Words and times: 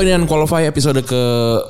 Halo 0.00 0.16
ini 0.16 0.24
Unqualified 0.24 0.64
episode 0.64 1.04
ke 1.04 1.22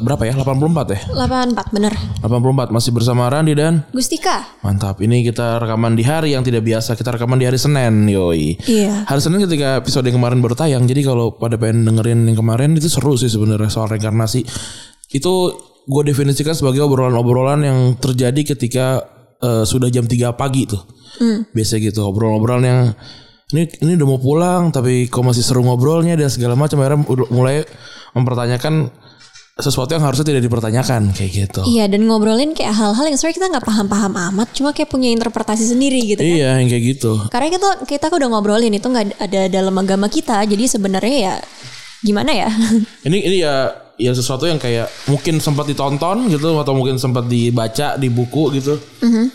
berapa 0.06 0.22
ya? 0.22 0.38
84 0.38 0.94
ya? 0.94 1.00
84 1.18 1.74
bener 1.74 1.90
84 2.22 2.70
masih 2.70 2.94
bersama 2.94 3.26
Randi 3.26 3.58
dan 3.58 3.82
Gustika 3.90 4.54
Mantap. 4.62 5.02
Ini 5.02 5.26
kita 5.26 5.58
rekaman 5.58 5.98
di 5.98 6.06
hari 6.06 6.38
yang 6.38 6.46
tidak 6.46 6.62
biasa. 6.62 6.94
Kita 6.94 7.18
rekaman 7.18 7.42
di 7.42 7.50
hari 7.50 7.58
Senin, 7.58 8.06
yoi. 8.06 8.54
Iya 8.70 9.02
Hari 9.10 9.18
Senin 9.18 9.42
ketika 9.50 9.82
episode 9.82 10.06
yang 10.06 10.22
kemarin 10.22 10.38
baru 10.38 10.54
tayang. 10.54 10.86
Jadi 10.86 11.02
kalau 11.02 11.34
pada 11.34 11.58
pengen 11.58 11.90
dengerin 11.90 12.30
yang 12.30 12.38
kemarin 12.38 12.78
itu 12.78 12.86
seru 12.86 13.18
sih 13.18 13.26
sebenarnya 13.26 13.66
soal 13.66 13.90
reinkarnasi. 13.90 14.46
Itu 15.10 15.34
gue 15.90 16.02
definisikan 16.06 16.54
sebagai 16.54 16.86
obrolan-obrolan 16.86 17.66
yang 17.66 17.98
terjadi 17.98 18.54
ketika 18.54 19.10
eh, 19.42 19.66
sudah 19.66 19.90
jam 19.90 20.06
3 20.06 20.38
pagi 20.38 20.70
tuh. 20.70 20.86
Biasa 21.50 21.82
gitu 21.82 22.06
obrolan-obrolan 22.06 22.62
yang 22.62 22.94
ini 23.50 23.62
ini 23.82 23.92
udah 23.98 24.08
mau 24.08 24.20
pulang 24.20 24.70
tapi 24.70 25.10
kok 25.10 25.22
masih 25.22 25.42
seru 25.42 25.66
ngobrolnya 25.66 26.14
dan 26.14 26.30
segala 26.30 26.54
macam 26.54 26.78
akhirnya 26.82 27.02
udah 27.06 27.26
mulai 27.34 27.66
mempertanyakan 28.14 28.90
sesuatu 29.60 29.92
yang 29.92 30.02
harusnya 30.02 30.24
tidak 30.24 30.42
dipertanyakan 30.48 31.12
kayak 31.12 31.30
gitu. 31.46 31.60
Iya 31.68 31.84
dan 31.86 32.08
ngobrolin 32.08 32.56
kayak 32.56 32.72
hal-hal 32.72 33.04
yang 33.04 33.16
sebenarnya 33.20 33.36
kita 33.36 33.46
nggak 33.52 33.66
paham-paham 33.68 34.12
amat 34.32 34.48
Cuma 34.56 34.72
kayak 34.72 34.88
punya 34.88 35.12
interpretasi 35.12 35.68
sendiri 35.68 36.00
gitu 36.00 36.20
kan 36.24 36.32
Iya 36.32 36.50
yang 36.64 36.68
kayak 36.72 36.84
gitu. 36.96 37.12
Karena 37.28 37.48
kita 37.52 37.68
kita 37.84 38.06
udah 38.08 38.28
ngobrolin 38.32 38.72
itu 38.72 38.88
nggak 38.88 39.20
ada 39.20 39.40
dalam 39.52 39.76
agama 39.76 40.08
kita 40.08 40.40
Jadi 40.48 40.64
sebenarnya 40.64 41.16
ya 41.20 41.34
gimana 42.00 42.32
ya 42.32 42.48
Ini 43.06 43.18
ini 43.20 43.36
ya 43.44 43.68
ya 44.00 44.16
sesuatu 44.16 44.48
yang 44.48 44.56
kayak 44.56 44.88
mungkin 45.12 45.44
sempat 45.44 45.68
ditonton 45.68 46.32
gitu 46.32 46.56
atau 46.56 46.72
mungkin 46.72 46.96
sempat 46.96 47.28
dibaca 47.28 48.00
di 48.00 48.08
buku 48.08 48.56
gitu. 48.56 48.80
Jadi 49.04 49.04
ya 49.04 49.28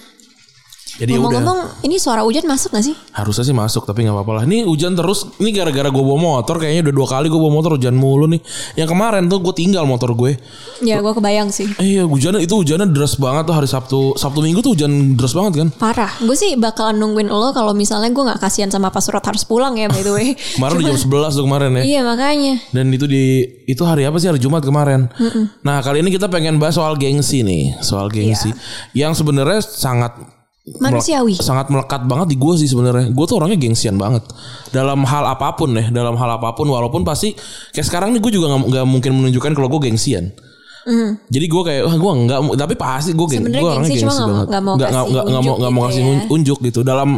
udah 0.95 1.11
Ngomong-ngomong 1.11 1.59
ini 1.83 1.99
suara 1.99 2.23
hujan 2.23 2.47
masuk 2.47 2.71
gak 2.71 2.85
sih? 2.87 2.95
harusnya 3.11 3.43
sih 3.43 3.55
masuk 3.55 3.83
tapi 3.83 4.03
nggak 4.03 4.15
apa-apa 4.15 4.31
lah. 4.31 4.43
Ini 4.43 4.63
hujan 4.63 4.91
terus. 4.91 5.27
Ini 5.39 5.51
gara-gara 5.51 5.87
gue 5.87 5.99
bawa 5.99 6.19
motor 6.19 6.59
kayaknya 6.59 6.87
udah 6.87 6.95
dua 6.95 7.07
kali 7.07 7.27
gue 7.27 7.35
bawa 7.35 7.51
motor 7.51 7.75
hujan 7.75 7.95
mulu 7.95 8.27
nih. 8.27 8.39
Yang 8.75 8.89
kemarin 8.91 9.23
tuh 9.27 9.39
gue 9.39 9.53
tinggal 9.55 9.83
motor 9.83 10.11
gue. 10.11 10.35
Ya 10.79 10.99
gue 10.99 11.13
kebayang 11.15 11.51
sih 11.51 11.67
Eh, 11.79 11.95
iya 11.95 12.03
hujannya 12.03 12.43
itu 12.43 12.51
hujannya 12.51 12.91
deras 12.91 13.15
banget 13.15 13.47
tuh 13.47 13.55
hari 13.55 13.67
Sabtu 13.67 14.15
Sabtu 14.15 14.39
Minggu 14.43 14.59
tuh 14.59 14.75
hujan 14.75 15.15
deras 15.15 15.31
banget 15.31 15.53
kan. 15.63 15.67
Parah 15.75 16.11
Gue 16.19 16.35
sih 16.35 16.55
bakalan 16.55 16.99
nungguin 16.99 17.27
lo 17.27 17.51
kalau 17.51 17.71
misalnya 17.71 18.11
gue 18.11 18.23
nggak 18.23 18.39
kasihan 18.39 18.67
sama 18.67 18.91
Pak 18.91 18.99
Surat 18.99 19.23
harus 19.23 19.47
pulang 19.47 19.75
ya 19.75 19.87
by 19.87 20.03
the 20.03 20.11
way 20.11 20.27
Kemarin 20.59 20.75
udah 20.79 20.87
jam 20.91 20.99
11 20.99 21.39
tuh 21.39 21.43
kemarin 21.47 21.69
ya. 21.79 21.83
Iya 21.83 22.01
makanya 22.03 22.53
Dan 22.71 22.91
itu 22.91 23.07
di 23.07 23.23
itu 23.65 23.81
hari 23.83 24.03
apa 24.03 24.19
sih 24.19 24.27
hari 24.27 24.39
Jumat 24.39 24.63
kemarin. 24.63 25.07
Nah 25.63 25.79
kali 25.79 26.03
ini 26.03 26.11
kita 26.11 26.27
pengen 26.27 26.59
bahas 26.59 26.75
soal 26.75 26.95
gengsi 26.95 27.41
nih, 27.41 27.79
soal 27.79 28.11
gengsi 28.11 28.51
yang 28.91 29.15
sebenarnya 29.15 29.63
sangat 29.63 30.34
Manusiawi. 30.65 31.37
sangat 31.37 31.69
melekat 31.69 32.09
banget 32.09 32.33
di 32.33 32.37
gue 32.37 32.53
sih 32.57 32.65
sebenarnya. 32.65 33.13
Gue 33.13 33.25
tuh 33.25 33.37
orangnya 33.37 33.53
gengsian 33.55 33.95
banget 33.95 34.25
dalam 34.69 35.05
hal 35.05 35.23
apa 35.27 35.53
pun 35.53 35.69
deh, 35.71 35.93
dalam 35.93 36.17
hal 36.17 36.29
apa 36.35 36.51
pun 36.51 36.65
walaupun 36.65 37.05
pasti 37.05 37.37
kayak 37.69 37.85
sekarang 37.85 38.09
nih 38.11 38.19
gue 38.19 38.31
juga 38.33 38.49
nggak 38.49 38.81
mungkin 38.83 39.11
menunjukkan 39.13 39.51
kalau 39.53 39.69
gue 39.69 39.89
gengsian. 39.89 40.33
Jadi 41.25 41.45
gue 41.45 41.61
kayak 41.65 41.81
wah 41.81 41.97
gue 41.97 42.11
nggak 42.25 42.39
tapi 42.55 42.73
pasti 42.73 43.13
gue 43.13 43.25
geng, 43.25 43.45
gue 43.45 43.57
orangnya 43.57 43.89
gengsi 43.89 44.05
gengsi 44.05 44.21
banget. 44.21 44.45
nggak 44.49 44.61
mau 44.61 44.73
Nggak- 44.77 44.89
kasih 44.93 45.01
nggak- 45.09 45.25
nggak 45.25 45.41
mau 45.41 45.55
nggak 45.57 45.73
mau 45.73 45.81
gitu 45.81 45.89
kasih 45.89 46.01
ya. 46.01 46.09
un- 46.13 46.25
unjuk 46.29 46.59
gitu 46.61 46.79
dalam 46.81 47.09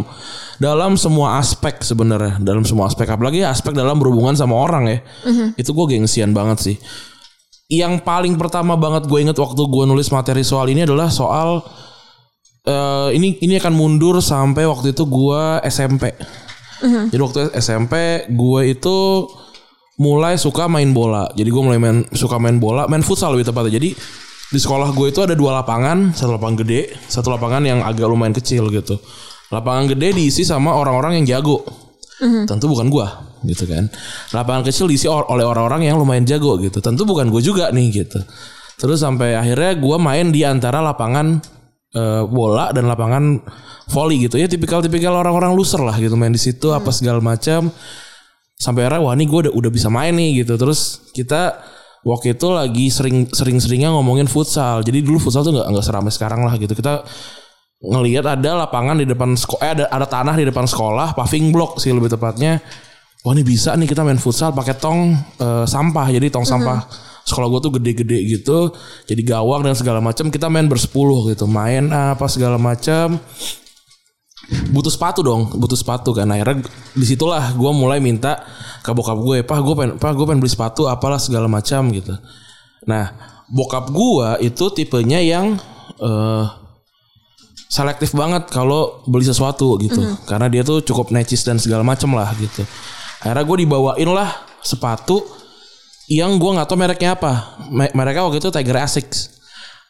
dalam 0.55 0.91
semua 0.95 1.27
aspek 1.35 1.75
sebenarnya 1.83 2.39
dalam 2.39 2.63
semua 2.63 2.87
aspek 2.87 3.03
apalagi 3.05 3.43
aspek 3.43 3.71
dalam 3.71 3.95
berhubungan 3.95 4.35
sama 4.35 4.55
orang 4.55 4.87
ya 4.87 4.97
itu 5.53 5.67
gue 5.67 5.85
gengsian 5.89 6.31
banget 6.31 6.63
sih 6.63 6.75
yang 7.67 7.99
paling 7.99 8.39
pertama 8.39 8.75
banget 8.75 9.03
gue 9.03 9.19
inget 9.19 9.35
waktu 9.35 9.59
gue 9.59 9.83
nulis 9.83 10.07
materi 10.09 10.47
soal 10.47 10.67
ini 10.67 10.87
adalah 10.87 11.11
soal 11.11 11.59
eh, 12.67 13.09
ini 13.15 13.39
ini 13.39 13.55
akan 13.55 13.71
mundur 13.71 14.19
sampai 14.19 14.67
waktu 14.67 14.91
itu 14.91 15.07
gue 15.07 15.41
SMP 15.65 16.11
jadi 17.09 17.21
waktu 17.23 17.39
SMP 17.57 17.93
gue 18.29 18.61
itu 18.69 18.97
mulai 19.97 20.37
suka 20.37 20.69
main 20.69 20.93
bola. 20.93 21.25
Jadi 21.33 21.49
gue 21.49 21.63
mulai 21.63 21.81
main 21.81 22.05
suka 22.13 22.37
main 22.37 22.61
bola 22.61 22.85
main 22.85 23.01
futsal 23.01 23.33
lebih 23.33 23.49
tepatnya. 23.49 23.81
Jadi 23.81 23.97
di 24.47 24.59
sekolah 24.61 24.93
gue 24.93 25.09
itu 25.09 25.19
ada 25.25 25.33
dua 25.33 25.57
lapangan 25.59 26.13
satu 26.13 26.37
lapangan 26.37 26.61
gede 26.63 26.93
satu 27.09 27.33
lapangan 27.33 27.65
yang 27.65 27.79
agak 27.81 28.05
lumayan 28.05 28.29
kecil 28.37 28.69
gitu. 28.69 29.01
Lapangan 29.49 29.89
gede 29.89 30.13
diisi 30.13 30.45
sama 30.45 30.77
orang-orang 30.77 31.17
yang 31.17 31.25
jago. 31.41 31.65
Tentu 32.45 32.69
bukan 32.69 32.93
gue 32.93 33.07
gitu 33.49 33.65
kan. 33.65 33.89
Lapangan 34.37 34.61
kecil 34.69 34.85
diisi 34.85 35.09
or- 35.09 35.25
oleh 35.33 35.45
orang-orang 35.45 35.89
yang 35.89 35.97
lumayan 35.97 36.29
jago 36.29 36.61
gitu. 36.61 36.77
Tentu 36.77 37.05
bukan 37.09 37.33
gue 37.33 37.41
juga 37.41 37.73
nih 37.73 38.05
gitu. 38.05 38.21
Terus 38.77 39.01
sampai 39.01 39.33
akhirnya 39.33 39.73
gue 39.73 39.97
main 39.97 40.29
di 40.29 40.45
antara 40.45 40.77
lapangan 40.85 41.41
eh, 41.95 42.23
bola 42.27 42.75
dan 42.75 42.89
lapangan 42.89 43.39
volley 43.87 44.27
gitu. 44.27 44.35
Ya 44.35 44.47
tipikal-tipikal 44.51 45.15
orang-orang 45.15 45.55
loser 45.55 45.79
lah 45.79 45.95
gitu 45.95 46.19
main 46.19 46.33
di 46.33 46.41
situ 46.41 46.71
apa 46.75 46.91
segala 46.91 47.23
macam. 47.23 47.71
Sampai 48.57 48.89
akhirnya 48.89 49.05
wah 49.05 49.13
ini 49.13 49.29
gue 49.29 49.39
udah 49.47 49.53
udah 49.53 49.71
bisa 49.71 49.87
main 49.87 50.17
nih 50.17 50.43
gitu. 50.43 50.57
Terus 50.57 51.13
kita 51.13 51.61
waktu 52.03 52.33
itu 52.35 52.47
lagi 52.49 52.87
sering 52.89 53.29
sering 53.29 53.61
seringnya 53.61 53.93
ngomongin 53.93 54.25
futsal. 54.25 54.81
Jadi 54.81 55.05
dulu 55.05 55.21
futsal 55.21 55.45
tuh 55.45 55.53
nggak 55.53 55.67
nggak 55.69 55.85
seramai 55.85 56.11
sekarang 56.11 56.41
lah 56.43 56.57
gitu. 56.57 56.73
Kita 56.73 57.05
ngelihat 57.77 58.25
ada 58.25 58.65
lapangan 58.65 58.97
di 58.97 59.05
depan 59.05 59.37
sekolah 59.37 59.61
eh, 59.61 59.71
ada 59.77 59.85
ada 59.93 60.07
tanah 60.09 60.33
di 60.33 60.49
depan 60.49 60.65
sekolah 60.65 61.13
paving 61.13 61.53
block 61.53 61.77
sih 61.77 61.93
lebih 61.93 62.09
tepatnya. 62.09 62.57
Wah 63.21 63.33
ini 63.33 63.45
bisa 63.45 63.77
nih 63.77 63.85
kita 63.85 64.01
main 64.01 64.17
futsal 64.17 64.51
pakai 64.51 64.75
tong 64.81 65.13
eh, 65.37 65.65
sampah. 65.69 66.07
Jadi 66.09 66.33
tong 66.33 66.45
sampah 66.45 66.81
sekolah 67.27 67.51
gue 67.51 67.61
tuh 67.67 67.71
gede-gede 67.75 68.19
gitu 68.39 68.71
jadi 69.03 69.21
gawang 69.35 69.67
dan 69.67 69.75
segala 69.75 69.99
macam 69.99 70.31
kita 70.31 70.47
main 70.47 70.71
bersepuluh 70.71 71.27
gitu 71.27 71.43
main 71.43 71.91
apa 71.91 72.23
segala 72.31 72.55
macam 72.55 73.19
butuh 74.71 74.87
sepatu 74.87 75.19
dong 75.19 75.51
butuh 75.59 75.75
sepatu 75.75 76.15
kan 76.15 76.31
akhirnya 76.31 76.63
di 76.95 77.03
situlah 77.03 77.51
gue 77.51 77.71
mulai 77.75 77.99
minta 77.99 78.39
ke 78.79 78.95
bokap 78.95 79.19
gue 79.19 79.43
pak 79.43 79.59
gue 79.59 79.75
pengen 79.75 79.93
pak 79.99 80.15
gue 80.15 80.23
pengen 80.23 80.39
beli 80.39 80.51
sepatu 80.51 80.87
apalah 80.87 81.19
segala 81.19 81.51
macam 81.51 81.91
gitu. 81.91 82.15
Nah 82.87 83.11
bokap 83.51 83.91
gue 83.91 84.47
itu 84.47 84.65
tipenya 84.71 85.19
yang 85.19 85.59
eh 85.99 86.45
selektif 87.67 88.15
banget 88.15 88.47
kalau 88.47 89.03
beli 89.03 89.27
sesuatu 89.27 89.75
gitu 89.83 89.99
karena 90.23 90.47
dia 90.47 90.63
tuh 90.63 90.79
cukup 90.79 91.11
necis 91.11 91.43
dan 91.43 91.59
segala 91.59 91.83
macam 91.83 92.15
lah 92.15 92.31
gitu. 92.39 92.63
Akhirnya 93.19 93.43
gue 93.43 93.57
dibawain 93.67 94.09
lah 94.15 94.31
sepatu 94.63 95.27
yang 96.07 96.35
gue 96.35 96.51
nggak 96.51 96.65
tahu 96.65 96.77
mereknya 96.77 97.13
apa 97.13 97.31
Me- 97.67 97.91
mereknya 97.91 98.23
waktu 98.23 98.39
itu 98.39 98.47
Tiger 98.47 98.77
Asics 98.77 99.35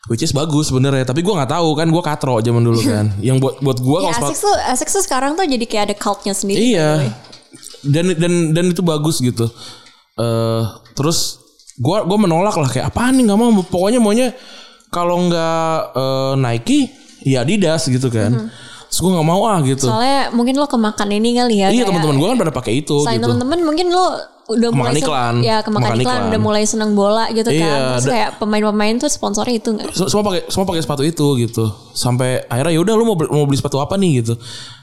which 0.08 0.22
is 0.22 0.32
bagus 0.32 0.68
sebenarnya 0.68 1.04
tapi 1.04 1.22
gue 1.22 1.30
nggak 1.30 1.52
tahu 1.52 1.74
kan 1.74 1.88
gue 1.88 2.02
katro 2.02 2.40
zaman 2.40 2.62
dulu 2.62 2.80
kan 2.82 3.14
yang 3.28 3.38
buat 3.38 3.60
buat 3.60 3.78
gue 3.78 3.98
Ya 4.04 4.16
Asics 4.16 4.42
tuh 4.42 4.56
Asics 4.68 4.94
tuh 4.94 5.04
sekarang 5.04 5.34
tuh 5.34 5.44
jadi 5.44 5.62
kayak 5.64 5.84
ada 5.88 5.96
cultnya 5.96 6.34
sendiri 6.34 6.74
Iya. 6.74 7.14
Dan 7.84 8.18
dan 8.18 8.34
dan 8.52 8.66
itu 8.68 8.82
bagus 8.82 9.22
gitu. 9.22 9.46
eh 10.18 10.64
terus 10.94 11.38
gua 11.78 12.02
gua 12.04 12.18
menolak 12.18 12.58
lah 12.58 12.66
kayak 12.66 12.90
apaan 12.90 13.14
nih 13.14 13.24
nggak 13.24 13.38
mau 13.38 13.54
pokoknya 13.62 14.02
maunya 14.02 14.34
kalau 14.90 15.22
nggak 15.22 15.70
eh, 15.94 16.34
Nike 16.42 16.80
ya 17.22 17.46
Adidas 17.46 17.86
gitu 17.86 18.10
kan. 18.10 18.50
Terus 18.88 19.00
gue 19.00 19.12
nggak 19.12 19.28
mau 19.28 19.42
ah 19.46 19.60
gitu. 19.62 19.86
Soalnya 19.86 20.32
mungkin 20.32 20.56
lo 20.56 20.66
kemakan 20.66 21.10
ini 21.12 21.30
kali 21.34 21.56
ya 21.58 21.68
iya 21.70 21.84
teman-teman 21.84 22.16
gue 22.16 22.28
kan 22.28 22.38
pada 22.38 22.52
pakai 22.52 22.74
itu 22.80 22.98
Selain 23.02 23.18
gitu. 23.18 23.28
teman-teman 23.28 23.60
mungkin 23.62 23.88
lo 23.90 24.06
udah 24.48 24.70
Kemakan 24.72 24.80
mulai 24.88 25.02
iklan. 25.04 25.36
ya 25.44 25.58
kemakan 25.60 25.68
Kemakan 25.84 25.98
iklan, 25.98 26.08
iklan. 26.16 26.30
udah 26.32 26.40
mulai 26.40 26.64
seneng 26.64 26.92
bola 26.94 27.28
gitu 27.30 27.52
Iya, 27.52 27.60
kan 27.62 27.80
terus 27.94 28.06
kayak 28.08 28.30
pemain-pemain 28.38 28.96
tuh 28.96 29.10
sponsornya 29.10 29.56
itu 29.56 29.70
nggak 29.70 29.92
Se- 29.92 30.08
semua 30.08 30.24
pakai 30.24 30.42
semua 30.48 30.66
pakai 30.66 30.82
sepatu 30.82 31.04
itu 31.04 31.28
gitu 31.38 31.66
sampai 31.92 32.48
akhirnya 32.48 32.72
ya 32.72 32.80
udah 32.80 32.94
lu 32.94 33.04
mau 33.04 33.14
beli, 33.14 33.28
mau 33.28 33.44
beli 33.44 33.56
sepatu 33.56 33.76
apa 33.78 33.96
nih 33.96 34.24
gitu 34.24 34.40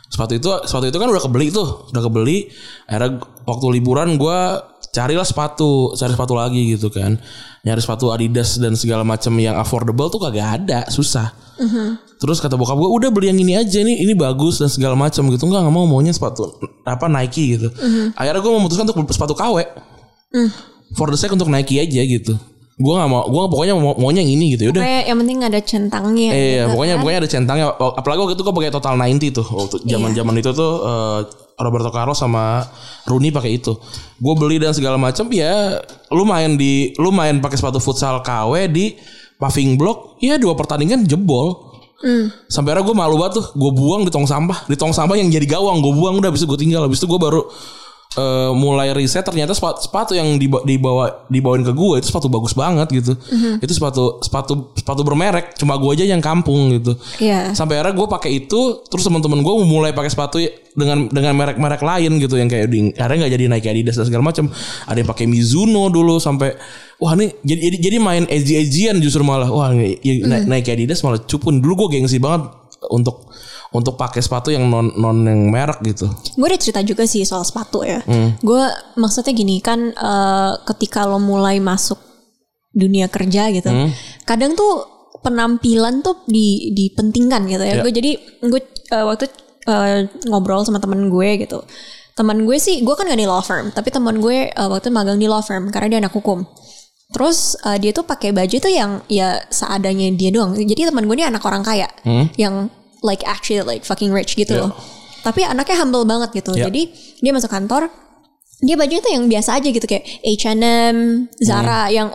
sepatu 0.07 0.33
itu 0.33 0.49
sepatu 0.63 0.85
itu 0.85 0.95
kan 0.95 1.09
udah 1.09 1.23
kebeli 1.23 1.49
tuh 1.49 1.89
udah 1.89 2.03
kebeli 2.03 2.53
akhirnya 2.85 3.11
waktu 3.43 3.67
liburan 3.73 4.09
gua 4.15 4.61
carilah 4.87 5.25
sepatu 5.25 5.91
cari 5.93 6.13
sepatu 6.13 6.37
lagi 6.37 6.63
gitu 6.71 6.87
kan 6.87 7.17
nyari 7.61 7.81
sepatu 7.81 8.13
Adidas 8.13 8.61
dan 8.61 8.77
segala 8.77 9.01
macam 9.01 9.33
yang 9.35 9.57
affordable 9.57 10.07
tuh 10.07 10.21
kagak 10.21 10.61
ada 10.61 10.85
susah 10.87 11.33
terus 12.17 12.39
kata 12.39 12.55
bokap 12.55 12.75
gua 12.75 12.91
udah 12.91 13.09
beli 13.09 13.29
yang 13.29 13.39
ini 13.39 13.55
aja 13.55 13.79
nih 13.79 14.01
ini 14.01 14.13
bagus 14.13 14.59
dan 14.59 14.67
segala 14.67 14.95
macam 14.95 15.23
gitu 15.29 15.43
nggak 15.43 15.61
nggak 15.61 15.73
mau 15.73 15.85
maunya 15.85 16.11
sepatu 16.11 16.57
apa 16.83 17.07
Nike 17.07 17.55
gitu 17.55 17.69
akhirnya 18.13 18.41
gua 18.41 18.53
memutuskan 18.57 18.85
untuk 18.87 19.07
sepatu 19.09 19.33
KW 19.33 19.63
for 20.95 21.09
the 21.09 21.17
sake 21.17 21.31
untuk 21.31 21.47
Nike 21.47 21.79
aja 21.79 22.03
gitu 22.03 22.35
gua 22.75 22.99
nggak 22.99 23.09
mau 23.09 23.23
gua 23.31 23.47
pokoknya 23.47 23.75
mau 23.79 23.95
maunya 23.95 24.19
yang 24.21 24.35
ini 24.35 24.59
gitu 24.59 24.67
ya 24.67 24.71
udah 24.75 24.83
yang 25.07 25.19
penting 25.23 25.39
ada 25.43 25.61
centangnya 25.61 26.31
Iya, 26.35 26.67
gitu 26.67 26.75
pokoknya 26.75 26.95
kan. 26.95 27.01
pokoknya 27.01 27.19
ada 27.23 27.31
centangnya. 27.31 27.67
Apalagi 27.71 28.19
waktu 28.19 28.35
itu 28.35 28.43
gue 28.43 28.51
pakai 28.53 28.73
total 28.73 28.95
90 28.97 29.31
tuh. 29.31 29.47
Waktu 29.47 29.77
Iya. 29.79 29.91
zaman-zaman 29.95 30.35
itu 30.35 30.51
tuh 30.51 30.73
eh, 30.83 31.19
Roberto 31.55 31.91
Carlos 31.95 32.19
sama 32.19 32.67
Rooney 33.07 33.31
pakai 33.31 33.63
itu. 33.63 33.79
Gue 34.19 34.35
beli 34.35 34.59
dan 34.59 34.75
segala 34.75 34.99
macam 34.99 35.31
ya 35.31 35.79
lu 36.11 36.27
main 36.27 36.59
di 36.59 36.91
lu 36.99 37.15
main 37.15 37.39
pakai 37.39 37.55
sepatu 37.55 37.79
futsal 37.79 38.19
KW 38.21 38.67
di 38.67 38.99
paving 39.39 39.77
block, 39.79 40.19
ya 40.23 40.39
dua 40.39 40.55
pertandingan 40.55 41.05
jebol. 41.05 41.75
Hmm. 42.05 42.29
Sampai 42.53 42.77
akhirnya 42.77 42.91
gue 42.91 42.97
malu 42.97 43.17
banget 43.17 43.41
tuh, 43.41 43.47
gue 43.57 43.71
buang 43.73 44.05
di 44.05 44.13
tong 44.13 44.29
sampah, 44.29 44.69
di 44.69 44.77
tong 44.77 44.93
sampah 44.93 45.17
yang 45.17 45.33
jadi 45.33 45.47
gawang, 45.49 45.81
gue 45.81 45.93
buang 45.95 46.21
udah 46.21 46.29
habis 46.29 46.45
itu 46.45 46.49
gue 46.51 46.61
tinggal, 46.61 46.85
habis 46.85 47.01
itu 47.01 47.09
gue 47.09 47.17
baru 47.17 47.49
eh, 48.15 48.51
mulai 48.55 48.95
riset 48.95 49.23
ternyata 49.27 49.53
sepatu, 49.55 49.79
sepatu 49.83 50.13
yang 50.15 50.39
dibawa, 50.39 50.63
dibawa 50.63 51.05
dibawain 51.27 51.63
ke 51.67 51.73
gue 51.75 51.95
itu 52.01 52.07
sepatu 52.11 52.31
bagus 52.31 52.55
banget 52.55 52.89
gitu. 52.91 53.13
Itu 53.61 53.73
sepatu 53.75 54.23
sepatu 54.23 54.75
sepatu 54.79 55.01
bermerek, 55.03 55.59
cuma 55.59 55.75
gue 55.77 55.91
aja 55.95 56.05
yang 56.07 56.23
kampung 56.23 56.75
gitu. 56.79 56.95
Iya. 57.19 57.53
Sampai 57.53 57.79
akhirnya 57.79 57.95
gue 57.99 58.07
pakai 58.09 58.31
itu, 58.47 58.87
terus 58.87 59.05
teman-teman 59.07 59.43
gue 59.43 59.55
mulai 59.67 59.91
pakai 59.91 60.11
sepatu 60.11 60.37
dengan 60.75 61.07
dengan 61.07 61.39
merek-merek 61.39 61.83
lain 61.87 62.19
gitu 62.19 62.35
yang 62.35 62.51
kayak 62.51 62.67
di, 62.67 62.91
ada 62.99 63.15
nggak 63.15 63.31
jadi 63.31 63.45
Nike 63.47 63.69
Adidas 63.71 63.95
dan 63.95 64.07
segala 64.11 64.27
macam. 64.27 64.51
Ada 64.91 64.99
yang 65.03 65.09
pakai 65.11 65.27
Mizuno 65.31 65.87
dulu 65.87 66.19
sampai 66.19 66.59
wah 66.99 67.15
nih 67.15 67.31
jadi 67.47 67.61
jadi, 67.71 67.77
jadi 67.79 67.97
main 68.03 68.25
edgy-edgyan 68.27 68.99
justru 68.99 69.23
malah 69.23 69.51
wah 69.51 69.71
nih, 69.71 69.99
ya, 70.03 70.15
Hmm. 70.25 70.51
Nike 70.51 70.71
Adidas 70.75 71.03
malah 71.07 71.23
cupun. 71.23 71.63
Dulu 71.63 71.87
gue 71.87 71.99
gengsi 72.01 72.19
banget 72.19 72.51
untuk 72.91 73.31
untuk 73.75 73.99
pakai 73.99 74.23
sepatu 74.23 74.55
yang 74.55 74.71
non 74.71 74.95
non 74.95 75.27
yang 75.27 75.51
merek 75.51 75.83
gitu. 75.83 76.07
Gue 76.39 76.47
udah 76.47 76.61
cerita 76.63 76.79
juga 76.87 77.03
sih 77.11 77.27
soal 77.27 77.43
sepatu 77.43 77.83
ya. 77.83 77.99
Gue 78.39 78.63
maksudnya 78.95 79.35
gini 79.35 79.59
kan 79.59 79.91
eh, 79.91 80.53
ketika 80.71 81.11
lo 81.11 81.19
mulai 81.19 81.59
masuk 81.59 81.99
dunia 82.71 83.11
kerja 83.11 83.51
gitu, 83.51 83.71
kadang 84.23 84.55
tuh 84.55 84.87
penampilan 85.27 86.07
tuh 86.07 86.23
di 86.31 86.71
dipentingkan 86.71 87.51
gitu 87.51 87.65
ya. 87.67 87.79
Ya. 87.79 87.83
Gue 87.83 87.91
jadi 87.91 88.15
gue 88.47 88.61
eh, 88.95 89.05
waktu 89.05 89.27
eh, 89.67 90.07
ngobrol 90.31 90.63
sama 90.63 90.79
temen 90.79 91.11
gue 91.11 91.43
gitu. 91.43 91.67
Teman 92.15 92.47
gue 92.47 92.63
sih, 92.63 92.87
gue 92.87 92.95
kan 92.95 93.11
gak 93.11 93.19
di 93.19 93.27
law 93.27 93.43
firm, 93.43 93.75
tapi 93.75 93.91
teman 93.91 94.23
gue 94.23 94.55
eh, 94.55 94.69
waktu 94.71 94.95
magang 94.95 95.19
di 95.19 95.27
law 95.27 95.43
firm 95.43 95.75
karena 95.75 95.99
dia 95.99 95.99
anak 95.99 96.15
hukum. 96.15 96.47
Terus 97.11 97.59
eh, 97.67 97.83
dia 97.83 97.91
tuh 97.91 98.07
pakai 98.07 98.31
baju 98.31 98.55
tuh 98.55 98.71
yang 98.71 99.03
ya 99.11 99.43
seadanya 99.51 100.15
dia 100.15 100.31
doang. 100.31 100.55
Jadi 100.55 100.87
teman 100.87 101.11
gue 101.11 101.17
ini 101.19 101.27
anak 101.27 101.43
orang 101.43 101.67
kaya, 101.67 101.91
yang 102.39 102.71
like 103.05 103.21
actually 103.23 103.61
like 103.61 103.85
fucking 103.85 104.09
rich 104.11 104.33
gitu 104.35 104.57
Ya. 104.57 104.65
loh. 104.65 104.73
Tapi 105.21 105.45
anaknya 105.45 105.77
humble 105.79 106.05
banget 106.05 106.33
gitu. 106.35 106.57
Ya. 106.57 106.69
Jadi 106.69 106.89
dia 107.21 107.33
masuk 107.33 107.49
kantor, 107.49 107.93
dia 108.61 108.75
bajunya 108.75 109.01
tuh 109.01 109.13
yang 109.13 109.25
biasa 109.29 109.61
aja 109.61 109.69
gitu 109.69 109.85
kayak 109.85 110.05
H&M, 110.25 111.29
Zara 111.39 111.89
yang 111.89 112.09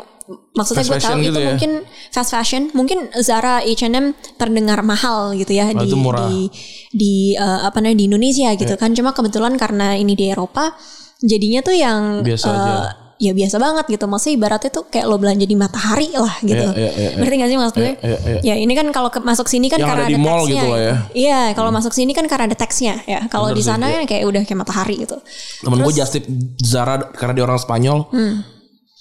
maksudnya 0.53 0.85
Hmm. 0.85 0.93
Gue 0.93 1.01
tahu 1.01 1.09
fashion 1.09 1.17
itu 1.19 1.27
gitu 1.27 1.39
ya. 1.41 1.47
mungkin 1.49 1.71
fast 2.09 2.29
fashion, 2.29 2.63
mungkin 2.73 2.97
Zara, 3.19 3.61
H&M 3.61 4.13
terdengar 4.35 4.81
mahal 4.81 5.33
gitu 5.33 5.53
ya 5.53 5.73
Oh, 5.73 5.81
di 5.81 5.89
murah. 5.93 6.29
di 6.29 6.49
di 6.91 7.13
eh, 7.33 7.59
apa 7.65 7.81
namanya 7.81 7.97
di 7.97 8.05
Indonesia 8.05 8.49
gitu 8.53 8.73
Ya. 8.73 8.77
kan. 8.77 8.93
Cuma 8.93 9.09
kebetulan 9.11 9.57
karena 9.57 9.93
ini 9.93 10.13
di 10.13 10.29
Eropa, 10.29 10.77
jadinya 11.19 11.61
tuh 11.61 11.73
yang 11.73 12.21
Biasa 12.21 12.45
eh, 12.45 12.53
aja. 12.53 12.77
Ya 13.19 13.35
biasa 13.35 13.59
banget 13.59 13.85
gitu. 13.91 14.07
Maksudnya 14.07 14.35
ibaratnya 14.39 14.71
tuh 14.71 14.83
kayak 14.87 15.05
lo 15.05 15.19
belanja 15.19 15.43
di 15.43 15.53
matahari 15.53 16.09
lah 16.15 16.39
gitu. 16.39 16.55
Iya, 16.55 16.71
iya, 16.73 16.91
iya, 16.95 17.09
iya. 17.13 17.17
Ngerti 17.19 17.35
gak 17.35 17.49
sih 17.51 17.57
maksud 17.59 17.75
gue? 17.75 17.83
Iya, 17.83 17.93
iya, 17.99 18.17
iya. 18.23 18.41
Ya 18.41 18.55
ini 18.55 18.73
kan 18.73 18.87
kalau 18.89 19.11
ke- 19.11 19.19
masuk 19.21 19.45
sini 19.45 19.67
kan 19.67 19.77
Yang 19.77 19.89
karena 19.91 20.03
ada 20.03 20.09
di 20.09 20.15
ada 20.15 20.23
mall 20.23 20.41
teksnya. 20.41 20.55
gitu 20.55 20.67
lah 20.71 20.79
ya. 20.81 20.95
Iya, 21.11 21.41
kalau 21.53 21.71
masuk 21.75 21.91
sini 21.91 22.11
kan 22.15 22.25
karena 22.25 22.43
ada 22.47 22.57
teksnya 22.57 22.95
ya. 23.03 23.19
Kalau 23.27 23.51
di 23.51 23.59
sana 23.61 23.91
iya. 23.91 24.01
kan 24.01 24.03
kayak 24.07 24.23
udah 24.23 24.41
kayak 24.47 24.59
matahari 24.63 24.95
gitu. 25.03 25.19
Temen 25.61 25.77
gue 25.83 25.93
just 25.93 26.15
tip 26.15 26.23
Zara 26.63 26.95
karena 27.11 27.33
dia 27.35 27.43
orang 27.43 27.59
Spanyol. 27.59 28.07
Hmm. 28.09 28.35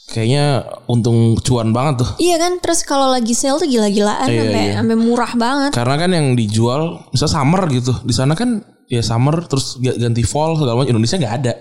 Kayaknya 0.08 0.44
untung 0.88 1.36
cuan 1.44 1.68
banget 1.70 2.00
tuh. 2.00 2.10
Iya 2.16 2.40
kan, 2.40 2.56
terus 2.64 2.80
kalau 2.80 3.12
lagi 3.12 3.36
sale 3.36 3.60
tuh 3.60 3.68
gila-gilaan 3.68 4.24
Iya, 4.24 4.40
sampai 4.40 4.62
iya. 4.64 4.74
sampai 4.80 4.96
murah 4.96 5.32
banget. 5.36 5.70
Karena 5.76 5.94
kan 5.94 6.10
yang 6.10 6.26
dijual 6.32 6.82
misal 7.12 7.28
summer 7.28 7.62
gitu. 7.68 7.92
Di 8.02 8.16
sana 8.16 8.32
kan 8.32 8.64
ya 8.88 9.00
summer 9.00 9.44
terus 9.44 9.76
ga- 9.76 9.94
ganti 9.94 10.24
fall 10.24 10.56
segala 10.56 10.80
macam 10.80 10.90
Indonesia 10.90 11.16
nggak 11.16 11.34
ada. 11.38 11.52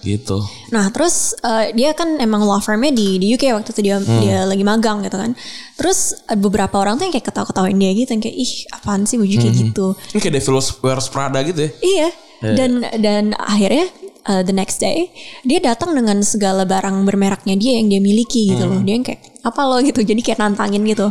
Gitu. 0.00 0.36
Nah, 0.70 0.88
terus 0.88 1.32
eh, 1.40 1.72
dia 1.72 1.90
kan 1.92 2.16
emang 2.16 2.40
law 2.40 2.60
firmnya 2.60 2.92
di 2.92 3.16
di 3.16 3.32
UK 3.32 3.52
waktu 3.52 3.70
itu 3.70 3.80
dia 3.82 3.96
Hmm. 3.96 4.20
dia 4.20 4.44
lagi 4.44 4.60
magang 4.60 5.00
gitu 5.00 5.16
kan. 5.16 5.32
Terus 5.74 6.20
eh, 6.22 6.36
beberapa 6.36 6.76
orang 6.76 6.96
tuh 6.96 7.08
yang 7.08 7.14
kayak 7.14 7.26
ketawa-ketawain 7.26 7.74
dia 7.74 7.92
gitu, 7.94 8.10
yang 8.10 8.20
kayak 8.20 8.36
ih 8.36 8.52
apaan 8.70 9.04
sih 9.04 9.16
baju 9.16 9.28
Hmm. 9.30 9.42
kayak 9.42 9.54
gitu. 9.58 9.86
Ini 10.12 10.18
kayak 10.18 10.34
Devil 10.36 10.54
Wears 10.78 11.08
Prada 11.08 11.38
gitu 11.40 11.60
ya. 11.60 11.70
Iya. 11.80 12.08
Dan 12.40 12.70
dan 13.00 13.24
akhirnya 13.32 13.84
uh, 14.24 14.40
the 14.40 14.52
next 14.52 14.80
day 14.80 15.08
dia 15.42 15.60
datang 15.60 15.92
dengan 15.92 16.20
segala 16.20 16.64
barang 16.64 17.04
bermereknya 17.04 17.52
dia 17.54 17.76
yang 17.76 17.88
dia 17.88 18.00
miliki 18.00 18.48
gitu 18.48 18.64
Hmm. 18.64 18.72
loh. 18.76 18.80
Dia 18.80 18.94
yang 18.94 19.04
kayak 19.04 19.20
apa 19.40 19.60
lo 19.62 19.80
gitu. 19.80 20.00
Jadi 20.00 20.20
kayak 20.20 20.36
nantangin 20.38 20.84
gitu. 20.84 21.08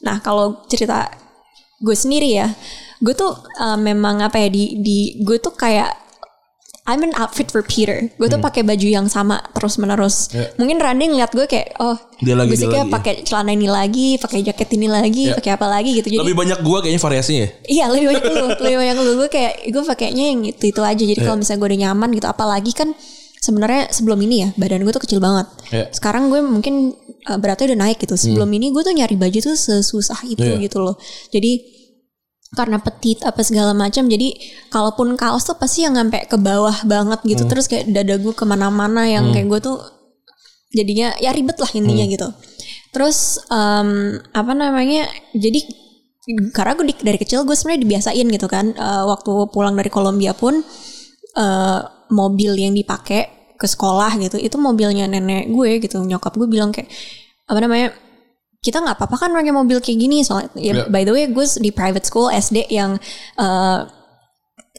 Nah, 0.00 0.20
kalau 0.20 0.64
cerita 0.66 1.08
gue 1.76 1.92
sendiri 1.92 2.32
ya, 2.34 2.48
gue 3.00 3.14
tuh 3.14 3.32
uh, 3.56 3.76
memang 3.76 4.20
apa 4.20 4.36
ya 4.38 4.48
di 4.48 4.76
di 4.76 4.98
gue 5.18 5.36
tuh 5.36 5.52
kayak 5.52 5.88
I'm 6.82 7.00
an 7.00 7.14
outfit 7.14 7.46
for 7.46 7.62
Peter. 7.62 8.10
Gue 8.18 8.26
tuh 8.26 8.42
pakai 8.42 8.60
baju 8.60 8.82
yang 8.82 9.06
sama 9.06 9.38
terus 9.54 9.78
menerus. 9.78 10.26
Hmm. 10.28 10.42
Ya. 10.42 10.46
Mungkin 10.58 10.76
Randy 10.76 11.06
ngeliat 11.06 11.30
gue 11.30 11.46
kayak 11.46 11.78
oh 11.78 11.94
Dia 12.18 12.34
lagi, 12.34 12.50
basically 12.50 12.82
lagi. 12.82 12.90
pakai 12.90 13.14
celana 13.22 13.52
ini 13.52 13.68
lagi, 13.70 14.18
pakai 14.18 14.42
jaket 14.42 14.74
ini 14.74 14.88
lagi, 14.88 15.30
Ya. 15.30 15.38
pakai 15.38 15.54
apa 15.54 15.66
lagi 15.66 15.94
gitu. 15.94 16.08
Jadi 16.08 16.18
Lebih 16.18 16.34
banyak 16.34 16.58
gua 16.60 16.82
kayaknya 16.82 16.98
variasinya. 16.98 17.40
ya. 17.40 17.48
Iya 17.68 17.84
lebih 17.88 18.06
banyak 18.10 18.24
lu 18.26 18.46
Lebih 18.58 18.76
banyak 18.80 18.96
lu 18.98 19.10
Gue 19.16 19.28
kayak 19.28 19.52
Gue 19.70 19.82
pakainya 19.86 20.24
yang 20.28 20.40
itu 20.42 20.64
itu 20.66 20.80
aja 20.82 21.02
Jadi 21.04 21.20
kalau 21.20 21.36
misalnya 21.38 21.58
gue 21.58 21.68
udah 21.70 21.80
nyaman 21.86 22.08
gitu 22.10 22.26
Apalagi 22.26 22.72
kan 22.74 22.88
sebenarnya 23.38 23.82
sebelum 23.88 24.18
ini 24.20 24.36
ya 24.40 24.48
Badan 24.52 24.82
gue 24.82 24.90
tuh 24.90 25.00
kecil 25.00 25.20
banget 25.22 25.46
Iya. 25.70 25.84
Sekarang 25.94 26.26
gue 26.26 26.40
mungkin 26.42 26.90
uh, 27.24 27.38
Beratnya 27.38 27.70
udah 27.70 27.80
naik 27.86 28.02
gitu 28.02 28.18
Sebelum 28.18 28.50
ini 28.50 28.68
gue 28.68 28.82
tuh 28.82 28.90
nyari 28.90 29.14
baju 29.14 29.38
tuh 29.38 29.54
Sesusah 29.54 30.26
itu 30.26 30.42
Iya. 30.42 30.58
gitu 30.58 30.82
loh 30.82 30.98
Jadi 31.30 31.78
karena 32.50 32.82
petit 32.82 33.22
apa 33.22 33.46
segala 33.46 33.70
macam 33.70 34.10
jadi 34.10 34.34
kalaupun 34.74 35.14
kaos 35.14 35.46
tuh 35.46 35.54
pasti 35.54 35.86
yang 35.86 35.94
sampai 35.94 36.26
ke 36.26 36.34
bawah 36.34 36.74
banget 36.82 37.20
gitu. 37.24 37.46
Terus 37.46 37.66
kayak 37.70 37.86
dada 37.94 38.18
gue 38.18 38.34
ke 38.34 38.42
mana-mana 38.42 39.06
yang 39.06 39.30
kayak 39.30 39.46
gue 39.46 39.60
tuh 39.62 39.78
jadinya 40.70 41.14
ya 41.18 41.30
ribet 41.30 41.58
lah 41.58 41.70
intinya 41.70 42.04
gitu. 42.10 42.28
Terus 42.90 43.38
em, 43.48 43.90
apa 44.34 44.52
namanya 44.52 45.06
jadi 45.30 45.62
karena 46.50 46.72
gue 46.74 46.86
di- 46.90 47.02
dari 47.06 47.18
kecil 47.18 47.42
gue 47.42 47.54
sebenarnya 47.54 47.82
dibiasain 47.86 48.26
gitu 48.28 48.46
kan 48.46 48.74
Eh, 48.74 49.04
waktu 49.06 49.30
pulang 49.50 49.74
dari 49.78 49.90
Kolombia 49.90 50.34
pun 50.34 50.62
eh, 51.38 51.80
mobil 52.10 52.52
yang 52.58 52.74
dipakai 52.74 53.54
ke 53.54 53.66
sekolah 53.68 54.16
gitu 54.18 54.40
itu 54.40 54.56
mobilnya 54.56 55.06
nenek 55.06 55.52
gue 55.52 55.78
gitu 55.84 56.00
nyokap 56.00 56.32
gue 56.34 56.48
bilang 56.48 56.72
kayak 56.72 56.88
apa 57.46 57.58
namanya 57.60 57.92
kita 58.60 58.76
nggak 58.78 58.92
apa-apa 58.94 59.16
kan 59.18 59.30
pakai 59.30 59.50
mobil 59.50 59.80
kayak 59.80 59.98
gini 59.98 60.20
soalnya 60.20 60.52
ya, 60.54 60.72
Ya. 60.74 60.84
by 60.86 61.00
the 61.00 61.10
way 61.10 61.24
gue 61.26 61.46
di 61.56 61.70
private 61.70 62.04
school 62.04 62.28
SD 62.28 62.68
yang 62.68 63.00
eh, 63.36 63.78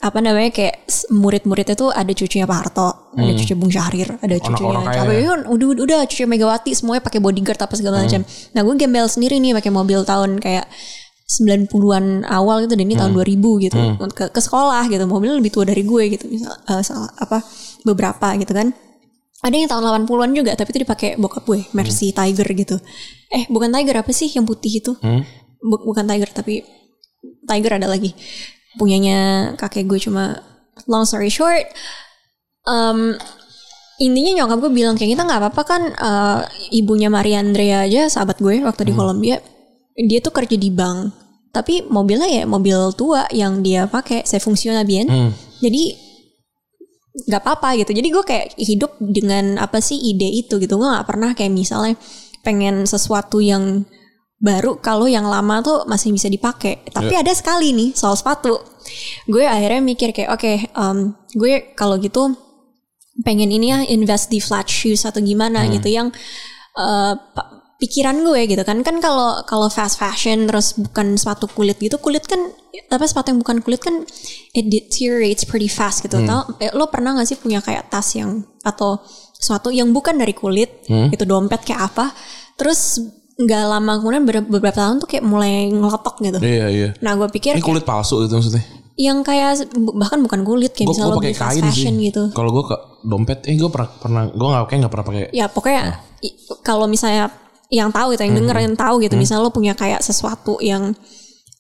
apa 0.02 0.18
namanya 0.18 0.50
kayak 0.50 0.82
murid-muridnya 1.12 1.74
tuh 1.76 1.90
ada 1.90 2.10
cucunya 2.10 2.44
Pak 2.44 2.58
Harto, 2.58 2.90
ada 3.14 3.32
cucunya 3.32 3.54
Bung 3.56 3.70
Syahrir, 3.70 4.10
ada 4.16 4.34
cucunya 4.36 4.70
Hmm. 4.76 4.86
siapa 4.88 5.12
ya. 5.12 5.22
udah 5.46 5.68
udah 5.80 6.00
cucunya 6.06 6.26
Megawati 6.28 6.72
semuanya 6.74 7.02
pakai 7.02 7.20
bodyguard 7.20 7.60
apa 7.60 7.74
segala 7.76 8.02
macam. 8.02 8.22
Nah, 8.26 8.62
gue 8.62 8.76
gembel 8.76 9.06
sendiri 9.06 9.38
nih 9.38 9.54
pakai 9.54 9.70
mobil 9.70 10.02
tahun 10.02 10.38
kayak 10.38 10.66
90-an 11.28 12.06
awal 12.28 12.60
gitu 12.62 12.74
dan 12.74 12.84
ini 12.84 12.98
tahun 12.98 13.14
2000 13.14 13.38
gitu 13.62 13.78
ke, 14.10 14.26
ke 14.28 14.40
sekolah 14.40 14.90
gitu. 14.90 15.06
Mobilnya 15.06 15.38
lebih 15.38 15.50
tua 15.50 15.64
dari 15.64 15.82
gue 15.82 16.04
gitu 16.12 16.26
misal 16.28 16.50
eh, 16.50 16.82
salah- 16.82 17.14
apa 17.16 17.46
beberapa 17.82 18.34
gitu 18.36 18.52
kan. 18.52 18.74
Ada 19.40 19.54
yang 19.56 19.70
tahun 19.70 19.82
80-an 20.04 20.32
juga 20.34 20.52
tapi 20.54 20.70
itu 20.72 20.82
dipakai 20.82 21.10
bokap 21.16 21.46
gue, 21.46 21.66
Mercy 21.72 22.10
Tiger 22.10 22.46
gitu. 22.52 22.78
Eh, 23.32 23.48
bukan 23.48 23.72
Tiger 23.72 23.96
apa 23.98 24.12
sih 24.12 24.28
yang 24.28 24.44
putih 24.44 24.72
itu? 24.78 24.92
Hmm. 25.00 25.24
Bu- 25.58 25.84
bukan 25.84 26.04
Tiger 26.04 26.30
tapi 26.30 26.68
Tiger 27.44 27.78
ada 27.78 27.88
lagi 27.88 28.12
punyanya 28.74 29.20
kakek 29.56 29.86
gue 29.86 30.00
cuma 30.00 30.40
long 30.86 31.04
story 31.04 31.28
short 31.28 31.68
em, 32.64 33.14
intinya 33.98 34.32
nyokap 34.38 34.58
gue 34.60 34.72
bilang 34.74 34.96
kayak 34.96 35.12
kita 35.12 35.24
nggak 35.24 35.40
apa-apa 35.40 35.62
kan 35.64 35.82
eh, 35.88 36.40
ibunya 36.74 37.08
Maria 37.08 37.40
Andrea 37.40 37.84
aja 37.84 38.08
sahabat 38.08 38.40
gue 38.40 38.60
waktu 38.60 38.82
di 38.84 38.94
Kolombia 38.94 39.38
dia 39.94 40.20
tuh 40.20 40.32
kerja 40.32 40.56
di 40.56 40.70
bank 40.70 41.12
tapi 41.52 41.84
mobilnya 41.84 42.26
ya 42.26 42.44
mobil 42.46 42.74
tua 42.92 43.28
yang 43.30 43.60
dia 43.60 43.86
pakai 43.86 44.24
saya 44.24 44.40
fungsional 44.40 44.82
bien 44.82 45.06
Hmm. 45.06 45.30
jadi 45.60 45.84
nggak 47.22 47.42
apa-apa 47.44 47.76
gitu 47.76 47.92
jadi 47.92 48.08
gue 48.08 48.24
kayak 48.24 48.46
hidup 48.56 48.92
dengan 48.98 49.60
apa 49.60 49.78
sih 49.78 50.00
ide 50.00 50.32
itu 50.32 50.56
gitu 50.58 50.74
gue 50.74 50.88
nggak 50.88 51.06
pernah 51.06 51.36
kayak 51.36 51.52
misalnya 51.52 52.00
pengen 52.42 52.86
sesuatu 52.86 53.42
yang 53.42 53.86
baru 54.42 54.82
kalau 54.82 55.06
yang 55.06 55.30
lama 55.30 55.62
tuh 55.62 55.86
masih 55.86 56.10
bisa 56.10 56.26
dipakai. 56.26 56.82
Tapi 56.90 57.14
ada 57.14 57.30
sekali 57.30 57.72
nih 57.78 57.90
soal 57.94 58.18
sepatu. 58.18 58.58
Gue 59.30 59.46
akhirnya 59.46 59.82
mikir 59.86 60.10
kayak 60.12 60.30
oke 60.34 60.52
em, 60.74 60.98
gue 61.38 61.78
kalau 61.78 62.02
gitu 62.02 62.34
pengen 63.22 63.54
ini 63.54 63.70
ya 63.70 63.78
invest 63.86 64.34
di 64.34 64.42
flat 64.42 64.66
shoes 64.66 65.06
atau 65.06 65.22
gimana 65.22 65.70
gitu 65.78 65.94
yang 65.94 66.10
pa- 67.38 67.50
pikiran 67.78 68.18
gue 68.26 68.50
gitu 68.50 68.64
kan. 68.66 68.82
Kan 68.82 68.98
kalau 68.98 69.46
kalau 69.46 69.70
fast 69.70 70.02
fashion 70.02 70.50
terus 70.50 70.74
bukan 70.74 71.22
sepatu 71.22 71.46
kulit 71.46 71.78
gitu 71.78 72.02
kulit 72.02 72.26
kan 72.26 72.42
apa 72.92 73.06
sepatu 73.06 73.30
yang 73.32 73.40
bukan 73.46 73.62
kulit 73.62 73.80
kan 73.80 74.04
it 74.58 74.66
deteriorates 74.68 75.46
pretty 75.46 75.70
fast 75.70 76.02
gitu 76.02 76.18
tau? 76.26 76.50
Eh, 76.58 76.74
lo 76.74 76.90
pernah 76.90 77.14
gak 77.14 77.30
sih 77.30 77.38
punya 77.38 77.62
kayak 77.62 77.94
tas 77.94 78.18
yang 78.18 78.42
atau 78.66 78.98
sesuatu 79.42 79.70
yang 79.70 79.90
bukan 79.90 80.14
dari 80.14 80.32
kulit 80.32 80.86
itu 80.86 81.24
dompet 81.24 81.62
kayak 81.62 81.90
apa 81.90 82.14
terus 82.54 83.02
nggak 83.34 83.64
lama 83.66 83.98
kemudian 83.98 84.22
ber- 84.22 84.46
beberapa 84.46 84.78
tahun 84.78 85.00
tuh 85.00 85.10
kayak 85.10 85.26
mulai 85.26 85.66
ngelotok 85.68 86.22
gitu 86.22 86.38
Iya 86.38 86.66
iya. 86.70 86.90
nah 87.00 87.16
gue 87.16 87.26
pikir 87.28 87.58
Ini 87.58 87.64
kulit 87.64 87.82
palsu 87.82 88.22
itu 88.22 88.30
maksudnya. 88.32 88.62
yang 88.94 89.20
kayak 89.20 89.66
bahkan 89.92 90.22
bukan 90.22 90.42
kulit 90.42 90.72
kayak 90.72 90.86
Gue 90.86 90.94
misalnya 90.94 91.10
lo 91.10 91.18
pakai 91.18 91.34
kain 91.34 91.58
sih. 91.58 91.64
fashion 91.66 91.94
gitu 91.98 92.24
Kalau 92.30 92.52
gue 92.52 92.64
ke 92.64 92.76
dompet, 93.02 93.42
eh 93.44 93.58
gue 93.58 93.66
pernah 93.68 93.90
pernah 93.90 94.24
gue 94.30 94.46
nggak 94.46 94.62
kayak 94.64 94.80
nggak 94.80 94.94
pernah 94.94 95.06
pakai. 95.08 95.22
ya 95.34 95.46
pokoknya 95.48 95.84
i- 96.22 96.36
kalau 96.62 96.86
misalnya 96.86 97.34
yang 97.68 97.90
tahu 97.90 98.14
gitu 98.14 98.22
yang 98.22 98.36
denger 98.38 98.54
Hmm. 98.54 98.66
yang 98.68 98.76
tahu 98.76 98.96
gitu 99.00 99.16
misalnya 99.16 99.42
lo 99.42 99.50
punya 99.50 99.74
kayak 99.74 100.00
sesuatu 100.00 100.62
yang 100.62 100.94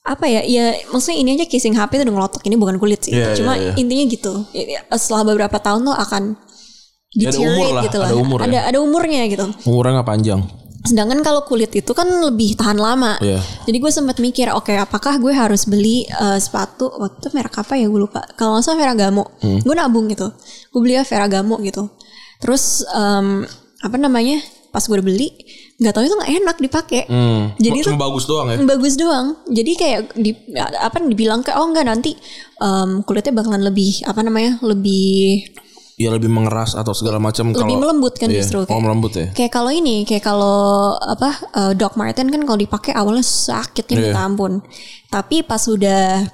apa 0.04 0.26
ya 0.28 0.42
ya 0.44 0.66
maksudnya 0.88 1.18
ini 1.18 1.30
aja 1.36 1.46
casing 1.48 1.74
HP 1.74 1.92
itu 1.96 2.04
udah 2.04 2.16
ngelotok 2.16 2.42
ini 2.44 2.56
bukan 2.56 2.76
kulit 2.76 3.00
sih 3.00 3.14
Iya, 3.16 3.34
cuma 3.34 3.54
iya, 3.54 3.70
iya. 3.70 3.74
intinya 3.76 4.06
gitu 4.08 4.34
setelah 4.92 5.24
beberapa 5.24 5.58
tahun 5.58 5.82
tuh 5.84 5.96
akan 5.96 6.24
Ya, 7.12 7.27
ada 7.27 7.39
umur 7.44 7.68
lah, 7.75 7.84
gitu 7.84 7.98
ada 8.00 8.08
lah 8.08 8.15
umur 8.15 8.38
ya. 8.39 8.46
ada 8.48 8.60
ada 8.72 8.77
umurnya 8.80 9.22
gitu 9.27 9.46
Umurnya 9.68 10.00
nggak 10.00 10.10
panjang. 10.10 10.41
Sedangkan 10.82 11.22
kalau 11.22 11.46
kulit 11.46 11.70
itu 11.77 11.91
kan 11.94 12.08
lebih 12.08 12.58
tahan 12.58 12.80
lama. 12.80 13.20
Iya. 13.22 13.38
Jadi 13.70 13.77
gue 13.77 13.91
sempat 13.94 14.18
mikir, 14.18 14.50
oke 14.50 14.74
apakah 14.74 15.22
gue 15.22 15.30
harus 15.30 15.70
beli 15.70 16.08
eh, 16.10 16.39
sepatu 16.41 16.89
waktu 16.89 17.22
itu 17.22 17.30
merek 17.38 17.53
apa 17.62 17.77
ya 17.77 17.86
gue 17.86 18.01
lupa. 18.01 18.25
Kalau 18.34 18.58
nggak 18.58 18.63
salah 18.65 18.80
Ferragamo. 18.82 19.24
Hmm. 19.44 19.60
Gue 19.62 19.75
nabung 19.77 20.10
gitu. 20.10 20.32
Gue 20.74 20.80
beli 20.82 20.98
Ferragamo 21.06 21.62
gitu. 21.62 21.86
Terus 22.41 22.82
em, 22.89 23.46
apa 23.84 23.96
namanya? 24.00 24.41
Pas 24.72 24.82
gue 24.88 24.96
udah 24.96 25.03
beli, 25.03 25.27
nggak 25.84 25.91
tahu 25.91 26.03
itu 26.08 26.15
nggak 26.15 26.32
enak 26.41 26.58
dipakai. 26.63 27.01
Hmm. 27.12 27.51
Jadi 27.60 27.77
Cuma 27.84 28.00
itu 28.00 28.01
bagus 28.08 28.24
doang 28.25 28.48
ya. 28.50 28.58
bagus 28.63 28.94
doang. 28.96 29.27
Jadi 29.51 29.72
kayak 29.75 30.00
di 30.15 30.32
apa 30.80 30.98
dibilang 31.03 31.44
kayak 31.44 31.60
oh 31.60 31.68
enggak 31.70 31.86
nanti 31.86 32.15
em, 32.58 33.03
kulitnya 33.06 33.36
bakalan 33.36 33.62
lebih 33.62 34.01
apa 34.08 34.24
namanya? 34.25 34.58
lebih 34.65 35.46
Ya 36.01 36.10
lebih 36.10 36.27
mengeras 36.27 36.74
atau 36.74 36.91
segala 36.91 37.17
macam 37.17 37.50
lebih 37.50 37.62
kalau 37.62 37.77
melembut 37.77 38.13
kan 38.17 38.27
Iya. 38.27 38.41
justru 38.41 38.65
Oh, 38.65 38.79
melembut 38.79 39.13
ya. 39.13 39.27
Kayak 39.31 39.51
kalau 39.51 39.70
ini, 39.70 40.01
kayak 40.01 40.24
kalau 40.24 40.58
apa 40.98 41.29
eh, 41.53 41.74
Doc 41.74 41.93
Marten 41.93 42.27
kan 42.27 42.41
kalau 42.41 42.58
dipakai 42.58 42.91
awalnya 42.91 43.22
sakitnya 43.22 43.93
Iya. 43.93 44.03
minta 44.08 44.22
ampun. 44.24 44.53
Tapi 45.08 45.41
pas 45.41 45.60
sudah 45.60 46.25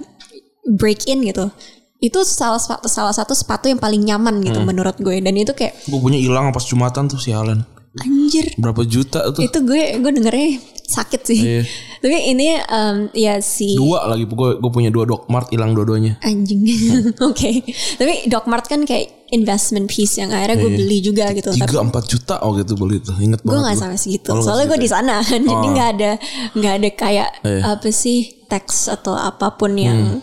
break 0.65 1.07
in 1.07 1.23
gitu, 1.23 1.51
itu 1.97 2.19
salah 2.23 2.57
satu 2.57 2.85
salah 2.85 3.11
satu 3.11 3.31
sepatu 3.31 3.67
yang 3.67 3.77
paling 3.77 4.03
nyaman 4.03 4.39
gitu 4.39 4.57
Hmm. 4.57 4.67
menurut 4.67 4.95
gue. 4.97 5.17
Dan 5.17 5.33
itu 5.33 5.51
kayak 5.51 5.75
Gue 5.85 5.99
punya 5.99 6.17
hilang 6.17 6.49
pas 6.49 6.61
Jumatan 6.61 7.07
tuh 7.07 7.17
sialan. 7.17 7.63
Anjir, 7.99 8.45
Berapa 8.55 8.81
juta 8.83 9.19
tuh? 9.29 9.41
itu 9.41 9.57
gue 9.59 9.83
gue 9.97 10.11
dengernya 10.13 10.49
sakit 10.83 11.21
sih. 11.21 11.39
Iya. 11.39 11.61
Tapi 11.97 12.15
ini 12.29 12.47
em, 12.55 12.97
ya 13.11 13.37
si 13.37 13.73
Dua 13.73 14.05
lagi 14.05 14.23
gue 14.23 14.49
gue 14.55 14.71
punya 14.71 14.87
dua 14.87 15.03
Doc 15.03 15.27
Mart 15.27 15.49
hilang 15.49 15.71
dua-duanya. 15.71 16.15
anjing. 16.21 16.63
Oke. 17.27 17.65
Tapi 17.93 18.13
Doc 18.25 18.45
Mart 18.45 18.65
kan 18.65 18.81
kayak 18.81 19.27
investment 19.29 19.85
piece 19.85 20.15
yang 20.15 20.29
akhirnya 20.29 20.55
gue 20.57 20.69
Iya. 20.69 20.77
beli 20.77 20.97
juga 21.01 21.25
gitu. 21.31 21.49
Tapi 21.49 21.59
Tiga 21.61 21.79
empat 21.81 22.03
juta 22.05 22.35
oh 22.39 22.53
gitu 22.53 22.73
beli 22.73 22.97
tuh. 22.99 23.15
Ingat 23.15 23.41
gue 23.41 23.49
banget. 23.49 23.61
nggak 23.61 23.73
gua. 23.73 23.83
sampai 23.83 23.97
segitu 23.97 24.27
Oh, 24.27 24.33
nggak 24.33 24.45
soalnya 24.45 24.65
gue 24.65 24.79
di 24.79 24.89
sana 24.89 25.15
jadi 25.27 25.47
Oh. 25.49 25.67
nggak 25.67 25.89
ada 25.91 26.11
nggak 26.53 26.73
ada 26.73 26.89
kayak 26.93 27.29
Iya. 27.41 27.61
apa 27.69 27.89
sih 27.89 28.17
teks 28.43 28.87
atau 28.89 29.13
apa 29.13 29.51
pun 29.53 29.75
yang 29.75 29.99
Hmm. 29.99 30.19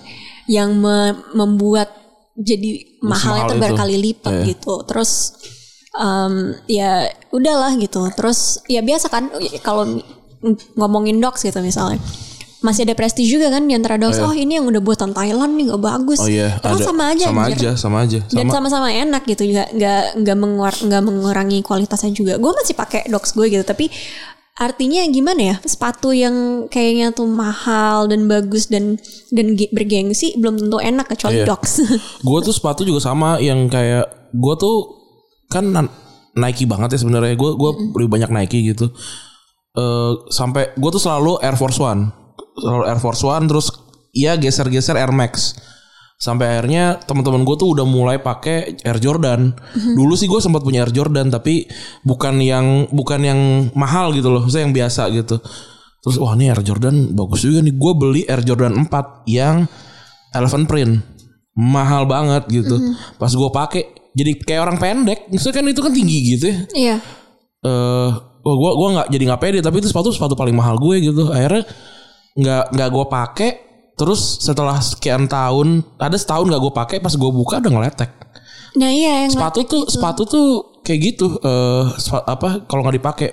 yang 0.46 0.70
me- 0.72 1.20
membuat 1.34 1.92
jadi 2.34 2.98
mahal 3.00 3.20
Semahal 3.36 3.44
itu 3.44 3.52
itu. 3.52 3.62
berkali 3.62 3.96
lipat 4.02 4.32
Iya. 4.32 4.44
gitu 4.48 4.74
terus 4.82 5.12
em, 5.94 6.34
ya 6.66 6.90
udahlah 7.30 7.74
gitu. 7.76 8.02
Terus 8.10 8.38
ya 8.66 8.80
biasa 8.80 9.06
kan 9.06 9.30
kalau 9.60 9.84
ng- 9.84 10.04
ngomongin 10.74 11.18
docs 11.18 11.42
gitu 11.42 11.58
misalnya 11.58 11.98
masih 12.60 12.88
ada 12.88 12.96
prestige 12.96 13.28
juga 13.28 13.52
kan 13.52 13.68
di 13.68 13.76
antara 13.76 13.96
docs 13.96 14.16
oh 14.18 14.32
ini 14.32 14.56
yang 14.56 14.64
udah 14.64 14.80
buatan 14.80 15.12
Thailand 15.12 15.52
nih 15.54 15.68
nggak 15.68 15.82
bagus. 15.84 16.16
Oh 16.16 16.24
iya, 16.26 16.56
ada. 16.56 16.80
sama 16.80 17.12
aja 17.12 17.28
sama 17.28 17.42
anjir. 17.44 17.56
aja, 17.60 17.70
sama 17.76 17.96
aja. 18.00 18.18
dan 18.26 18.48
Sama. 18.48 18.52
sama-sama 18.56 18.88
enak 18.88 19.22
gitu. 19.26 19.44
Nggak 19.44 19.68
nggak 19.74 20.02
nggak 20.18 20.36
menguar 20.38 20.72
nggak 20.74 21.02
mengurangi 21.02 21.60
kualitasnya 21.60 22.08
juga. 22.10 22.40
Gue 22.40 22.50
masih 22.50 22.72
pakai 22.72 23.04
docs 23.06 23.36
gue 23.36 23.46
gitu 23.50 23.60
tapi 23.62 23.92
artinya 24.54 25.04
gimana 25.06 25.40
ya? 25.44 25.56
Sepatu 25.60 26.08
yang 26.10 26.64
kayaknya 26.66 27.10
tuh 27.10 27.26
mahal 27.26 28.06
dan 28.06 28.24
bagus 28.24 28.64
dan 28.66 28.96
dan 29.28 29.46
ge- 29.52 29.68
bergengsi 29.68 30.32
belum 30.34 30.56
tentu 30.56 30.78
enak 30.78 31.04
kecuali 31.06 31.42
Iya. 31.42 31.46
docs 31.46 31.72
gue 32.24 32.38
tuh 32.40 32.54
sepatu 32.54 32.80
juga 32.80 33.02
sama 33.02 33.36
yang 33.40 33.66
kayak 33.66 34.08
gue 34.32 34.54
tuh 34.56 35.03
kan 35.54 35.70
Nike 36.34 36.66
banget 36.66 36.98
ya 36.98 37.06
sebenarnya. 37.06 37.38
Gue 37.38 37.54
gue 37.54 37.70
beli 37.94 38.10
banyak 38.10 38.34
Nike 38.34 38.74
gitu. 38.74 38.90
Eh 39.78 40.12
sampai 40.34 40.74
gue 40.74 40.90
tuh 40.90 40.98
selalu 40.98 41.38
Air 41.38 41.54
Force 41.54 41.78
One. 41.78 42.10
Selalu 42.58 42.84
Air 42.90 42.98
Force 42.98 43.22
One 43.22 43.46
terus 43.46 43.70
ya 44.10 44.34
geser-geser 44.34 44.98
Air 44.98 45.14
Max. 45.14 45.54
Sampai 46.14 46.46
akhirnya 46.46 46.98
teman-teman 47.02 47.42
gue 47.42 47.56
tuh 47.58 47.74
udah 47.74 47.86
mulai 47.86 48.22
pakai 48.22 48.82
Air 48.82 48.98
Jordan. 49.02 49.54
Dulu 49.74 50.14
sih 50.18 50.30
gue 50.30 50.42
sempat 50.42 50.62
punya 50.62 50.82
Air 50.82 50.94
Jordan 50.94 51.30
tapi 51.30 51.70
bukan 52.02 52.38
yang 52.42 52.90
bukan 52.90 53.20
yang 53.22 53.40
mahal 53.78 54.10
gitu 54.14 54.30
loh. 54.34 54.46
Saya 54.50 54.66
yang 54.66 54.74
biasa 54.74 55.10
gitu. 55.14 55.42
Terus 56.02 56.16
wah 56.22 56.34
ini 56.38 56.50
Air 56.50 56.62
Jordan 56.62 57.14
bagus 57.14 57.42
juga 57.42 57.62
nih. 57.62 57.74
Gue 57.74 57.92
beli 57.98 58.22
Air 58.26 58.42
Jordan 58.46 58.86
4 58.86 59.26
yang 59.30 59.66
elephant 60.34 60.66
print. 60.70 61.02
Mahal 61.54 62.06
banget 62.06 62.46
gitu. 62.50 62.78
Pas 63.18 63.30
gue 63.30 63.50
pakai 63.50 63.82
jadi 64.14 64.30
kayak 64.38 64.60
orang 64.62 64.78
pendek 64.78 65.26
maksudnya 65.28 65.54
kan 65.58 65.64
itu 65.66 65.80
kan 65.82 65.92
tinggi 65.92 66.18
gitu 66.32 66.44
ya. 66.46 66.58
Iya. 66.72 66.96
Eh 67.64 68.10
wah 68.44 68.54
gua 68.54 68.70
gua 68.76 68.88
nggak 68.94 69.08
jadi 69.10 69.24
nggak 69.28 69.40
pede 69.42 69.58
tapi 69.58 69.82
itu 69.82 69.88
sepatu 69.90 70.14
sepatu 70.14 70.34
paling 70.34 70.54
mahal 70.54 70.78
gue 70.78 71.02
gitu. 71.02 71.28
Akhirnya 71.28 71.66
nggak 72.34 72.64
nggak 72.72 72.88
gue 72.90 73.04
pakai 73.06 73.50
terus 73.94 74.42
setelah 74.42 74.78
sekian 74.78 75.26
tahun 75.26 75.82
ada 75.98 76.14
setahun 76.14 76.46
nggak 76.46 76.62
gue 76.62 76.72
pakai 76.74 76.96
pas 76.98 77.14
gue 77.14 77.30
buka 77.30 77.58
udah 77.58 77.72
ngeletek. 77.74 78.10
Nah 78.74 78.90
iya 78.90 79.26
yang 79.26 79.32
sepatu 79.34 79.60
tuh 79.66 79.82
sepatu 79.86 80.22
tuh 80.26 80.46
kayak 80.82 81.00
gitu 81.14 81.26
eh 81.38 81.84
sepa- 81.96 82.26
apa 82.26 82.48
kalau 82.66 82.82
nggak 82.82 82.96
dipakai. 82.98 83.28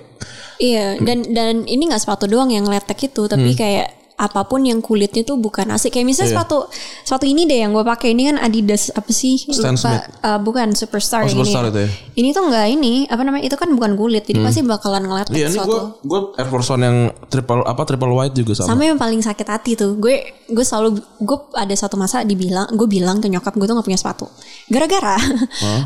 Iya 0.58 0.98
dan 1.02 1.26
dan 1.30 1.66
ini 1.66 1.90
nggak 1.90 2.02
sepatu 2.02 2.26
doang 2.26 2.50
yang 2.50 2.66
letek 2.66 3.10
itu 3.10 3.26
Hmm. 3.26 3.32
tapi 3.34 3.54
kayak 3.54 4.01
apa 4.22 4.46
pun 4.46 4.62
yang 4.62 4.78
kulitnya 4.78 5.22
tuh 5.22 5.34
bukan 5.34 5.66
asik. 5.68 5.90
Kayak 5.90 6.06
misalnya 6.06 6.30
Iya. 6.30 6.36
sepatu 6.38 6.58
sepatu 7.02 7.26
ini 7.26 7.42
deh 7.42 7.58
yang 7.58 7.70
gue 7.70 7.82
pakai. 7.82 8.14
Ini 8.14 8.22
kan 8.30 8.36
Adidas 8.38 8.88
apa 8.90 9.10
sih? 9.10 9.34
Stan 9.42 9.74
Lupa. 9.74 9.82
Smith. 9.82 10.04
Eh, 10.22 10.38
bukan 10.38 10.66
Superstar 10.72 11.26
Oh, 11.26 11.28
Superstar 11.28 11.62
ini 11.64 11.68
itu 11.68 11.80
ya? 11.80 11.88
ini 12.14 12.28
tuh 12.30 12.42
nggak 12.44 12.66
ini 12.70 12.92
apa 13.04 13.18
namanya 13.20 13.42
itu 13.42 13.56
kan 13.56 13.66
bukan 13.68 13.92
kulit. 13.92 14.22
Jadi 14.22 14.38
pasti 14.40 14.62
bakalan 14.62 15.02
ngeletek 15.02 15.34
iya 15.34 15.48
ini 15.48 15.58
gue 15.58 15.80
gue 16.00 16.20
Air 16.36 16.46
Force 16.46 16.70
One 16.70 16.82
yang 16.82 16.98
triple 17.26 17.60
apa 17.62 17.82
triple 17.82 18.12
white 18.12 18.32
juga 18.32 18.54
sama, 18.54 18.70
sama 18.70 18.82
yang 18.84 18.96
paling 18.96 19.18
sakit 19.18 19.44
hati 19.44 19.74
tuh. 19.74 19.98
Gue 19.98 20.22
gue 20.46 20.62
selalu 20.62 20.88
gue 21.18 21.38
ada 21.52 21.74
satu 21.74 21.96
masa 21.96 22.22
dibilang 22.22 22.70
gue 22.70 22.86
bilang 22.86 23.18
ke 23.18 23.26
nyokap 23.26 23.52
gue 23.52 23.64
tuh 23.64 23.74
nggak 23.74 23.84
punya 23.84 23.98
sepatu. 23.98 24.30
Gara-gara. 24.68 25.18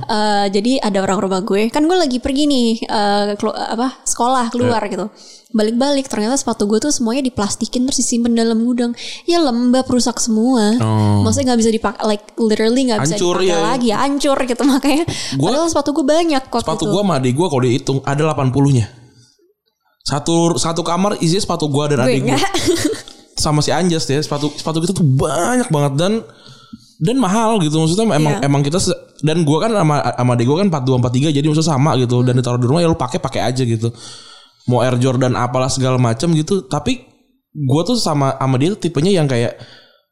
Eh, 0.07 0.47
jadi 0.51 0.79
ada 0.81 0.99
orang 1.01 1.19
rumah 1.19 1.41
gue. 1.41 1.69
Kan 1.69 1.85
gue 1.85 1.97
lagi 1.97 2.19
pergi 2.19 2.45
nih 2.45 2.69
kelu- 3.37 3.55
apa 3.55 4.03
sekolah 4.03 4.49
keluar 4.49 4.83
gitu 4.87 5.07
balik-balik. 5.55 6.11
Ternyata 6.11 6.35
sepatu 6.35 6.67
gue 6.67 6.83
tuh 6.83 6.91
semuanya 6.91 7.23
diplastikin 7.23 7.87
terus 7.87 8.03
disimpan 8.03 8.35
dalam 8.35 8.59
gudang. 8.63 8.93
Ya 9.29 9.39
lembab 9.39 9.87
rusak 9.87 10.19
semua. 10.19 10.75
Oh. 10.83 11.23
maksudnya 11.23 11.55
nggak 11.55 11.61
bisa 11.63 11.71
dipakai 11.71 12.03
like 12.07 12.25
literally 12.39 12.83
nggak 12.91 13.03
bisa 13.07 13.17
dipakai 13.19 13.47
ya, 13.47 13.55
ya. 13.55 13.61
lagi. 13.63 13.89
Hancur 13.95 14.39
gitu 14.43 14.63
makanya. 14.67 15.05
Gua- 15.39 15.55
padahal 15.55 15.69
sepatu 15.71 15.91
gue 15.95 16.07
banyak 16.07 16.43
kok 16.51 16.61
sepatu 16.67 16.85
gue 16.91 17.03
sama 17.03 17.15
adik 17.23 17.33
gue 17.35 17.47
kalau 17.47 17.63
dihitung 17.63 17.99
ada 18.03 18.23
80 18.35 18.77
nya 18.77 18.87
satu 20.07 20.55
satu 20.55 20.87
kamar 20.87 21.19
isi 21.19 21.35
sepatu 21.43 21.67
gue 21.67 21.83
dan 21.91 22.07
gue 22.07 22.15
adik 22.15 22.23
gue 22.31 22.39
sama 23.43 23.59
si 23.59 23.75
Anjas 23.75 24.07
ya 24.07 24.23
sepatu 24.23 24.55
sepatu 24.55 24.79
kita 24.79 24.95
tuh 24.95 25.03
banyak 25.03 25.67
banget 25.67 25.93
dan 25.99 26.13
dan 26.97 27.17
mahal 27.21 27.61
gitu. 27.61 27.77
Maksudnya 27.77 28.17
emang 28.17 28.41
Iya. 28.41 28.49
emang 28.49 28.63
kita 28.65 28.81
dan 29.21 29.45
gua 29.45 29.69
kan 29.69 29.73
sama 29.77 30.01
sama 30.17 30.31
adik 30.33 30.47
gua 30.49 30.57
kan 30.65 30.69
42 30.73 31.29
43 31.29 31.37
jadi 31.37 31.45
maksudnya 31.45 31.69
sama 31.77 31.91
gitu. 32.01 32.25
Dan 32.25 32.41
ditaruh 32.41 32.57
di 32.57 32.67
rumah 32.71 32.81
ya 32.81 32.89
lu 32.89 32.97
pakai 32.97 33.21
pakai 33.21 33.41
aja 33.45 33.63
gitu 33.65 33.93
mau 34.67 34.83
Air 34.83 34.99
Jordan 34.99 35.35
apalah 35.35 35.71
segala 35.71 35.97
macam 35.97 36.31
gitu 36.33 36.67
tapi 36.67 37.07
gua 37.55 37.83
tuh 37.83 37.97
sama 37.97 38.35
sama 38.37 38.57
dia 38.59 38.75
tuh 38.75 38.81
tipenya 38.83 39.15
yang 39.15 39.27
kayak 39.27 39.57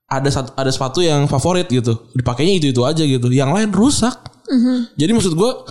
ada 0.05 0.29
satu 0.31 0.55
ada 0.55 0.71
sepatu 0.71 1.01
yang 1.01 1.27
favorit 1.27 1.67
gitu 1.67 2.09
dipakainya 2.15 2.57
itu 2.57 2.67
itu 2.71 2.83
aja 2.85 3.03
gitu 3.03 3.27
yang 3.29 3.51
lain 3.51 3.73
rusak. 3.73 4.15
Mhm. 4.45 4.95
jadi 4.95 5.11
maksud 5.11 5.35
gua 5.35 5.65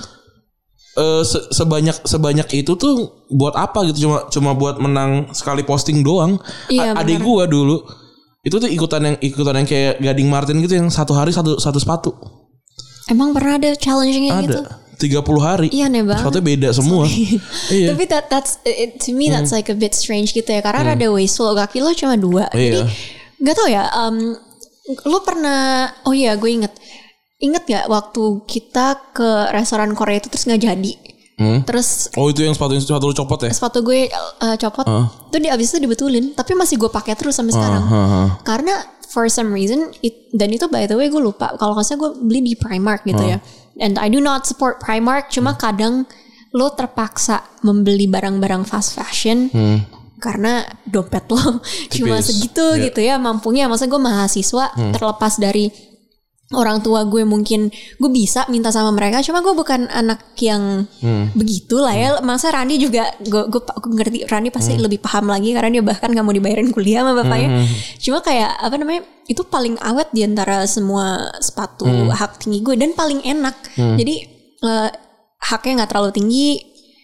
eh, 0.93 1.21
se- 1.23 1.47
sebanyak 1.49 1.97
sebanyak 2.05 2.47
itu 2.53 2.73
tuh 2.73 3.25
buat 3.29 3.53
apa 3.53 3.85
gitu 3.89 4.05
cuma 4.09 4.25
cuma 4.29 4.51
buat 4.53 4.77
menang 4.77 5.29
sekali 5.31 5.61
posting 5.61 6.01
doang. 6.01 6.37
Iya, 6.69 6.93
A- 6.93 7.01
adik 7.01 7.21
gua 7.21 7.45
dulu 7.45 7.81
itu 8.43 8.59
tuh 8.59 8.67
ikutan 8.67 9.01
yang 9.07 9.15
ikutan 9.23 9.55
yang 9.55 9.67
kayak 9.69 10.03
Gading 10.03 10.27
Martin 10.27 10.59
gitu 10.59 10.75
yang 10.75 10.91
satu 10.91 11.15
hari 11.15 11.31
satu 11.31 11.55
satu 11.57 11.79
sepatu. 11.79 12.11
Emang 13.07 13.31
pernah 13.31 13.55
ada 13.55 13.71
challengingnya 13.77 14.43
gitu? 14.43 14.59
Ada 14.59 14.82
30 14.95 15.19
hari 15.39 15.67
Iya, 15.69 15.87
aneh 15.87 16.01
banget. 16.01 16.21
sepatunya 16.21 16.45
beda 16.45 16.69
semua 16.71 17.03
iya 17.71 17.87
Tapi 17.91 18.03
that 18.07 18.25
that's 18.27 18.59
to 18.99 19.11
me 19.11 19.27
that's 19.27 19.49
like 19.49 19.67
a 19.67 19.75
bit 19.75 19.91
strange 19.91 20.31
gitu 20.31 20.47
ya 20.47 20.59
karena 20.59 20.93
ada 20.93 21.07
wasteful 21.07 21.51
kaki 21.51 21.79
lo 21.79 21.91
cuma 21.91 22.15
dua. 22.15 22.45
Jadi 22.49 22.79
Iya. 22.79 22.85
nggak 23.39 23.55
tahu 23.55 23.67
ya. 23.67 23.83
Um, 23.93 24.35
lo 25.03 25.19
pernah? 25.21 25.87
Oh 26.03 26.11
iya, 26.11 26.35
gue 26.35 26.49
inget. 26.49 26.73
Inget 27.37 27.63
gak 27.65 27.85
waktu 27.87 28.23
kita 28.45 29.11
ke 29.11 29.29
restoran 29.51 29.91
Korea 29.91 30.15
itu 30.15 30.27
terus 30.27 30.43
nggak 30.43 30.61
jadi. 30.61 30.93
Hmm? 31.33 31.59
Terus 31.65 32.07
oh 32.13 32.29
itu 32.29 32.39
yang 32.39 32.53
sepatu 32.53 32.77
sepatu 32.77 33.09
lu 33.09 33.15
copot 33.17 33.39
ya 33.41 33.51
sepatu 33.51 33.81
gue 33.81 34.07
uh, 34.39 34.55
copot. 34.55 34.85
Itu 35.27 35.37
di 35.37 35.49
abis 35.49 35.73
itu 35.73 35.79
dibetulin. 35.81 36.31
Tapi 36.31 36.53
masih 36.53 36.77
gue 36.77 36.87
pakai 36.87 37.15
terus 37.15 37.35
sampai 37.35 37.51
sekarang. 37.51 37.83
Heeh. 37.83 38.27
Karena 38.45 38.75
for 39.07 39.27
some 39.27 39.51
reason 39.51 39.91
it, 39.99 40.31
dan 40.31 40.49
itu 40.49 40.65
by 40.67 40.85
the 40.85 40.95
way 40.95 41.05
gue 41.05 41.19
lupa 41.19 41.51
kalau 41.57 41.75
nggak 41.75 41.83
salah 41.83 41.99
gue 41.99 42.11
beli 42.23 42.39
di 42.43 42.53
Primark 42.53 43.03
gitu 43.03 43.23
ya. 43.23 43.43
And 43.75 43.97
I 43.97 44.07
do 44.07 44.17
not 44.17 44.45
support 44.45 44.77
Primark 44.77 45.29
cuma 45.29 45.53
kadang 45.53 46.05
lo 46.53 46.69
terpaksa 46.71 47.41
membeli 47.61 48.05
barang-barang 48.05 48.61
fast 48.63 48.93
fashion 48.93 49.49
karena 50.17 50.61
dompet 50.85 51.25
lo 51.27 51.59
cuma 51.93 52.21
segitu 52.21 52.63
Iya. 52.73 52.83
gitu 52.87 52.99
ya 53.01 53.15
mampunya. 53.17 53.65
Maksudnya 53.65 53.91
gue 53.91 54.03
mahasiswa 54.03 54.65
terlepas 54.93 55.33
dari 55.35 55.67
orang 56.53 56.79
tua 56.79 57.03
gue 57.03 57.21
mungkin 57.21 57.67
gue 57.71 58.09
bisa 58.09 58.45
minta 58.47 58.69
sama 58.69 58.89
mereka 58.89 59.19
cuma 59.21 59.41
gue 59.41 59.51
bukan 59.51 59.85
anak 59.89 60.23
yang 60.37 60.85
begitu 61.33 61.77
lah 61.77 61.91
ya. 61.91 62.09
Masa 62.21 62.49
Randi 62.49 62.77
juga 62.77 63.09
gue 63.19 63.43
gue, 63.49 63.61
gue 63.61 63.91
ngerti 63.93 64.19
Randi 64.25 64.49
pasti 64.49 64.73
lebih 64.77 64.97
paham 64.97 65.27
lagi 65.27 65.51
karena 65.51 65.69
dia 65.69 65.83
bahkan 65.83 66.09
nggak 66.09 66.21
mau 66.21 66.31
dibayarin 66.31 66.69
kuliah 66.69 67.01
sama 67.01 67.17
bapaknya 67.17 67.49
cuma 67.97 68.19
kayak 68.19 68.51
apa 68.55 68.75
namanya 68.77 69.01
itu 69.25 69.41
paling 69.43 69.75
awet 69.79 70.11
di 70.11 70.21
antara 70.21 70.63
semua 70.65 71.31
sepatu 71.39 71.83
hak 72.09 72.39
tinggi 72.39 72.59
gue 72.59 72.75
dan 72.75 72.93
paling 72.93 73.19
enak. 73.19 73.55
Jadi 73.97 74.15
eh, 74.61 74.89
haknya 75.43 75.83
nggak 75.83 75.89
terlalu 75.91 76.11
tinggi 76.11 76.47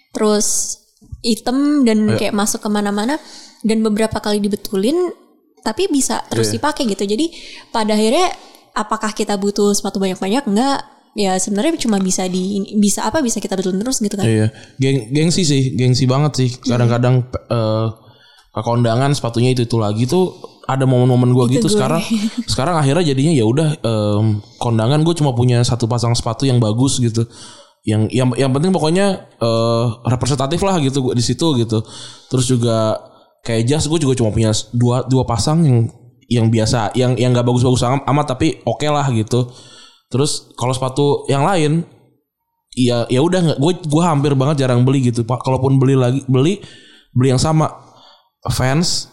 terus 0.10 0.80
hitam 1.20 1.84
dan 1.84 2.16
kayak 2.16 2.32
masuk 2.32 2.64
ke 2.64 2.70
mana-mana 2.72 3.20
dan 3.62 3.84
beberapa 3.84 4.20
kali 4.20 4.40
dibetulin 4.40 5.12
tapi 5.60 5.92
bisa 5.92 6.24
terus 6.32 6.48
Iya. 6.50 6.56
dipakai 6.60 6.88
gitu. 6.88 7.04
Jadi 7.04 7.26
pada 7.70 7.92
akhirnya 7.92 8.32
apakah 8.80 9.12
kita 9.12 9.36
butuh 9.36 9.76
sepatu 9.76 10.00
banyak-banyak 10.00 10.48
enggak 10.48 10.80
ya 11.18 11.36
sebenarnya 11.36 11.76
cuma 11.76 12.00
bisa 12.00 12.24
di 12.32 12.64
bisa 12.80 13.04
apa 13.04 13.20
bisa 13.20 13.44
kita 13.44 13.60
betulin 13.60 13.82
terus 13.84 14.00
gitu 14.00 14.16
kan 14.16 14.24
Iya, 14.24 14.48
geng 14.80 15.12
gengsi 15.12 15.44
sih, 15.44 15.76
gengsi 15.76 16.08
banget 16.08 16.32
sih. 16.40 16.50
Kadang-kadang 16.64 17.28
eh 17.52 17.88
ke 18.50 18.62
kondangan 18.66 19.14
sepatunya 19.14 19.54
itu 19.54 19.68
itu 19.68 19.78
lagi 19.78 20.10
tuh 20.10 20.34
ada 20.66 20.86
momen-momen 20.86 21.34
gue 21.34 21.60
gitu 21.60 21.70
gue. 21.70 21.76
sekarang. 21.76 22.02
sekarang 22.50 22.78
akhirnya 22.78 23.14
jadinya 23.14 23.34
ya 23.34 23.46
udah 23.46 23.70
em, 23.82 24.42
kondangan 24.58 25.02
gue 25.06 25.16
cuma 25.18 25.34
punya 25.38 25.62
satu 25.66 25.86
pasang 25.86 26.14
sepatu 26.18 26.46
yang 26.46 26.58
bagus 26.62 26.98
gitu. 27.02 27.26
Yang 27.86 28.10
yang 28.14 28.28
yang 28.38 28.52
penting 28.54 28.70
pokoknya 28.74 29.34
eh 29.38 29.86
representatif 30.08 30.62
lah 30.62 30.78
gitu 30.82 31.02
gua 31.02 31.14
di 31.18 31.26
situ 31.26 31.58
gitu. 31.58 31.82
Terus 32.30 32.46
juga 32.46 33.02
kayak 33.42 33.66
jas 33.66 33.86
gue 33.90 34.00
juga 34.02 34.14
cuma 34.18 34.30
punya 34.30 34.54
dua 34.74 35.06
dua 35.10 35.24
pasang 35.26 35.66
yang 35.66 35.78
yang 36.30 36.48
biasa, 36.54 36.94
yang 36.94 37.18
yang 37.18 37.34
gak 37.34 37.46
bagus-bagus 37.46 37.82
am- 37.84 38.06
amat 38.06 38.38
tapi 38.38 38.62
oke 38.64 38.86
lah 38.86 39.10
gitu. 39.12 39.50
Terus 40.10 40.54
kalau 40.58 40.74
sepatu 40.74 41.26
yang 41.30 41.44
lain 41.46 41.86
Iya, 42.78 43.10
ya 43.10 43.20
udah 43.26 43.40
nggak. 43.42 43.58
Gue 43.60 43.74
gue 43.82 44.04
hampir 44.06 44.32
banget 44.38 44.64
jarang 44.64 44.86
beli 44.86 45.10
gitu. 45.10 45.26
Pak, 45.26 45.42
kalaupun 45.42 45.82
beli 45.82 45.98
lagi 45.98 46.22
beli 46.30 46.62
beli 47.12 47.34
yang 47.34 47.42
sama 47.42 47.66
fans, 48.54 49.10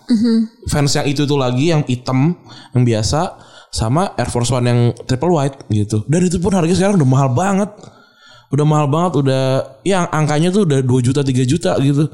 fans 0.69 0.93
yang 0.95 1.07
itu 1.09 1.25
tuh 1.25 1.41
lagi 1.41 1.73
yang 1.73 1.83
hitam 1.89 2.37
yang 2.77 2.85
biasa 2.85 3.35
sama 3.73 4.13
Air 4.15 4.31
Force 4.31 4.53
One 4.53 4.67
yang 4.69 4.81
triple 5.09 5.33
white 5.35 5.67
gitu. 5.73 6.05
Dan 6.07 6.29
itu 6.29 6.37
pun 6.39 6.53
harganya 6.53 6.77
sekarang 6.79 7.01
udah 7.01 7.09
mahal 7.09 7.29
banget. 7.33 7.73
Udah 8.47 8.63
mahal 8.63 8.87
banget, 8.87 9.13
udah 9.21 9.43
ya 9.83 10.07
angkanya 10.07 10.49
tuh 10.49 10.63
udah 10.63 10.79
2 10.79 10.87
juta 11.03 11.21
3 11.21 11.43
juta 11.43 11.75
gitu. 11.79 12.07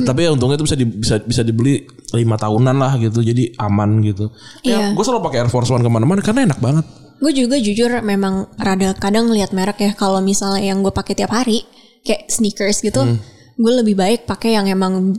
Tapi 0.00 0.20
ya 0.22 0.30
untungnya 0.30 0.54
itu 0.54 0.64
bisa 0.64 0.76
di, 0.76 0.86
bisa 0.86 1.18
bisa 1.18 1.42
dibeli 1.42 1.82
lima 2.12 2.34
tahunan 2.34 2.76
lah 2.76 2.94
gitu. 2.96 3.20
Jadi 3.20 3.54
aman 3.56 3.98
gitu. 4.00 4.30
Ya, 4.62 4.86
Iya. 4.86 4.86
gue 4.94 5.02
selalu 5.02 5.22
pakai 5.24 5.38
Air 5.42 5.50
Force 5.50 5.68
One 5.68 5.80
ke 5.80 5.90
mana-mana 5.90 6.20
karena 6.20 6.46
enak 6.46 6.58
banget. 6.58 6.86
Gue 7.18 7.32
juga 7.32 7.56
jujur 7.56 7.90
memang 8.00 8.48
rada 8.54 8.94
kadang 8.94 9.28
lihat 9.28 9.50
merek 9.50 9.78
ya 9.78 9.92
kalau 9.92 10.18
misalnya 10.20 10.62
yang 10.62 10.80
gue 10.80 10.90
pakai 10.90 11.12
tiap 11.12 11.30
hari 11.30 11.66
kayak 12.00 12.28
sneakers 12.28 12.80
gitu, 12.80 13.02
Hmm. 13.02 13.18
gue 13.56 13.72
lebih 13.76 13.92
baik 13.92 14.24
pakai 14.24 14.54
yang 14.54 14.64
emang 14.64 15.12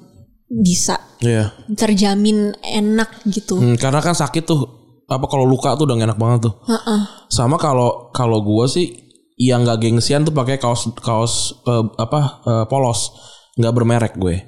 bisa 0.48 0.98
Iya. 1.20 1.51
terjamin 1.75 2.51
enak 2.60 3.24
gitu. 3.25 3.56
Hmm, 3.56 3.75
karena 3.75 4.00
kan 4.00 4.12
sakit 4.12 4.44
tuh 4.44 4.60
apa 5.06 5.28
kalau 5.28 5.44
luka 5.44 5.75
tuh 5.75 5.84
udah 5.84 5.96
enak 5.98 6.16
banget 6.16 6.48
tuh. 6.48 6.54
Heeh. 6.66 7.01
Sama 7.28 7.56
kalau 7.56 8.10
kalau 8.12 8.40
gua 8.42 8.63
sih 8.66 8.96
yang 9.41 9.65
nggak 9.65 9.81
gengsian 9.81 10.21
tuh 10.21 10.33
pakai 10.36 10.62
kaos 10.62 10.93
kaos 11.01 11.57
eh, 11.65 11.86
apa 11.98 12.19
eh, 12.45 12.65
polos 12.69 13.10
nggak 13.57 13.74
bermerek 13.74 14.13
gue. 14.15 14.48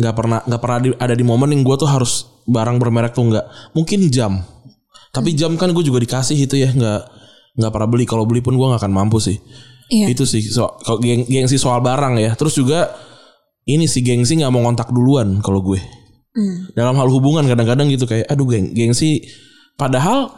nggak 0.00 0.14
pernah 0.16 0.40
nggak 0.42 0.60
pernah 0.60 0.78
di- 0.82 0.98
ada 0.98 1.14
di 1.14 1.22
momen 1.22 1.52
yang 1.54 1.62
gua 1.62 1.76
tuh 1.78 1.86
harus 1.86 2.26
barang 2.48 2.80
bermerek 2.80 3.12
tuh 3.12 3.28
nggak. 3.28 3.76
Mungkin 3.76 4.08
jam. 4.08 4.42
Tapi 5.10 5.34
jam 5.34 5.54
kan 5.58 5.70
gue 5.74 5.84
juga 5.84 5.98
dikasih 6.02 6.38
itu 6.38 6.58
ya 6.58 6.70
nggak 6.72 7.00
nggak 7.60 7.70
pernah 7.70 7.88
beli. 7.88 8.04
Kalau 8.08 8.24
beli 8.26 8.40
pun 8.42 8.58
gua 8.58 8.74
nggak 8.74 8.82
akan 8.86 8.92
mampu 8.94 9.22
sih. 9.22 9.38
Iya. 9.90 10.14
Itu 10.14 10.22
sih 10.22 10.42
so, 10.46 10.78
kalau 10.86 11.02
geng, 11.02 11.26
gengsi 11.26 11.58
soal 11.58 11.82
barang 11.82 12.18
ya. 12.18 12.34
Terus 12.38 12.54
juga 12.58 12.94
ini 13.66 13.86
sih 13.86 14.02
gengsi 14.02 14.38
nggak 14.38 14.50
mau 14.50 14.62
ngontak 14.66 14.90
duluan 14.90 15.42
kalau 15.42 15.62
gue. 15.62 15.78
Hmm. 16.30 16.70
Dalam 16.78 16.94
hal 16.94 17.10
hubungan 17.10 17.42
kadang-kadang 17.46 17.90
gitu 17.90 18.06
kayak 18.06 18.30
aduh 18.30 18.46
geng 18.46 18.70
gengsi 18.70 19.26
padahal 19.74 20.30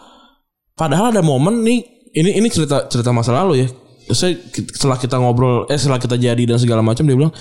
padahal 0.72 1.12
ada 1.12 1.20
momen 1.20 1.60
nih 1.60 1.84
ini 2.16 2.40
ini 2.40 2.48
cerita 2.48 2.88
cerita 2.88 3.12
masa 3.12 3.36
lalu 3.36 3.64
ya. 3.64 3.68
Saya 4.08 4.34
setelah 4.50 4.96
kita 4.96 5.16
ngobrol 5.16 5.66
eh 5.66 5.76
setelah 5.76 5.96
kita 5.96 6.16
jadi 6.16 6.42
dan 6.42 6.56
segala 6.56 6.80
macam 6.80 7.02
dia 7.02 7.14
bilang 7.14 7.32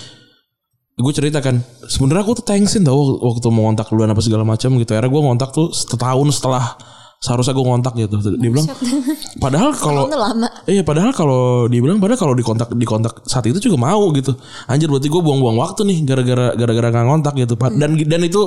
gue 0.94 1.12
cerita 1.12 1.40
kan 1.40 1.56
sebenarnya 1.82 2.22
aku 2.22 2.38
tuh 2.38 2.46
thanksin 2.46 2.84
tau 2.84 2.94
waktu 3.18 3.48
mau 3.48 3.66
ngontak 3.66 3.88
duluan 3.88 4.06
apa 4.06 4.20
segala 4.20 4.44
macam 4.44 4.76
gitu 4.76 4.92
akhirnya 4.92 5.08
gue 5.08 5.22
ngontak 5.24 5.50
tuh 5.50 5.72
setahun 5.72 6.28
setelah 6.32 6.76
seharusnya 7.18 7.54
gue 7.54 7.64
ngontak 7.64 7.94
gitu 7.96 8.14
dia 8.36 8.50
bilang 8.50 8.68
padahal 9.42 9.72
kalau. 9.72 10.04
Iya 10.64 10.82
padahal 10.82 11.10
kalau 11.10 11.42
dibilang 11.66 11.96
padahal 11.96 12.18
kalau 12.20 12.34
dikontak 12.34 12.70
dikontak 12.72 13.24
saat 13.24 13.46
itu 13.46 13.58
juga 13.58 13.78
mau 13.80 14.10
gitu. 14.12 14.34
Anjir 14.66 14.86
berarti 14.86 15.06
gue 15.06 15.22
buang-buang 15.22 15.56
waktu 15.56 15.80
nih 15.82 15.98
gara-gara 16.04 16.52
gara-gara 16.52 16.88
nggak 16.90 17.06
ngontak 17.08 17.34
gitu. 17.36 17.54
Pa- 17.54 17.70
Dan 17.70 17.94
dan 17.96 18.22
itu 18.22 18.42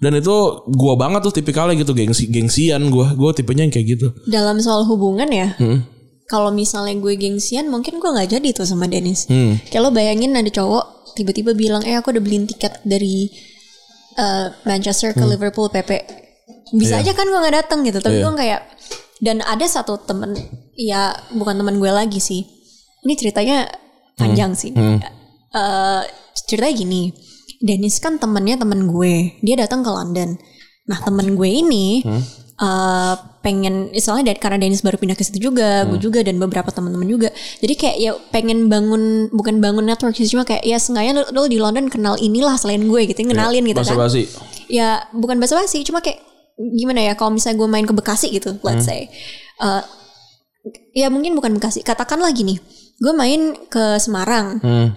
dan 0.00 0.12
itu 0.12 0.32
gua 0.70 0.96
banget 0.96 1.22
tuh 1.22 1.34
tipikalnya 1.34 1.76
gitu 1.76 1.92
gengsi 1.92 2.26
gengsian 2.26 2.88
gua. 2.88 3.14
Gua 3.14 3.30
tipenya 3.30 3.62
yang 3.62 3.72
kayak 3.72 3.86
gitu. 3.88 4.06
Dalam 4.26 4.58
soal 4.58 4.84
hubungan 4.84 5.28
ya, 5.28 5.54
Hmm. 5.56 5.84
Kalau 6.30 6.54
misalnya 6.54 6.94
gue 6.94 7.18
gengsian 7.18 7.66
mungkin 7.66 7.98
gue 7.98 8.06
nggak 8.06 8.38
jadi 8.38 8.48
tuh 8.54 8.62
sama 8.62 8.86
Dennis. 8.86 9.26
Hmm. 9.26 9.58
Kayak 9.66 9.82
lo 9.82 9.90
bayangin 9.90 10.30
ada 10.38 10.46
cowok 10.46 11.10
tiba-tiba 11.18 11.58
bilang, 11.58 11.82
eh 11.82 11.98
aku 11.98 12.14
udah 12.14 12.22
beliin 12.22 12.46
tiket 12.46 12.78
dari 12.86 13.26
eh, 14.14 14.46
Manchester 14.62 15.10
ke 15.10 15.24
Liverpool 15.26 15.66
PP. 15.66 15.90
Bisa 16.70 17.02
aja 17.02 17.10
kan 17.10 17.26
gue 17.26 17.34
nggak 17.34 17.56
datang 17.66 17.82
gitu. 17.82 17.98
Tapi 17.98 18.22
Iya. 18.22 18.30
gue 18.30 18.34
kayak 18.38 18.60
dan 19.20 19.42
ada 19.42 19.66
satu 19.66 19.98
temen, 20.00 20.38
ya 20.78 21.10
bukan 21.34 21.58
temen 21.58 21.82
gue 21.82 21.90
lagi 21.90 22.22
sih. 22.22 22.46
Ini 23.02 23.12
ceritanya 23.18 23.66
panjang 24.14 24.54
sih. 24.54 24.70
Eh, 24.70 26.02
ceritanya 26.46 26.74
gini, 26.78 27.02
Dennis 27.58 27.98
kan 27.98 28.22
temennya 28.22 28.54
temen 28.54 28.86
gue. 28.86 29.34
Dia 29.42 29.66
datang 29.66 29.82
ke 29.82 29.90
London. 29.90 30.38
Nah 30.86 30.98
temen 31.02 31.34
gue 31.34 31.50
ini 31.50 32.06
eh, 32.60 33.14
pengen, 33.40 33.88
soalnya 33.96 34.32
dari, 34.32 34.38
karena 34.38 34.60
Dennis 34.60 34.84
baru 34.84 35.00
pindah 35.00 35.16
ke 35.16 35.24
situ 35.24 35.40
juga, 35.48 35.88
gue 35.88 35.96
juga 35.96 36.20
dan 36.20 36.36
beberapa 36.36 36.68
teman-teman 36.68 37.08
juga. 37.08 37.32
Jadi 37.64 37.72
kayak 37.72 37.96
ya 37.96 38.12
pengen 38.28 38.68
bangun, 38.68 39.32
bukan 39.32 39.64
bangun 39.64 39.88
network 39.88 40.12
sih, 40.12 40.28
cuma 40.28 40.44
kayak 40.44 40.60
ya 40.60 40.76
seenggaknya 40.76 41.24
lo, 41.24 41.24
lo 41.32 41.42
di 41.48 41.56
London 41.56 41.88
kenal 41.88 42.20
inilah 42.20 42.60
selain 42.60 42.84
gue 42.84 43.00
gitu, 43.08 43.24
kenalin 43.24 43.64
gitu 43.64 43.80
kan. 43.80 43.96
Basa-basi. 43.96 44.28
Ya 44.68 45.08
bukan 45.16 45.40
basa-basi, 45.40 45.80
cuma 45.88 46.04
kayak 46.04 46.20
gimana 46.60 47.00
ya 47.00 47.12
kalau 47.16 47.32
misalnya 47.32 47.64
gue 47.64 47.68
main 47.72 47.88
ke 47.88 47.96
Bekasi 47.96 48.28
gitu, 48.28 48.60
let's 48.60 48.84
say. 48.84 49.08
Eh, 49.56 49.82
ya 50.92 51.08
mungkin 51.08 51.32
bukan 51.32 51.56
Bekasi, 51.56 51.80
katakanlah 51.80 52.28
gini, 52.36 52.60
gue 53.00 53.12
main 53.16 53.56
ke 53.72 53.96
Semarang, 53.96 54.60
Hmm. 54.60 54.88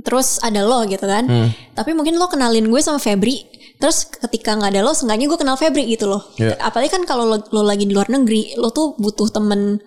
terus 0.00 0.40
ada 0.40 0.64
lo 0.64 0.88
gitu 0.88 1.04
kan. 1.04 1.28
Tapi 1.76 1.92
mungkin 1.92 2.16
lo 2.16 2.32
kenalin 2.32 2.64
gue 2.72 2.80
sama 2.80 2.96
Febri. 2.96 3.44
Terus 3.80 4.04
ketika 4.12 4.54
nggak 4.60 4.76
ada 4.76 4.84
lo, 4.84 4.92
seenggaknya 4.92 5.26
gue 5.32 5.38
kenal 5.40 5.56
Febri 5.56 5.88
gitu 5.88 6.04
loh. 6.04 6.28
Iya. 6.36 6.60
Apalagi 6.60 6.92
kan 6.92 7.08
kalau 7.08 7.24
lo, 7.24 7.40
lo 7.48 7.64
lagi 7.64 7.88
di 7.88 7.96
luar 7.96 8.12
negeri, 8.12 8.54
lo 8.60 8.68
tuh 8.70 8.92
butuh 9.00 9.32
temen. 9.32 9.80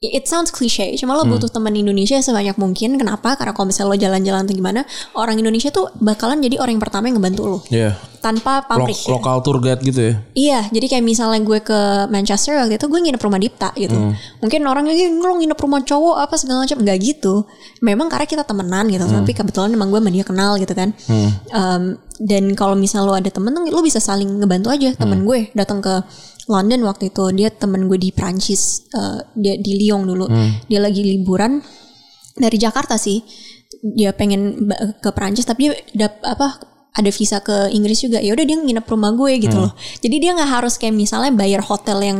It 0.00 0.24
sounds 0.24 0.48
cliche, 0.48 0.96
cuma 0.96 1.12
lo 1.12 1.28
butuh 1.28 1.52
temen 1.52 1.76
Indonesia 1.76 2.16
sebanyak 2.16 2.56
mungkin. 2.56 2.96
Kenapa? 2.96 3.36
Karena 3.36 3.52
kalau 3.52 3.68
misalnya 3.68 3.92
lo 3.92 3.96
jalan-jalan 4.00 4.48
atau 4.48 4.56
gimana, 4.56 4.80
orang 5.12 5.36
Indonesia 5.36 5.68
tuh 5.68 5.92
bakalan 6.00 6.40
jadi 6.40 6.56
orang 6.56 6.72
yang 6.72 6.80
pertama 6.80 7.12
yang 7.12 7.20
ngebantu 7.20 7.42
lo 7.44 7.58
Iya. 7.68 8.00
tanpa 8.24 8.64
Lo- 8.64 8.88
pamrih. 8.88 8.96
ya. 8.96 9.12
lokal 9.12 9.44
tour 9.44 9.60
guide 9.60 9.84
gitu 9.84 10.00
ya. 10.00 10.14
Iya, 10.32 10.60
jadi 10.72 10.86
kayak 10.88 11.04
misalnya 11.04 11.44
gue 11.44 11.60
ke 11.60 11.80
Manchester 12.08 12.56
waktu 12.56 12.80
itu 12.80 12.88
gue 12.88 12.96
nginep 12.96 13.20
rumah 13.20 13.36
Dipta 13.36 13.76
gitu. 13.76 13.92
Mungkin 14.40 14.60
orangnya 14.64 14.96
gitu, 14.96 15.20
lo 15.20 15.36
nginep 15.36 15.58
rumah 15.60 15.84
cowok 15.84 16.16
apa 16.16 16.34
segala 16.40 16.64
macam 16.64 16.80
nggak 16.80 16.96
gitu. 17.04 17.34
Memang 17.84 18.08
karena 18.08 18.24
kita 18.24 18.48
temenan 18.48 18.88
gitu, 18.88 19.04
tapi 19.04 19.36
kebetulan 19.36 19.68
emang 19.68 19.92
gue 19.92 20.00
sama 20.00 20.08
dia 20.08 20.24
kenal 20.24 20.56
gitu 20.56 20.72
kan. 20.72 20.96
Em, 21.52 21.82
dan 22.16 22.44
kalau 22.52 22.72
misal 22.72 23.04
lo 23.04 23.12
ada 23.12 23.28
temen 23.28 23.52
tuh 23.52 23.68
lo 23.68 23.84
bisa 23.84 24.00
saling 24.00 24.40
ngebantu 24.40 24.72
aja. 24.72 24.96
Temen 24.96 25.28
gue 25.28 25.52
datang 25.52 25.84
ke 25.84 26.00
London 26.50 26.82
waktu 26.82 27.14
itu, 27.14 27.30
dia 27.30 27.48
temen 27.54 27.86
gue 27.86 27.94
di 27.94 28.10
Prancis, 28.10 28.90
eh, 28.90 29.22
dia 29.38 29.54
di 29.54 29.78
Lyon 29.78 30.02
dulu. 30.02 30.26
Dia 30.66 30.82
lagi 30.82 31.06
liburan 31.06 31.62
dari 32.34 32.58
Jakarta 32.58 32.98
sih. 32.98 33.22
Dia 33.80 34.10
pengen 34.12 34.68
ke 34.98 35.08
Prancis 35.14 35.46
tapi 35.46 35.70
dia 35.94 36.10
apa 36.26 36.58
ada 36.90 37.10
visa 37.14 37.38
ke 37.40 37.70
Inggris 37.70 38.02
juga. 38.02 38.18
Ya 38.18 38.34
udah 38.34 38.42
dia 38.42 38.58
nginep 38.58 38.82
rumah 38.84 39.14
gue 39.14 39.38
gitu 39.38 39.56
loh. 39.56 39.72
Jadi 40.02 40.16
dia 40.18 40.34
nggak 40.34 40.50
harus 40.50 40.74
kayak 40.76 40.92
misalnya 40.98 41.30
bayar 41.32 41.62
hotel 41.62 42.02
yang 42.02 42.18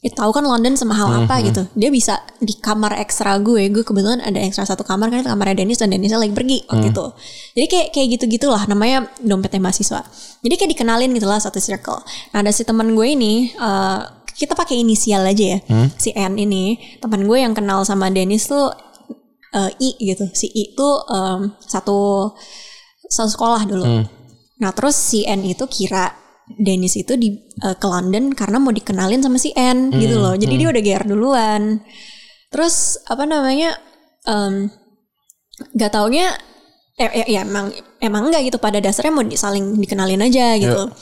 ya 0.00 0.08
tahu 0.16 0.32
kan 0.32 0.44
London 0.48 0.80
sama 0.80 0.96
hal 0.96 1.24
apa 1.24 1.44
gitu. 1.44 1.62
Dia 1.76 1.92
bisa 1.92 2.24
di 2.40 2.56
kamar 2.56 2.96
ekstra 3.04 3.36
gue. 3.36 3.68
Gue 3.68 3.84
kebetulan 3.84 4.24
ada 4.24 4.40
ekstra 4.40 4.64
satu 4.64 4.80
kamar 4.80 5.12
kan 5.12 5.20
kamarnya 5.28 5.60
Dennis 5.60 5.76
dan 5.80 5.92
Dennisnya 5.92 6.16
lagi 6.16 6.32
pergi 6.32 6.64
waktu 6.72 6.88
itu. 6.88 7.06
Jadi 7.56 7.66
kayak 7.68 7.88
kayak 7.92 8.06
gitu-gitulah 8.16 8.64
namanya 8.64 9.12
dompetnya 9.20 9.60
mahasiswa. 9.60 10.00
Jadi 10.40 10.54
kayak 10.56 10.70
dikenalin 10.72 11.12
gitu 11.12 11.28
lah 11.28 11.36
satu 11.36 11.60
circle. 11.60 12.00
Nah 12.32 12.40
ada 12.40 12.48
si 12.48 12.64
teman 12.64 12.96
gue 12.96 13.06
ini 13.12 13.52
eh, 13.52 14.00
kita 14.40 14.56
pakai 14.56 14.80
inisial 14.80 15.20
aja 15.28 15.44
ya. 15.56 15.58
Si 16.00 16.16
N 16.16 16.40
ini 16.40 16.80
teman 16.96 17.28
gue 17.28 17.36
yang 17.36 17.52
kenal 17.52 17.84
sama 17.84 18.08
Dennis 18.08 18.48
tuh 18.48 18.72
eh, 19.52 19.70
I 19.84 20.00
gitu. 20.00 20.24
Si 20.32 20.48
I 20.48 20.72
tuh 20.72 21.04
em, 21.12 21.52
satu 21.60 22.32
satu 23.04 23.28
sekolah 23.28 23.68
dulu. 23.68 23.84
Nah 24.64 24.70
terus 24.72 24.96
si 24.96 25.28
N 25.28 25.44
itu 25.44 25.68
kira 25.68 26.16
Dennis 26.56 26.94
itu 26.94 27.14
di 27.14 27.30
eh, 27.36 27.76
ke 27.76 27.86
London 27.86 28.32
karena 28.32 28.56
mau 28.56 28.70
dikenalin 28.70 29.20
sama 29.20 29.36
si 29.36 29.52
N 29.52 29.92
gitu 29.94 30.16
loh. 30.16 30.34
Jadi 30.34 30.54
dia 30.54 30.68
udah 30.68 30.80
GR 30.80 31.04
duluan. 31.04 31.62
Terus 32.48 32.74
apa 33.04 33.22
namanya? 33.24 33.76
em, 34.22 34.68
gak 35.72 35.90
taunya 35.90 36.28
eh, 36.94 37.08
eh, 37.16 37.26
ya 37.30 37.40
emang 37.40 37.72
emang 37.98 38.28
enggak 38.28 38.44
gitu 38.44 38.58
pada 38.58 38.76
dasarnya 38.76 39.08
mau 39.10 39.22
di- 39.22 39.32
saling 39.34 39.76
dikenalin 39.76 40.20
aja 40.20 40.56
gitu. 40.56 40.92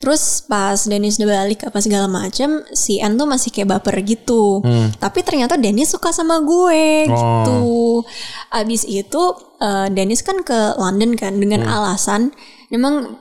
Terus 0.00 0.42
pas 0.42 0.80
Dennis 0.80 1.20
udah 1.20 1.44
balik 1.44 1.60
apa 1.62 1.76
segala 1.78 2.08
macam, 2.08 2.64
si 2.72 2.96
N 2.98 3.14
tuh 3.14 3.28
masih 3.28 3.52
kayak 3.52 3.68
baper 3.70 4.00
gitu. 4.00 4.64
Tapi 4.96 5.20
ternyata 5.20 5.54
Dennis 5.54 5.92
suka 5.92 6.08
sama 6.08 6.40
gue 6.40 7.04
gitu. 7.06 8.00
Abis 8.48 8.82
itu 8.82 9.22
eh, 9.60 9.86
Dennis 9.90 10.24
kan 10.24 10.40
ke 10.40 10.74
London 10.74 11.14
kan 11.14 11.36
dengan 11.36 11.62
Hmm. 11.62 11.70
alasan 11.70 12.32
memang 12.66 13.20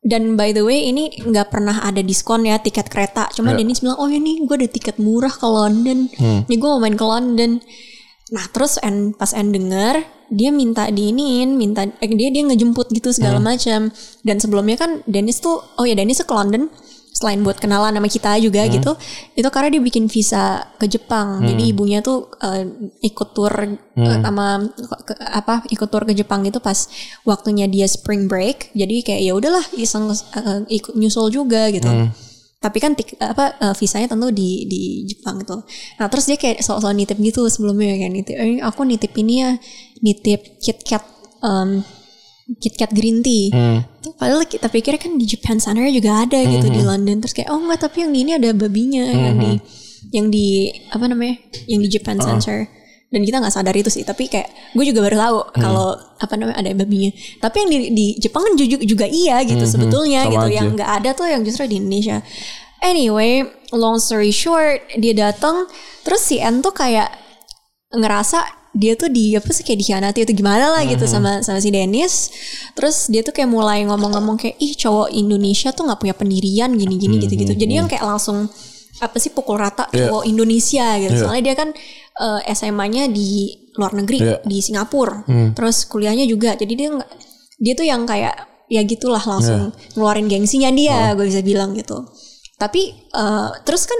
dan 0.00 0.32
by 0.32 0.56
the 0.56 0.64
way 0.64 0.88
ini 0.88 1.12
nggak 1.12 1.52
pernah 1.52 1.84
ada 1.84 2.00
diskon 2.00 2.48
ya 2.48 2.56
tiket 2.56 2.88
kereta. 2.88 3.28
Cuma 3.36 3.52
Ya. 3.52 3.60
Dennis 3.60 3.84
bilang 3.84 4.00
oh 4.00 4.08
ini 4.08 4.40
gue 4.48 4.56
ada 4.56 4.68
tiket 4.68 4.96
murah 4.96 5.32
ke 5.32 5.44
London. 5.44 6.08
Hmm. 6.16 6.48
Nih 6.48 6.56
gue 6.56 6.68
mau 6.68 6.80
main 6.80 6.96
ke 6.96 7.04
London. 7.04 7.60
Nah 8.32 8.44
terus 8.48 8.80
en, 8.80 9.12
pas 9.12 9.28
En 9.36 9.52
denger 9.52 10.00
dia 10.30 10.54
minta 10.54 10.86
diinin, 10.88 11.58
minta 11.58 11.82
eh, 11.84 12.06
dia 12.06 12.30
dia 12.30 12.46
ngejemput 12.46 12.88
gitu 12.94 13.10
segala 13.12 13.42
Hmm. 13.42 13.50
macam. 13.50 13.80
Dan 14.24 14.36
sebelumnya 14.40 14.78
kan 14.78 15.02
Dennis 15.04 15.42
tuh 15.42 15.60
oh 15.76 15.84
ya 15.84 15.92
Dennis 15.92 16.22
tuh 16.22 16.28
ke 16.30 16.34
London 16.34 16.70
selain 17.20 17.44
buat 17.44 17.60
kenalan 17.60 17.92
sama 17.92 18.08
kita 18.08 18.40
juga 18.40 18.64
Hmm. 18.64 18.72
gitu. 18.72 18.92
Itu 19.36 19.48
karena 19.52 19.68
dia 19.68 19.82
bikin 19.84 20.08
visa 20.08 20.64
ke 20.74 20.88
Jepang. 20.88 21.44
Jadi 21.44 21.68
ibunya 21.68 22.00
tuh 22.00 22.32
eh, 22.40 22.64
ikut 23.04 23.28
tour 23.30 23.52
eh, 23.52 23.76
Hmm. 23.92 24.24
sama 24.24 24.64
ke- 25.04 25.20
apa 25.20 25.60
ikut 25.68 25.84
tour 25.86 26.02
ke 26.02 26.16
Jepang 26.16 26.40
gitu 26.42 26.58
pas 26.58 26.88
waktunya 27.22 27.68
dia 27.68 27.84
spring 27.84 28.24
break. 28.24 28.72
Jadi 28.72 29.04
kayak 29.04 29.20
ya 29.20 29.32
udahlah 29.32 29.60
iseng 29.76 30.08
eh, 30.08 30.60
ikut 30.72 30.96
nyusul 30.96 31.28
juga 31.28 31.68
gitu. 31.68 31.84
Hmm. 31.86 32.08
Tapi 32.56 32.76
kan 32.76 32.92
tik, 32.92 33.16
apa 33.16 33.56
eh, 33.58 33.74
visanya 33.74 34.08
tentu 34.08 34.32
di 34.32 34.64
di 34.64 34.80
Jepang 35.04 35.40
gitu. 35.40 35.60
Nah 35.96 36.08
terus 36.08 36.24
dia 36.24 36.36
kayak 36.36 36.60
soal-soal 36.60 36.92
nitip 36.92 37.16
gitu 37.16 37.44
sebelumnya 37.46 37.96
kayak 37.96 38.12
nitip, 38.12 38.34
eh, 38.34 38.60
aku 38.60 38.84
nitip 38.84 39.12
ini 39.14 39.34
ya, 39.40 39.50
nitip 40.00 40.56
KitKat 40.56 41.04
um, 41.40 41.84
KitKat 42.58 42.90
green 42.90 43.22
tea. 43.22 43.54
Hmm. 43.54 43.86
Tuh, 44.02 44.16
Padahal 44.18 44.42
kita 44.48 44.66
pikir 44.66 44.98
kan 44.98 45.14
di 45.14 45.26
Japan 45.28 45.62
Center 45.62 45.86
juga 45.92 46.26
ada 46.26 46.38
gitu 46.42 46.66
di 46.66 46.82
London. 46.82 47.22
Terus 47.22 47.34
kayak 47.36 47.48
oh 47.54 47.60
enggak 47.62 47.86
tapi 47.86 48.02
yang 48.02 48.10
di 48.10 48.18
ini 48.26 48.32
ada 48.34 48.48
babinya 48.50 49.04
yang 49.06 49.36
di 49.38 49.52
yang 50.10 50.26
di 50.32 50.46
apa 50.90 51.04
namanya 51.06 51.36
yang 51.70 51.80
di 51.84 51.88
Japan 51.92 52.18
Center. 52.18 52.66
Dan 53.10 53.26
kita 53.26 53.42
nggak 53.42 53.50
sadar 53.50 53.74
itu 53.74 53.90
sih. 53.90 54.06
Tapi 54.06 54.30
kayak 54.30 54.74
gue 54.74 54.84
juga 54.86 55.02
baru 55.02 55.16
tahu 55.18 55.38
kalau 55.58 55.98
apa 55.98 56.34
namanya 56.38 56.62
ada 56.62 56.70
babinya. 56.78 57.10
Tapi 57.42 57.56
yang 57.66 57.70
di, 57.70 57.78
di 57.90 58.06
Jepang 58.22 58.46
kan 58.46 58.54
juga, 58.54 58.78
juga 58.86 59.06
iya 59.10 59.42
gitu 59.42 59.66
sebetulnya 59.66 60.26
Sama 60.26 60.30
gitu. 60.30 60.46
aja. 60.46 60.54
Yang 60.62 60.68
nggak 60.78 60.90
ada 61.02 61.10
tuh 61.18 61.26
yang 61.26 61.42
justru 61.42 61.66
di 61.66 61.82
Indonesia. 61.82 62.22
Anyway, 62.80 63.44
long 63.74 63.98
story 63.98 64.32
short, 64.32 64.86
dia 64.96 65.12
datang 65.12 65.66
terus 66.06 66.22
si 66.22 66.38
N 66.40 66.62
tuh 66.62 66.72
kayak 66.72 67.12
ngerasa 67.90 68.59
dia 68.70 68.94
tuh 68.94 69.10
di 69.10 69.34
apa 69.34 69.50
sih 69.50 69.66
kayak 69.66 69.82
dikhianati 69.82 70.22
atau 70.22 70.34
gimana 70.34 70.70
lah 70.70 70.82
gitu 70.86 71.02
sama 71.04 71.42
sama 71.42 71.58
si 71.58 71.74
Dennis. 71.74 72.30
Terus 72.78 73.10
dia 73.10 73.26
tuh 73.26 73.34
kayak 73.34 73.50
mulai 73.50 73.82
ngomong-ngomong 73.82 74.38
kayak 74.38 74.56
ih 74.62 74.78
cowok 74.78 75.10
Indonesia 75.10 75.74
tuh 75.74 75.90
nggak 75.90 75.98
punya 75.98 76.14
pendirian 76.14 76.70
gini-gini 76.78 77.18
gitu-gitu. 77.18 77.52
Jadi 77.58 77.72
yang 77.74 77.90
kayak 77.90 78.06
langsung 78.06 78.46
apa 79.00 79.16
sih 79.16 79.32
pukul 79.32 79.56
rata 79.58 79.88
Iya. 79.90 80.12
cowok 80.12 80.24
Indonesia 80.28 80.86
gitu. 81.02 81.14
Iya. 81.18 81.22
Soalnya 81.24 81.42
dia 81.42 81.54
kan 81.58 81.68
eh, 82.20 82.40
SMA-nya 82.54 83.08
di 83.10 83.50
luar 83.74 83.96
negeri 83.96 84.18
Iya. 84.22 84.36
di 84.46 84.58
Singapura. 84.62 85.26
Terus 85.56 85.76
kuliahnya 85.90 86.28
juga. 86.30 86.54
Jadi 86.54 86.72
dia 86.78 86.88
nggak 86.94 87.10
dia 87.60 87.72
tuh 87.74 87.86
yang 87.90 88.06
kayak 88.06 88.34
ya 88.70 88.86
gitulah 88.86 89.20
langsung 89.26 89.74
ngeluarin 89.98 90.30
gengsinya 90.30 90.70
dia 90.70 91.10
gue 91.18 91.26
bisa 91.26 91.42
bilang 91.42 91.74
gitu. 91.74 92.06
Tapi 92.54 92.82
eh, 92.94 93.48
terus 93.66 93.82
kan 93.90 93.98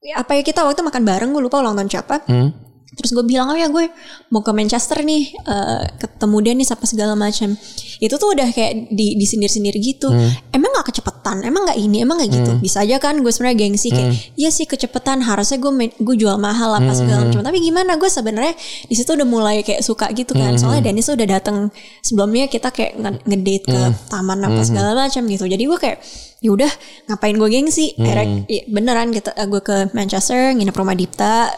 ya 0.00 0.22
apa 0.22 0.38
ya 0.38 0.42
kita 0.46 0.62
waktu 0.62 0.80
makan 0.80 1.02
bareng 1.02 1.30
gue 1.34 1.42
lupa 1.42 1.58
ulang 1.58 1.74
tahun 1.74 1.90
siapa. 1.90 2.22
Hmm. 2.30 2.69
Terus 3.00 3.10
gue 3.10 3.24
bilang 3.24 3.48
oh 3.48 3.56
ya 3.56 3.66
gue 3.66 3.88
mau 4.28 4.40
ke 4.40 4.52
Manchester 4.52 5.00
nih 5.00 5.22
eh, 5.34 5.82
ketemu 5.96 6.36
Dennis 6.40 6.68
apa 6.68 6.84
segala 6.84 7.12
macam. 7.14 7.56
Itu 7.98 8.14
tuh 8.14 8.30
udah 8.30 8.48
kayak 8.48 8.88
di 8.88 9.12
disindir-sindir 9.14 9.74
gitu. 9.74 10.08
Emang 10.50 10.70
nggak 10.70 10.88
kecepetan? 10.88 11.40
Emang 11.40 11.64
nggak 11.64 11.76
ini? 11.76 12.00
Emang 12.00 12.16
nggak 12.16 12.30
gitu? 12.30 12.50
Bisa 12.58 12.80
aja 12.80 12.96
kan 12.96 13.16
gue 13.16 13.28
sebenarnya 13.28 13.58
gengsi 13.58 13.88
kayak 13.90 14.08
iya 14.34 14.48
sih 14.48 14.64
kecepetan 14.64 15.20
harusnya 15.20 15.56
gue 15.58 15.68
gue 15.94 16.16
jual 16.16 16.36
mahal 16.36 16.72
apa 16.74 16.92
segala 16.94 17.20
macam. 17.26 17.40
Tapi 17.42 17.58
gimana 17.58 17.96
gue 17.96 18.08
sebenarnya 18.08 18.54
di 18.82 18.94
situ 18.94 19.10
udah 19.10 19.26
mulai 19.26 19.56
kayak 19.60 19.80
suka 19.80 20.08
gitu 20.10 20.32
kan. 20.34 20.56
Soalnya 20.56 20.82
Dennis 20.82 21.08
udah 21.08 21.28
datang 21.30 21.56
sebelumnya 22.00 22.46
kita 22.46 22.68
kayak 22.68 22.92
nge- 22.94 23.22
ngedate 23.26 23.64
ke 23.66 23.78
taman 24.06 24.38
apa 24.42 24.60
segala 24.62 24.90
macam 24.94 25.22
gitu. 25.26 25.44
Jadi 25.44 25.62
gue 25.62 25.78
kayak 25.78 25.98
ya 26.38 26.50
udah 26.50 26.70
ngapain 27.06 27.34
gue 27.34 27.48
gengsi? 27.48 27.92
Akhirnya 27.98 28.24
ya 28.48 28.62
beneran 28.66 29.08
kita 29.10 29.30
eh, 29.34 29.44
gue 29.44 29.60
ke 29.60 29.76
Manchester 29.92 30.52
nginep 30.52 30.72
rumah 30.72 30.94
Dipta 30.94 31.52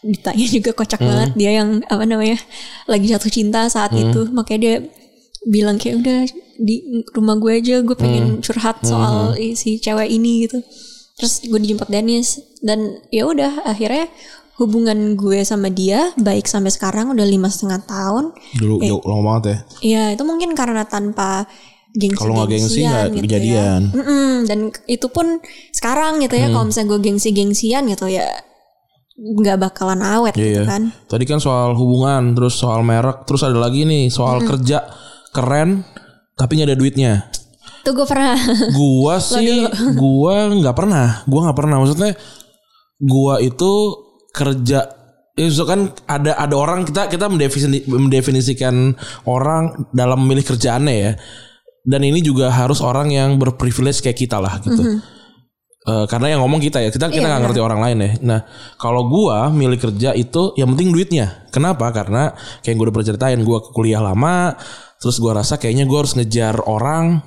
Ditanya 0.00 0.46
juga 0.48 0.70
kocak 0.72 1.00
banget 1.00 1.30
dia 1.34 1.50
yang 1.54 1.82
apa 1.84 2.02
namanya 2.02 2.38
lagi 2.84 3.06
jatuh 3.06 3.28
cinta 3.28 3.66
saat 3.66 3.90
itu. 3.92 4.28
Makanya 4.28 4.60
dia 4.60 4.74
bilang 5.44 5.76
kayak 5.76 5.96
udah 5.98 6.18
di 6.58 6.76
rumah 7.10 7.36
gue 7.36 7.52
aja 7.56 7.80
gue 7.80 7.94
pengen 7.94 8.38
curhat 8.40 8.82
soal 8.82 9.34
i- 9.36 9.54
si 9.54 9.78
cewek 9.78 10.08
ini 10.08 10.44
gitu. 10.44 10.58
Terus 11.14 11.42
gue 11.42 11.58
dijemput 11.58 11.86
Dennis 11.86 12.38
dan 12.60 12.78
ya 13.08 13.24
udah 13.24 13.64
akhirnya 13.64 14.06
hubungan 14.56 15.14
gue 15.14 15.42
sama 15.42 15.66
dia 15.68 16.10
baik 16.16 16.46
sampai 16.46 16.68
sekarang 16.68 17.10
udah 17.10 17.22
lima 17.22 17.46
setengah 17.46 17.82
tahun. 17.84 18.34
Dulu 18.54 18.74
jauh 18.80 19.02
lama 19.04 19.22
banget 19.32 19.44
ya. 19.44 19.58
ya 19.80 20.02
itu 20.12 20.22
mungkin 20.22 20.54
karena 20.54 20.82
tanpa 20.82 21.46
gengsi 21.90 22.18
Kalau 22.18 22.34
nggak 22.36 22.50
gengsi 22.52 22.80
nggak 22.82 23.04
gitu 23.08 23.24
kejadian. 23.24 23.80
ya. 23.86 23.94
Mm-mm, 23.94 24.30
dan 24.46 24.58
itu 24.86 25.06
pun 25.08 25.38
sekarang 25.70 26.18
gitu 26.20 26.34
ya 26.34 26.50
kalau 26.50 26.66
misalnya 26.66 26.88
gue 26.88 27.00
gengsi 27.00 27.30
gengsian 27.30 27.86
gitu 27.86 28.06
ya 28.06 28.26
nggak 29.18 29.58
bakalan 29.58 29.98
awet 29.98 30.32
gitu 30.32 30.62
Iya. 30.62 30.64
kan 30.64 30.82
Tadi 31.04 31.24
kan 31.24 31.38
soal 31.38 31.74
hubungan, 31.74 32.32
terus 32.32 32.54
soal 32.54 32.80
merek, 32.80 33.26
terus 33.26 33.42
ada 33.42 33.58
lagi 33.58 33.82
nih 33.82 34.06
soal 34.08 34.38
kerja 34.40 34.86
keren 35.28 35.82
tapi 36.32 36.54
nggak 36.54 36.68
ada 36.68 36.78
duitnya. 36.78 37.12
tuh 37.80 37.92
gue 37.92 38.06
pernah 38.06 38.38
Gua 38.78 39.18
sih, 39.18 39.66
gua 39.96 40.52
nggak 40.52 40.70
pernah, 40.72 41.06
gua 41.24 41.40
nggak 41.44 41.58
pernah. 41.58 41.76
Maksudnya, 41.78 42.14
gua 42.96 43.40
itu 43.40 43.70
kerja. 44.30 44.86
Itu 45.34 45.62
kan 45.64 45.90
ada 46.04 46.34
ada 46.34 46.54
orang 46.54 46.82
kita 46.82 47.06
kita 47.06 47.26
mendefinisi- 47.26 47.86
mendefinisikan 47.86 48.94
orang 49.24 49.88
dalam 49.90 50.20
memilih 50.20 50.44
kerjaannya 50.44 50.94
ya. 50.94 51.12
Dan 51.82 52.04
ini 52.04 52.20
juga 52.20 52.50
harus 52.50 52.78
orang 52.78 53.08
yang 53.08 53.34
berprivilege 53.34 53.98
kayak 53.98 54.18
kita 54.18 54.36
lah 54.36 54.58
gitu. 54.60 55.00
Eh, 55.86 56.04
karena 56.10 56.36
yang 56.36 56.40
ngomong 56.44 56.60
kita 56.60 56.84
ya 56.84 56.90
kita 56.92 57.06
kita 57.08 57.22
Iya, 57.22 57.30
nggak 57.32 57.42
ngerti 57.48 57.60
orang 57.64 57.80
lain 57.80 57.98
ya. 58.02 58.10
Nah 58.20 58.40
kalau 58.76 59.08
gua 59.08 59.48
milih 59.48 59.78
kerja 59.78 60.12
itu 60.12 60.52
yang 60.60 60.74
penting 60.74 60.92
duitnya. 60.92 61.48
Kenapa? 61.54 61.88
Karena 61.94 62.34
kayak 62.60 62.74
gue 62.76 62.84
udah 62.90 62.94
pernah 62.98 63.08
ceritain 63.14 63.40
gua 63.40 63.62
kuliah 63.62 64.02
lama, 64.02 64.52
terus 65.00 65.16
gua 65.22 65.40
rasa 65.40 65.56
kayaknya 65.56 65.88
gua 65.88 66.04
harus 66.04 66.18
ngejar 66.18 66.60
orang. 66.66 67.22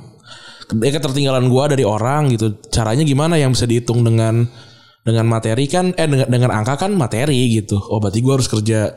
Ya 0.77 0.91
ketertinggalan 0.93 1.47
gua 1.47 1.73
dari 1.73 1.87
orang 1.87 2.29
gitu. 2.35 2.59
Caranya 2.69 3.01
gimana 3.01 3.39
yang 3.39 3.55
bisa 3.55 3.65
dihitung 3.65 4.05
dengan 4.05 4.45
dengan 5.01 5.25
materi 5.25 5.65
kan? 5.65 5.95
Eh 5.97 6.05
dengan, 6.05 6.27
dengan 6.29 6.51
angka 6.51 6.85
kan 6.85 6.91
materi 6.93 7.55
gitu. 7.55 7.79
Oh 7.79 7.97
berarti 7.97 8.19
gua 8.19 8.35
harus 8.37 8.51
kerja 8.51 8.93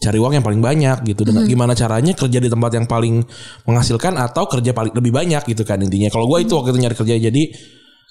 cari 0.00 0.18
uang 0.22 0.38
yang 0.38 0.44
paling 0.46 0.62
banyak 0.62 1.02
gitu. 1.02 1.28
Dengan 1.28 1.44
gimana 1.44 1.76
caranya 1.76 2.14
kerja 2.16 2.38
di 2.40 2.48
tempat 2.48 2.70
yang 2.78 2.86
paling 2.88 3.20
menghasilkan 3.68 4.16
atau 4.16 4.46
kerja 4.48 4.70
paling 4.70 4.94
lebih 4.96 5.12
banyak 5.12 5.44
gitu 5.50 5.66
kan 5.66 5.82
intinya. 5.82 6.08
Kalau 6.08 6.24
gua 6.24 6.40
itu 6.40 6.54
waktu 6.56 6.72
itu 6.72 6.78
nyari 6.78 6.96
kerja 6.96 7.14
jadi 7.20 7.42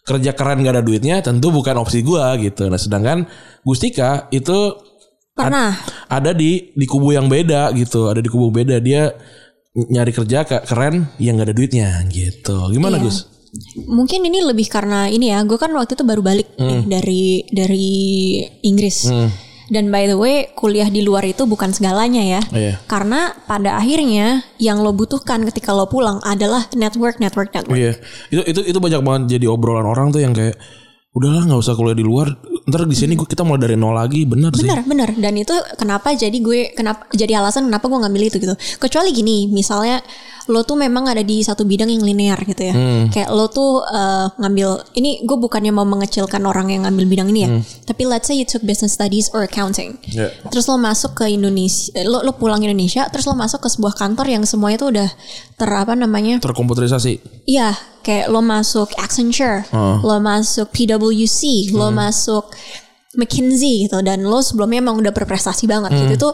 kerja 0.04 0.32
keren 0.32 0.62
gak 0.62 0.76
ada 0.76 0.84
duitnya 0.84 1.20
tentu 1.20 1.50
bukan 1.50 1.76
opsi 1.76 2.00
gua 2.00 2.36
gitu. 2.36 2.68
Nah 2.68 2.76
sedangkan 2.76 3.24
Gustika 3.62 4.28
itu 4.30 4.76
pernah 5.32 5.74
ada 6.06 6.32
di 6.32 6.70
di 6.70 6.86
kubu 6.86 7.10
yang 7.10 7.26
beda 7.26 7.72
gitu, 7.74 8.08
ada 8.08 8.20
di 8.20 8.28
kubu 8.28 8.52
beda 8.52 8.78
dia 8.78 9.10
nyari 9.74 10.12
kerja 10.12 10.44
ke- 10.44 10.64
keren 10.64 11.10
yang 11.18 11.36
gak 11.36 11.48
ada 11.48 11.56
duitnya 11.56 11.90
gitu. 12.08 12.70
Gimana 12.70 12.98
Iya. 12.98 13.06
Gus? 13.06 13.18
mungkin 13.86 14.26
ini 14.26 14.42
lebih 14.42 14.66
karena 14.66 15.06
ini 15.06 15.30
ya 15.30 15.46
gue 15.46 15.54
kan 15.56 15.70
waktu 15.70 15.94
itu 15.94 16.02
baru 16.02 16.26
balik 16.26 16.58
nih 16.58 16.90
dari 16.90 17.24
dari 17.54 17.90
Inggris 18.66 19.06
Hmm. 19.06 19.30
Dan 19.74 19.90
by 19.90 20.06
the 20.06 20.14
way 20.14 20.54
kuliah 20.54 20.86
di 20.86 21.02
luar 21.02 21.26
itu 21.26 21.50
bukan 21.50 21.74
segalanya 21.74 22.22
ya 22.22 22.42
Iya. 22.54 22.74
karena 22.86 23.34
pada 23.50 23.82
akhirnya 23.82 24.46
yang 24.62 24.86
lo 24.86 24.94
butuhkan 24.94 25.42
ketika 25.50 25.74
lo 25.74 25.90
pulang 25.90 26.22
adalah 26.22 26.70
network 26.78 27.18
network 27.18 27.50
network 27.50 27.74
Iya. 27.76 27.98
Itu 28.30 28.42
itu 28.46 28.60
itu 28.70 28.78
banyak 28.78 29.02
banget 29.02 29.22
jadi 29.42 29.50
obrolan 29.50 29.90
orang 29.90 30.14
tuh 30.14 30.22
yang 30.22 30.38
kayak 30.38 30.56
udahlah 31.14 31.46
nggak 31.46 31.62
usah 31.62 31.78
kuliah 31.78 31.98
di 31.98 32.06
luar. 32.06 32.34
Ntar 32.66 32.90
di 32.90 32.96
sini 32.98 33.14
kita 33.14 33.46
mulai 33.46 33.62
dari 33.70 33.76
nol 33.78 33.94
lagi, 33.94 34.26
bener, 34.26 34.50
sih. 34.56 34.66
Bener 34.66 34.82
bener 34.88 35.10
dan 35.14 35.34
itu 35.38 35.54
kenapa 35.78 36.16
jadi 36.16 36.34
gue 36.34 36.74
kenapa 36.74 37.06
jadi 37.14 37.38
alasan 37.38 37.70
kenapa 37.70 37.86
gue 37.86 38.00
ngambil 38.02 38.24
itu 38.34 38.38
gitu. 38.42 38.56
Kecuali 38.82 39.14
gini, 39.14 39.46
misalnya 39.52 40.02
lo 40.52 40.68
tuh 40.68 40.76
memang 40.76 41.08
ada 41.08 41.24
di 41.24 41.40
satu 41.40 41.64
bidang 41.64 41.88
yang 41.88 42.04
linear 42.04 42.40
gitu 42.44 42.68
ya. 42.68 42.74
Kayak 43.12 43.30
lo 43.32 43.48
tuh 43.48 43.84
eh, 43.84 44.28
ngambil 44.40 44.96
ini 45.00 45.24
gue 45.24 45.38
bukannya 45.40 45.72
mau 45.72 45.88
mengecilkan 45.88 46.44
orang 46.44 46.72
yang 46.72 46.84
ngambil 46.84 47.06
bidang 47.08 47.28
ini 47.32 47.40
ya. 47.46 47.50
Tapi 47.88 48.04
let's 48.04 48.28
say 48.28 48.36
you 48.36 48.48
took 48.48 48.64
business 48.64 48.96
studies 48.96 49.32
or 49.32 49.48
accounting. 49.48 49.96
Iya. 50.08 50.32
Terus 50.52 50.68
lo 50.68 50.76
masuk 50.76 51.16
ke 51.24 51.32
Indonesia, 51.32 51.96
eh, 51.96 52.04
lo 52.04 52.24
lo 52.24 52.36
pulang 52.36 52.60
Indonesia, 52.60 53.08
terus 53.08 53.24
lo 53.24 53.36
masuk 53.38 53.64
ke 53.64 53.70
sebuah 53.72 53.96
kantor 53.96 54.28
yang 54.28 54.44
semuanya 54.44 54.78
tuh 54.80 54.90
udah 54.92 55.10
ter 55.56 55.70
apa 55.70 55.94
namanya? 55.96 56.44
Terkomputerisasi. 56.44 57.46
Iya, 57.48 57.76
kayak 58.04 58.28
lo 58.28 58.44
masuk 58.44 58.92
Accenture, 59.00 59.64
lo 60.04 60.18
masuk 60.20 60.68
PwC, 60.76 61.72
lo 61.72 61.92
masuk 61.92 62.52
McKinsey 63.14 63.86
gitu 63.86 64.02
dan 64.02 64.26
lo 64.26 64.42
sebelumnya 64.42 64.82
emang 64.82 64.98
udah 64.98 65.14
berprestasi 65.14 65.70
banget 65.70 65.94
gitu 65.94 66.30
tuh 66.30 66.34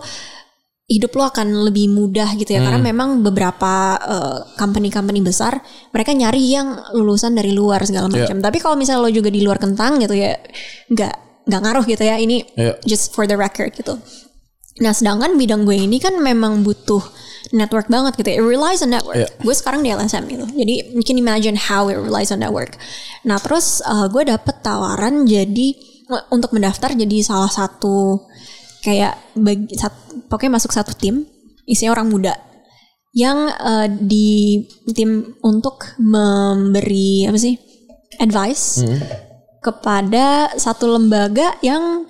hidup 0.89 1.13
lo 1.13 1.29
akan 1.29 1.69
lebih 1.69 1.85
mudah 1.93 2.33
gitu 2.33 2.57
ya 2.57 2.65
karena 2.65 2.81
memang 2.81 3.21
beberapa 3.21 3.73
eh, 3.95 4.37
company-company 4.57 5.21
besar 5.21 5.61
mereka 5.93 6.17
nyari 6.17 6.41
yang 6.49 6.81
lulusan 6.97 7.37
dari 7.37 7.53
luar 7.53 7.85
segala 7.85 8.09
macam. 8.09 8.41
Tapi 8.41 8.57
kalau 8.57 8.73
misalnya 8.73 9.05
lo 9.05 9.13
juga 9.13 9.29
di 9.29 9.45
luar 9.45 9.61
kentang 9.61 10.01
gitu 10.01 10.17
ya 10.17 10.33
nggak 10.89 11.45
nggak 11.45 11.61
ngaruh 11.61 11.85
gitu 11.85 12.03
ya 12.03 12.17
ini 12.17 12.41
Iya. 12.57 12.73
just 12.89 13.13
for 13.13 13.29
the 13.29 13.37
record 13.37 13.69
gitu. 13.77 14.01
Nah 14.81 14.89
sedangkan 14.89 15.37
bidang 15.37 15.61
gue 15.61 15.77
ini 15.77 16.01
kan 16.01 16.17
memang 16.17 16.65
butuh 16.65 17.05
network 17.53 17.85
banget 17.85 18.17
gitu. 18.17 18.29
It 18.33 18.41
relies 18.41 18.81
on 18.81 18.89
network. 18.89 19.17
Iya. 19.17 19.29
Gue 19.45 19.53
sekarang 19.53 19.85
di 19.85 19.93
LSM 19.93 20.25
gitu. 20.25 20.45
Jadi 20.49 20.97
you 20.97 21.05
can 21.05 21.21
imagine 21.21 21.53
how 21.53 21.85
it 21.85 22.01
relies 22.01 22.33
on 22.33 22.41
network. 22.41 22.77
Nah 23.29 23.37
terus 23.37 23.85
uh, 23.85 24.09
gue 24.09 24.25
dapet 24.25 24.57
tawaran 24.65 25.29
jadi 25.29 25.77
untuk 26.33 26.49
mendaftar 26.57 26.97
jadi 26.97 27.21
salah 27.21 27.49
satu 27.53 28.25
kayak 28.79 29.13
bagi 29.35 29.75
sat- 29.75 29.95
pokoknya 30.27 30.55
masuk 30.55 30.71
satu 30.71 30.93
tim 30.93 31.27
isinya 31.63 31.93
orang 31.93 32.07
muda 32.07 32.33
yang 33.11 33.49
uh, 33.49 33.87
di 33.89 34.61
tim 34.93 35.33
untuk 35.41 35.97
memberi 35.97 37.25
apa 37.25 37.35
sih 37.35 37.57
advice 38.17 38.85
kepada 39.59 40.53
satu 40.55 40.87
lembaga 40.87 41.57
yang 41.59 42.05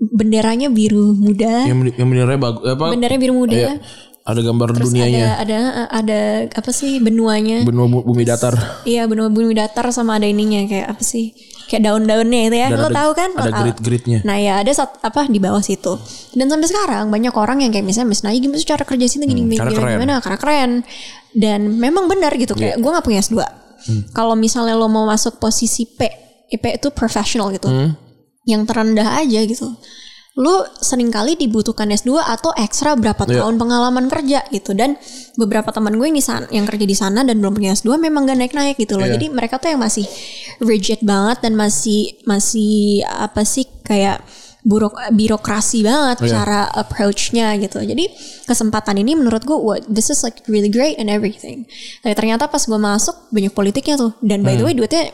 benderanya 0.00 0.72
biru 0.72 1.12
muda, 1.12 1.68
Yang 1.68 1.92
yang 2.00 2.08
benernya 2.08 2.40
bagus 2.40 2.64
apa? 2.64 2.84
benderanya 2.88 3.20
biru 3.20 3.34
muda. 3.36 3.56
Iya. 3.56 3.74
Ada 4.20 4.40
gambar 4.44 4.68
Terus 4.76 4.92
dunianya. 4.92 5.40
ada 5.40 5.40
ada 5.40 5.58
ada 5.90 6.20
apa 6.52 6.70
sih 6.70 7.00
benuanya? 7.00 7.64
Benua 7.64 7.88
bu- 7.88 8.04
bumi 8.04 8.22
datar. 8.22 8.52
Iya 8.84 9.08
benua 9.08 9.26
bumi 9.26 9.56
datar 9.56 9.88
sama 9.90 10.20
ada 10.20 10.28
ininya 10.28 10.60
kayak 10.64 10.92
apa 10.92 11.02
sih? 11.02 11.32
Kayak 11.66 11.88
daun-daunnya 11.88 12.40
itu 12.46 12.56
ya. 12.56 12.68
Dan 12.68 12.78
Lo 12.78 12.88
ada- 12.88 12.98
tahu 13.00 13.10
kan? 13.14 13.30
Ada 13.32 13.50
grid-gridnya. 13.64 14.18
Nah 14.22 14.36
ya 14.36 14.60
ada 14.60 14.68
sat, 14.70 14.90
apa 15.00 15.24
di 15.24 15.38
bawah 15.38 15.60
situ. 15.60 15.96
Dan 16.32 16.46
sampai 16.46 16.66
sekarang 16.66 17.08
banyak 17.08 17.32
orang 17.32 17.62
yang 17.62 17.70
kayak 17.70 17.82
misalnya 17.82 18.10
Miss 18.10 18.20
Naya 18.20 18.36
gimana 18.36 18.60
cara 18.60 18.84
kerja 18.84 19.06
situ 19.06 19.24
gini, 19.24 19.40
Hmm, 19.40 19.48
gini, 19.48 19.56
gimana, 19.56 19.70
keren. 19.72 19.94
gimana 19.96 20.12
karena 20.18 20.38
keren. 20.38 20.70
Dan 21.30 21.60
memang 21.72 22.04
benar 22.04 22.34
gitu 22.34 22.52
kayak 22.52 22.76
gue 22.76 22.90
gak 22.90 23.06
punya 23.06 23.20
S2. 23.20 23.38
Hmm. 23.80 24.02
Kalau 24.12 24.34
misalnya 24.34 24.74
lo 24.74 24.86
mau 24.86 25.06
masuk 25.06 25.38
posisi 25.38 25.86
P, 25.86 26.00
P 26.50 26.64
itu 26.68 26.90
professional 26.90 27.48
gitu. 27.50 27.66
Hmm. 27.66 27.96
Yang 28.42 28.62
terendah 28.66 29.16
aja 29.16 29.40
gitu. 29.40 29.70
Lo 30.40 30.64
sering 30.74 31.12
kali 31.12 31.36
dibutuhkan 31.36 31.84
S2 31.86 32.16
atau 32.16 32.56
ekstra 32.56 32.96
berapa 32.96 33.28
Iya. 33.28 33.44
tahun 33.44 33.60
pengalaman 33.60 34.08
kerja 34.08 34.40
gitu 34.48 34.72
dan 34.72 34.96
beberapa 35.36 35.68
teman 35.68 35.94
gue 35.94 36.06
yang 36.08 36.16
di 36.16 36.24
sana 36.24 36.48
yang 36.48 36.64
kerja 36.64 36.82
di 36.82 36.96
sana 36.96 37.20
dan 37.20 37.38
belum 37.38 37.52
punya 37.52 37.76
S2 37.76 38.00
memang 38.00 38.24
gak 38.24 38.40
naik-naik 38.40 38.74
gitu 38.74 38.96
loh. 38.96 39.04
Iya. 39.04 39.20
Jadi 39.20 39.26
mereka 39.28 39.60
tuh 39.60 39.68
yang 39.68 39.78
masih 39.78 40.08
rigid 40.58 41.04
banget 41.04 41.44
dan 41.44 41.52
masih 41.54 42.16
masih 42.24 43.04
apa 43.04 43.44
sih 43.44 43.68
kayak 43.84 44.24
buruk 44.60 44.92
birokrasi 45.10 45.80
banget 45.80 46.20
Iya. 46.20 46.28
cara 46.30 46.60
approach-nya 46.70 47.56
gitu. 47.56 47.80
Jadi 47.80 48.08
kesempatan 48.44 48.96
ini 48.96 49.16
menurut 49.16 49.40
gue, 49.40 49.56
wah, 49.56 49.80
this 49.88 50.08
is 50.08 50.20
like 50.20 50.40
really 50.48 50.68
great 50.68 50.96
and 50.96 51.08
everything. 51.08 51.64
Tapi 52.00 52.12
ternyata 52.12 52.44
pas 52.44 52.60
gue 52.60 52.76
masuk 52.76 53.28
banyak 53.28 53.52
politiknya 53.52 53.96
tuh. 53.96 54.12
Dan 54.20 54.40
by 54.40 54.56
the 54.56 54.64
Hmm. 54.64 54.68
way 54.68 54.74
duitnya 54.74 55.04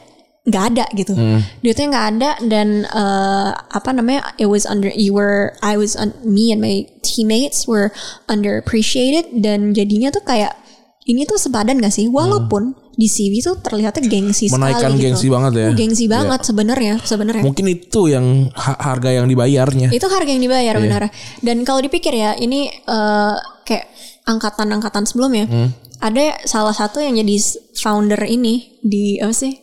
nggak 0.46 0.64
ada 0.70 0.84
gitu. 0.94 1.12
Duitnya 1.58 1.86
nggak 1.88 2.06
ada 2.12 2.30
dan 2.46 2.68
eh, 2.84 3.50
apa 3.52 3.90
namanya? 3.90 4.30
It 4.36 4.46
was 4.46 4.62
under 4.62 4.88
you 4.88 5.10
were 5.10 5.52
I 5.58 5.74
was 5.74 5.94
un- 5.94 6.14
me 6.22 6.50
and 6.50 6.62
my 6.62 6.86
teammates 7.02 7.66
were 7.66 7.90
underappreciated 8.30 9.42
dan 9.42 9.72
jadinya 9.72 10.08
tuh 10.08 10.22
kayak 10.22 10.54
ini 11.02 11.22
tuh 11.22 11.38
sepadan 11.38 11.78
gak 11.78 11.90
sih? 11.92 12.06
Walaupun 12.06 12.74
di 12.92 13.06
CV 13.06 13.38
tuh 13.38 13.58
terlihatnya 13.60 14.06
gengsi 14.06 14.46
Hmm. 14.46 14.58
Menaikkan 14.58 14.80
sekali 14.82 14.94
gitu. 14.96 15.04
gengsi 15.06 15.26
banget 15.28 15.52
ya. 15.54 15.66
Oh, 15.66 15.74
gengsi 15.74 16.04
banget 16.08 16.40
sebenarnya, 16.42 16.94
sebenarnya. 17.00 17.42
Mungkin 17.42 17.66
itu 17.68 18.00
yang 18.06 18.26
ha- 18.50 18.80
harga 18.80 19.10
yang 19.12 19.26
dibayarnya. 19.26 19.90
Itu 19.90 20.06
harga 20.06 20.26
yang 20.26 20.42
dibayar 20.42 20.74
Iya. 20.74 20.82
benar. 20.82 21.02
Dan 21.38 21.62
kalau 21.62 21.78
dipikir 21.78 22.10
ya, 22.10 22.34
ini 22.34 22.66
eh, 22.70 23.34
kayak 23.62 23.86
angkatan-angkatan 24.26 25.06
sebelumnya. 25.06 25.46
Hmm. 25.46 25.70
Ada 25.96 26.42
salah 26.42 26.74
satu 26.74 26.98
yang 26.98 27.14
jadi 27.16 27.36
founder 27.76 28.26
ini 28.26 28.74
di 28.82 29.22
apa 29.22 29.30
sih? 29.32 29.54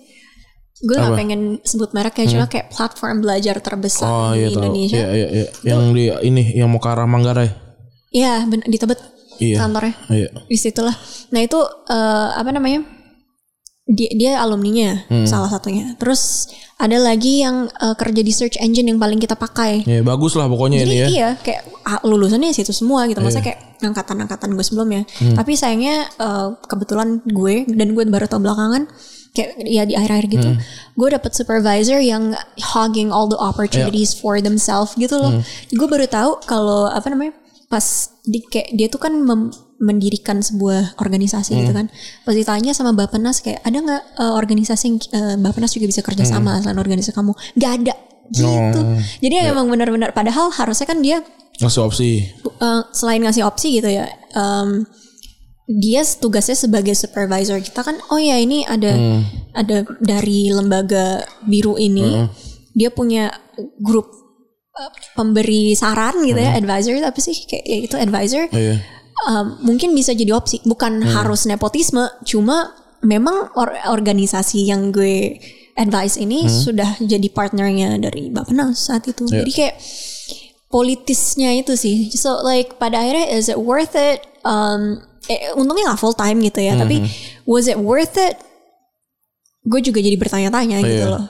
Gue 0.83 0.93
gak? 0.93 1.07
Hmm. 1.07 1.15
pengen 1.15 1.41
sebut 1.63 1.95
merek 1.95 2.19
ya, 2.19 2.25
cuma 2.27 2.45
kayak 2.45 2.67
platform 2.69 3.23
belajar 3.23 3.55
terbesar 3.57 4.03
Oh 4.03 4.31
di 4.31 4.43
iya. 4.43 4.47
Indonesia. 4.51 4.97
Iya 4.97 5.07
iya 5.09 5.27
iya. 5.31 5.45
Yang 5.63 5.81
di 5.91 6.03
ini 6.27 6.43
yang 6.53 6.67
mau 6.67 6.77
ke 6.77 6.87
arah 6.87 7.07
Manggarai. 7.07 7.47
Iya, 8.11 8.43
di 8.45 8.75
Tebet 8.75 8.99
Iya. 9.39 9.57
kantornya. 9.57 9.95
Iya. 10.07 10.29
Di 10.43 10.53
situlah. 10.53 10.93
Nah 11.31 11.39
itu 11.39 11.55
eh, 11.87 12.29
apa 12.33 12.51
namanya? 12.51 12.83
Dia, 13.83 14.07
dia 14.13 14.31
alumninya 14.39 15.07
Hmm. 15.07 15.27
salah 15.27 15.47
satunya. 15.47 15.91
Terus 15.97 16.47
ada 16.77 16.95
lagi 16.97 17.41
yang 17.41 17.67
eh, 17.69 17.95
kerja 17.97 18.19
di 18.19 18.31
search 18.31 18.55
engine 18.57 18.87
yang 18.87 18.99
paling 18.99 19.17
kita 19.17 19.35
pakai. 19.35 19.83
Ya 19.83 19.99
bagus 20.01 20.35
lah 20.35 20.47
pokoknya 20.47 20.79
Jadi 20.79 20.87
ini 20.89 20.99
ya. 20.99 21.07
iya 21.09 21.29
kayak 21.35 21.61
ah, 21.83 21.99
lulusannya 22.01 22.51
situ 22.51 22.71
semua 22.71 23.07
gitu. 23.07 23.19
Maksudnya 23.19 23.43
Iya. 23.43 23.55
kayak 23.55 23.59
angkatan-angkatan 23.83 24.49
gue 24.51 24.63
sebelumnya. 24.63 25.01
Hmm. 25.17 25.35
Tapi 25.35 25.51
sayangnya 25.53 25.95
eh, 26.13 26.47
kebetulan 26.61 27.23
gue 27.25 27.67
dan 27.67 27.87
gue 27.91 28.03
baru 28.05 28.27
tau 28.27 28.39
belakangan 28.39 28.87
kayak 29.33 29.57
ya 29.59 29.83
di 29.83 29.93
akhir-akhir 29.93 30.25
gitu, 30.29 30.49
Hmm. 30.49 30.61
gue 30.93 31.07
dapet 31.09 31.33
supervisor 31.33 31.97
yang 31.97 32.37
hogging 32.63 33.09
all 33.09 33.25
the 33.25 33.35
opportunities 33.35 34.13
for 34.13 34.37
themselves 34.37 34.93
gitu 34.93 35.13
loh. 35.13 35.33
Hmm. 35.33 35.41
Gue 35.69 35.85
baru 35.85 36.05
tahu 36.05 36.37
kalau 36.43 36.85
apa 36.85 37.09
namanya 37.09 37.33
pas 37.65 37.81
di 38.21 38.39
kayak 38.39 38.69
dia 38.71 38.85
tuh 38.85 39.01
kan 39.01 39.09
mem- 39.11 39.49
mendirikan 39.81 40.37
sebuah 40.39 40.95
organisasi 40.95 41.51
Hmm. 41.51 41.59
gitu 41.59 41.71
kan. 41.73 41.85
Pas 42.21 42.31
ditanya 42.31 42.71
sama 42.71 42.93
Bapenas 42.93 43.41
kayak 43.41 43.59
ada 43.61 43.73
nggak 43.75 44.03
eh, 44.15 44.33
organisasi 44.33 44.83
yang 44.85 44.97
eh, 45.11 45.35
Bapenas 45.35 45.73
juga 45.73 45.89
bisa 45.89 45.99
kerja 45.99 46.23
sama 46.23 46.61
selain 46.61 46.77
organisasi 46.77 47.11
kamu? 47.11 47.33
Gak 47.57 47.71
ada 47.81 47.93
gitu. 48.29 48.47
Hmm. 48.47 48.71
Oh. 48.71 49.01
Jadi 49.19 49.35
emang 49.43 49.67
benar-benar 49.67 50.13
padahal 50.13 50.47
harusnya 50.49 50.85
kan 50.85 51.01
dia 51.01 51.25
Ngasih 51.53 51.81
opsi. 51.81 52.09
uh, 52.57 52.81
selain 52.89 53.21
ngasih 53.21 53.43
opsi 53.43 53.77
gitu 53.77 53.85
ya, 53.85 54.09
um, 54.33 54.81
dia 55.63 56.03
tugasnya 56.19 56.59
sebagai 56.59 56.91
supervisor 56.91 57.59
kita 57.63 57.87
kan. 57.87 57.95
Oh 58.11 58.19
ya 58.19 58.35
ini 58.35 58.67
ada 58.67 59.23
ada 59.55 59.87
dari 60.03 60.51
lembaga 60.51 61.23
biru 61.47 61.79
ini, 61.79 62.27
dia 62.75 62.91
punya 62.91 63.31
grup 63.79 64.11
uh, 64.75 64.91
pemberi 65.15 65.71
saran 65.77 66.19
gitu 66.27 66.39
ya, 66.39 66.59
advisor 66.59 66.99
apa 66.99 67.19
sih 67.23 67.47
kayak 67.47 67.63
ya 67.63 67.77
itu 67.79 67.95
advisor. 67.95 68.51
Iya. 68.51 68.83
Um, 69.23 69.61
mungkin 69.63 69.95
bisa 69.95 70.11
jadi 70.11 70.35
opsi, 70.35 70.59
bukan 70.67 70.99
harus 70.99 71.47
nepotisme, 71.47 72.01
cuma 72.27 72.75
memang 73.05 73.53
or- 73.55 73.77
organisasi 73.87 74.67
yang 74.67 74.91
gue 74.91 75.37
advice 75.79 76.17
ini 76.19 76.49
sudah 76.49 76.97
jadi 76.99 77.29
partnernya 77.31 78.03
dari 78.03 78.33
Bapenas 78.33 78.89
saat 78.89 79.07
itu. 79.07 79.23
Iya. 79.29 79.45
Jadi 79.45 79.51
kayak 79.53 79.75
politisnya 80.73 81.53
itu 81.55 81.77
sih. 81.77 82.09
So 82.17 82.41
like 82.41 82.81
pada 82.81 82.99
akhirnya 82.99 83.31
is 83.31 83.47
it 83.47 83.61
worth 83.61 83.93
it? 83.93 84.25
Um, 84.43 85.12
eh, 85.25 85.51
untungnya 85.53 85.91
gak 85.91 86.01
full 86.01 86.13
time 86.13 86.39
gitu 86.41 86.59
ya. 86.59 86.73
Tapi 86.75 87.03
was 87.43 87.65
it 87.65 87.77
worth 87.77 88.15
it? 88.15 88.35
Gue 89.63 89.79
juga 89.79 89.99
jadi 89.99 90.15
bertanya-tanya 90.19 90.77
gitu 90.79 91.05
Iya. 91.07 91.13
loh. 91.13 91.25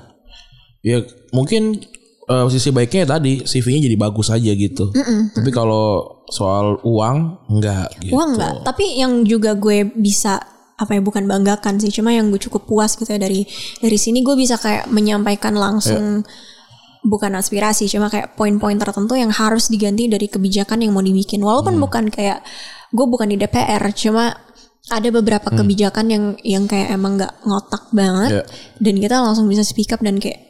Ya 0.84 0.98
mungkin 1.32 1.80
eh, 2.24 2.46
sisi 2.50 2.72
baiknya 2.72 3.06
ya 3.06 3.10
tadi 3.16 3.44
CV-nya 3.44 3.86
jadi 3.86 3.98
bagus 4.00 4.28
aja 4.30 4.52
gitu. 4.52 4.90
Tapi 5.32 5.50
kalau 5.52 6.24
soal 6.28 6.80
uang 6.82 7.18
enggak 7.52 7.94
gitu. 8.02 8.16
Wah 8.16 8.26
enggak. 8.26 8.54
Tapi 8.64 8.98
yang 8.98 9.22
juga 9.24 9.54
gue 9.54 9.86
bisa 9.94 10.40
apa 10.74 10.98
ya 10.98 11.02
bukan 11.06 11.30
banggakan 11.30 11.78
sih. 11.78 11.94
Cuma 11.94 12.10
yang 12.10 12.34
gue 12.34 12.42
cukup 12.42 12.66
puas 12.66 12.98
gitu 12.98 13.08
ya 13.08 13.22
dari 13.22 13.46
dari 13.80 13.98
sini 14.00 14.26
gue 14.26 14.34
bisa 14.34 14.58
kayak 14.58 14.90
menyampaikan 14.90 15.54
langsung 15.54 16.26
bukan 17.04 17.36
aspirasi 17.36 17.92
cuma 17.92 18.08
kayak 18.08 18.34
poin-poin 18.34 18.80
tertentu 18.80 19.14
yang 19.14 19.30
harus 19.30 19.68
diganti 19.68 20.08
dari 20.08 20.26
kebijakan 20.26 20.82
yang 20.82 20.96
mau 20.96 21.04
dibikin. 21.04 21.44
Walaupun 21.44 21.76
bukan 21.78 22.08
kayak 22.08 22.40
gue 22.90 23.06
bukan 23.06 23.28
di 23.28 23.38
DPR 23.38 23.84
cuma 23.92 24.32
ada 24.88 25.10
beberapa 25.10 25.48
kebijakan 25.50 26.06
yang 26.08 26.24
yang 26.44 26.64
kayak 26.68 26.92
emang 26.92 27.16
nggak 27.16 27.44
ngotak 27.44 27.88
banget 27.92 28.32
Iya. 28.36 28.44
dan 28.80 28.96
kita 29.00 29.16
langsung 29.20 29.48
bisa 29.48 29.64
speak 29.64 29.92
up 29.92 30.04
dan 30.04 30.20
kayak 30.20 30.44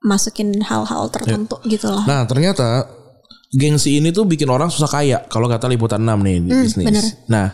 masukin 0.00 0.60
hal-hal 0.60 1.08
tertentu 1.08 1.56
gitu 1.64 1.88
loh. 1.88 2.04
Nah 2.04 2.24
ternyata 2.24 2.88
gengsi 3.52 4.00
ini 4.00 4.12
tuh 4.12 4.24
bikin 4.24 4.48
orang 4.48 4.68
susah 4.68 4.88
kaya 4.88 5.18
kalau 5.28 5.44
kata 5.46 5.68
liputan 5.68 6.00
6 6.02 6.08
nih 6.24 6.36
di 6.40 6.50
bisnis. 6.52 6.86
bener. 6.88 7.04
Nah 7.28 7.46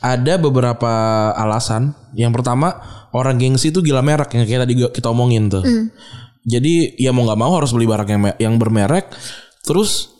ada 0.00 0.34
beberapa 0.36 0.92
alasan. 1.32 1.96
Yang 2.12 2.32
pertama 2.40 2.76
orang 3.10 3.40
gengsi 3.40 3.72
itu 3.72 3.80
gila 3.80 4.04
merek 4.04 4.36
yang 4.36 4.44
kayak 4.44 4.68
tadi 4.68 4.74
kita 4.92 5.08
omongin 5.08 5.48
tuh. 5.48 5.64
Jadi 6.44 6.94
ya 7.00 7.10
mau 7.10 7.24
nggak 7.24 7.40
mau 7.40 7.52
harus 7.56 7.72
beli 7.72 7.88
barang 7.88 8.08
yang 8.08 8.22
yang 8.38 8.54
bermerek. 8.60 9.10
Terus 9.64 10.13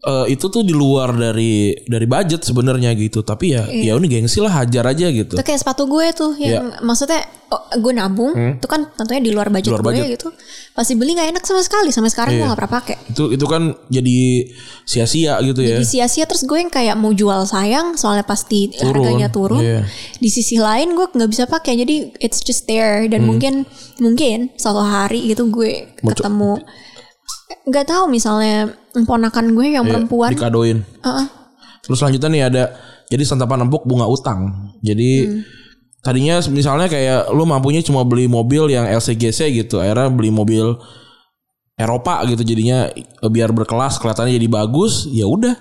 eh, 0.00 0.26
itu 0.28 0.46
tuh 0.46 0.60
di 0.60 0.70
luar 0.70 1.10
dari 1.10 1.74
dari 1.82 2.04
budget 2.04 2.42
sebenarnya 2.42 2.94
gitu. 2.94 3.20
Tapi 3.20 3.46
ya 3.50 3.66
ya 3.66 3.92
udah 3.92 4.08
gengsi 4.08 4.38
lah 4.38 4.52
hajar 4.56 4.84
aja 4.86 5.06
gitu. 5.08 5.34
Itu 5.34 5.42
kayak 5.42 5.58
sepatu 5.58 5.84
gue 5.84 6.06
tuh 6.12 6.32
yang 6.34 6.70
maksudnya 6.80 7.18
oh, 7.48 7.58
gue 7.74 7.92
nabung 7.92 8.30
itu 8.54 8.64
kan 8.64 8.86
tentunya 8.92 9.20
di 9.20 9.30
luar 9.30 9.48
budget 9.48 9.68
Hmm. 9.68 9.74
Luar 9.74 9.84
gue 9.84 9.94
budget. 9.98 10.14
gitu. 10.14 10.28
Pasti 10.70 10.92
beli 10.94 11.12
nggak 11.12 11.28
enak 11.32 11.42
sama 11.42 11.60
sekali 11.60 11.90
sampai 11.90 12.08
sekarang 12.08 12.32
gue 12.32 12.38
Iya. 12.38 12.46
nggak 12.46 12.58
pernah 12.58 12.74
pakai. 12.74 12.96
Itu 13.08 13.24
itu 13.28 13.44
kan 13.44 13.62
jadi 13.88 14.18
sia-sia 14.84 15.34
gitu 15.42 15.60
ya. 15.60 15.76
Di 15.76 15.84
sia-sia 15.84 16.24
terus 16.24 16.42
gue 16.42 16.58
yang 16.58 16.70
kayak 16.70 16.94
mau 16.94 17.10
jual 17.10 17.42
sayang 17.44 17.94
soalnya 17.94 18.22
pasti 18.22 18.70
Turun. 18.70 19.02
harganya 19.02 19.28
turun. 19.28 19.60
Iya. 19.60 19.82
Di 20.14 20.28
sisi 20.28 20.56
lain 20.56 20.94
gue 20.94 21.06
nggak 21.08 21.26
bisa 21.28 21.44
pakai 21.44 21.74
jadi 21.76 21.94
it's 22.18 22.38
just 22.38 22.64
there 22.64 23.02
dan 23.04 23.20
Hmm. 23.20 23.34
mungkin 23.34 23.54
mungkin 23.98 24.54
suatu 24.54 24.78
hari 24.78 25.26
gitu 25.26 25.48
gue 25.48 25.90
Mau 26.00 26.14
ketemu 26.14 26.52
nggak 27.64 27.86
tahu 27.86 28.04
misalnya 28.06 28.72
ponakan 29.04 29.52
gue 29.52 29.66
yang 29.72 29.84
Iya, 29.84 29.90
perempuan 29.90 30.30
dikadoin. 30.32 30.78
Heeh. 30.82 31.26
Terus 31.80 31.96
selanjutnya 31.96 32.28
nih 32.28 32.42
ada 32.44 32.62
jadi 33.06 33.24
santapan 33.24 33.64
empuk 33.64 33.84
bunga 33.84 34.04
utang. 34.04 34.72
Jadi 34.80 35.40
tadinya 35.98 36.38
misalnya 36.48 36.86
kayak 36.86 37.32
lu 37.32 37.42
mampunya 37.42 37.80
cuma 37.80 38.04
beli 38.04 38.28
mobil 38.28 38.68
yang 38.68 38.84
LCGC 38.84 39.48
gitu, 39.56 39.80
akhirnya 39.80 40.08
beli 40.08 40.28
mobil 40.28 40.76
Eropa 41.74 42.20
gitu 42.26 42.42
jadinya 42.42 42.90
eh, 42.90 43.04
biar 43.24 43.54
berkelas 43.54 43.96
kelihatannya 43.96 44.34
jadi 44.34 44.48
bagus, 44.48 45.06
ya 45.06 45.24
udah 45.24 45.54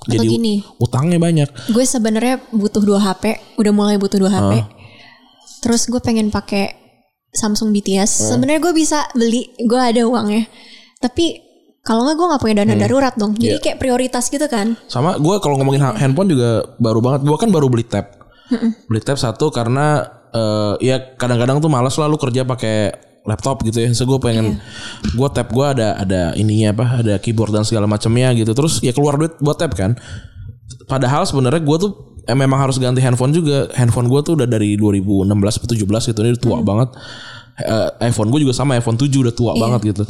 Atau 0.00 0.16
Jadi 0.16 0.28
gini. 0.32 0.54
utangnya 0.80 1.20
banyak. 1.20 1.48
gue 1.68 1.84
sebenarnya 1.84 2.40
butuh 2.50 2.80
dua 2.80 2.98
HP 2.98 3.36
udah 3.60 3.68
mulai 3.68 4.00
butuh 4.00 4.16
dua 4.16 4.32
HP 4.32 4.52
terus 5.60 5.84
gue 5.86 6.00
pengen 6.00 6.32
pakai 6.32 6.72
Samsung 7.30 7.68
BTS 7.68 8.32
sebenarnya 8.32 8.64
gue 8.64 8.72
bisa 8.72 9.04
beli 9.12 9.52
gue 9.60 9.76
ada 9.76 10.00
uangnya 10.02 10.48
tapi 11.00 11.40
kalau 11.80 12.04
nggak 12.04 12.12
gue 12.14 12.26
nggak 12.28 12.42
punya 12.44 12.54
dana 12.60 12.74
darurat 12.76 13.14
dong 13.16 13.32
jadi 13.34 13.56
Iya. 13.56 13.58
kayak 13.58 13.78
prioritas 13.80 14.28
gitu 14.28 14.44
kan 14.46 14.76
Sama 14.84 15.16
gue 15.16 15.36
kalau 15.40 15.56
ngomongin 15.56 15.80
ha- 15.80 15.96
handphone 15.96 16.28
juga 16.28 16.62
baru 16.76 17.00
banget. 17.00 17.24
Gue 17.24 17.36
kan 17.36 17.48
baru 17.48 17.66
beli 17.66 17.82
tab. 17.82 18.20
Beli 18.84 19.00
tab 19.00 19.16
satu 19.16 19.48
karena 19.48 20.04
eh, 20.30 20.74
ya 20.84 21.16
kadang-kadang 21.16 21.58
tuh 21.58 21.66
malas 21.66 21.96
lalu 21.96 22.20
kerja 22.20 22.44
pakai 22.44 22.92
laptop 23.24 23.64
gitu 23.64 23.80
ya. 23.80 23.88
So 23.90 24.04
gue 24.04 24.20
pengen 24.20 24.60
gue 25.10 25.28
tab 25.32 25.48
gue 25.48 25.66
ada 25.66 25.96
ada 25.96 26.36
ininya 26.36 26.76
apa? 26.76 26.86
Ada 27.00 27.14
keyboard 27.16 27.50
dan 27.50 27.64
segala 27.64 27.88
macamnya 27.88 28.36
gitu. 28.36 28.52
Terus 28.52 28.84
ya 28.84 28.92
keluar 28.92 29.16
duit 29.16 29.40
buat 29.40 29.56
tab 29.56 29.72
kan. 29.72 29.96
Padahal 30.84 31.24
sebenarnya 31.24 31.64
gue 31.64 31.76
tuh 31.80 31.90
eh, 32.22 32.36
memang 32.36 32.60
harus 32.60 32.76
ganti 32.76 33.00
handphone 33.00 33.32
juga. 33.32 33.72
Handphone 33.72 34.04
gue 34.06 34.20
tuh 34.20 34.36
udah 34.36 34.44
dari 34.44 34.76
2016 34.76 35.24
atau 35.32 35.68
17 35.72 36.12
gitu. 36.12 36.18
Ini 36.20 36.30
udah 36.36 36.42
tua 36.44 36.58
banget. 36.60 36.88
Eh, 37.56 37.88
iPhone 38.04 38.28
gue 38.28 38.44
juga 38.44 38.52
sama 38.52 38.76
iPhone 38.76 39.00
7 39.00 39.08
udah 39.16 39.32
tua 39.32 39.56
banget 39.56 39.96
gitu. 39.96 40.04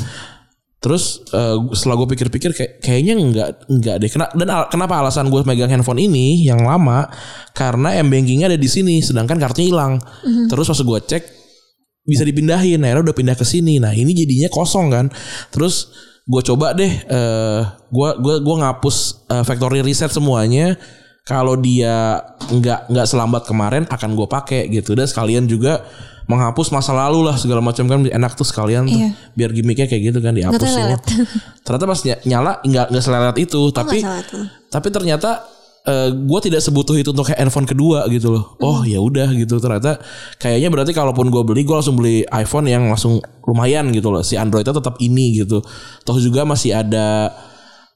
Terus 0.81 1.21
eh, 1.37 1.57
setelah 1.77 2.01
gue 2.01 2.09
pikir-pikir 2.17 2.57
kayak 2.57 2.73
kayaknya 2.81 3.13
nggak 3.21 3.49
nggak 3.69 3.97
deh. 4.01 4.09
Kena, 4.09 4.27
dan 4.33 4.49
al- 4.49 4.69
kenapa 4.73 4.97
alasan 4.97 5.29
gue 5.29 5.45
megang 5.45 5.69
handphone 5.69 6.01
ini 6.01 6.41
yang 6.49 6.65
lama? 6.65 7.05
Karena 7.53 8.01
m 8.01 8.09
bankingnya 8.09 8.49
ada 8.49 8.57
di 8.57 8.65
sini, 8.65 9.05
sedangkan 9.05 9.37
kartunya 9.37 9.69
hilang. 9.77 10.01
Terus 10.49 10.65
pas 10.73 10.81
gue 10.81 11.01
cek 11.05 11.25
bisa 12.09 12.25
dipindahin, 12.25 12.81
akhirnya 12.81 13.05
udah 13.05 13.17
pindah 13.17 13.37
ke 13.37 13.45
sini. 13.45 13.77
Nah 13.77 13.93
ini 13.93 14.17
jadinya 14.17 14.49
kosong 14.49 14.89
kan. 14.89 15.07
Terus 15.53 15.93
gue 16.25 16.43
coba 16.49 16.73
deh, 16.73 16.89
eh 16.89 17.61
gue 17.93 18.11
gua 18.17 18.41
gua 18.41 18.57
ngapus 18.65 19.29
eh, 19.29 19.45
factory 19.45 19.85
reset 19.85 20.09
semuanya. 20.09 20.81
Kalau 21.29 21.61
dia 21.61 22.25
nggak 22.49 22.89
nggak 22.89 23.07
selambat 23.07 23.45
kemarin 23.45 23.85
akan 23.85 24.17
gue 24.17 24.27
pakai 24.27 24.73
gitu. 24.73 24.97
Dan 24.97 25.05
sekalian 25.05 25.45
juga 25.45 25.85
menghapus 26.27 26.69
masa 26.71 26.93
lalu 26.93 27.25
lah 27.25 27.37
segala 27.37 27.61
macam 27.61 27.85
kan 27.85 28.03
enak 28.03 28.33
tuh 28.35 28.45
sekalian 28.45 28.85
tuh 28.85 28.99
Iya. 28.99 29.11
biar 29.33 29.51
gimmicknya 29.51 29.87
kayak 29.87 30.03
gitu 30.11 30.19
kan 30.19 30.33
dihapus 30.33 30.61
semua. 30.65 30.99
Ternyata 31.65 31.85
pas 31.85 32.01
ny- 32.03 32.23
nyala 32.25 32.53
nggak 32.61 32.87
nggak 32.91 33.03
selelet 33.03 33.37
itu, 33.41 33.61
tapi 33.71 33.97
salah 34.01 34.23
tuh. 34.23 34.45
tapi 34.69 34.89
ternyata 34.91 35.31
gue 36.13 36.41
tidak 36.41 36.63
sebutuh 36.63 36.95
itu 36.95 37.11
untuk 37.11 37.27
kayak 37.27 37.41
handphone 37.41 37.67
kedua 37.67 38.07
gitu 38.07 38.31
loh. 38.31 38.55
Oh 38.61 38.85
ya 38.85 39.03
udah 39.03 39.27
gitu 39.33 39.59
ternyata 39.59 39.99
kayaknya 40.37 40.71
berarti 40.71 40.93
kalaupun 40.93 41.27
gue 41.29 41.43
beli 41.43 41.67
gue 41.67 41.75
langsung 41.75 41.99
beli 41.99 42.23
iPhone 42.31 42.69
yang 42.69 42.87
langsung 42.87 43.19
lumayan 43.43 43.91
gitu 43.91 44.13
loh. 44.13 44.23
Si 44.23 44.39
Androidnya 44.39 44.71
tetap 44.71 45.01
ini 45.01 45.43
gitu. 45.43 45.59
Toh 46.01 46.17
juga 46.17 46.47
masih 46.47 46.79
ada 46.79 47.35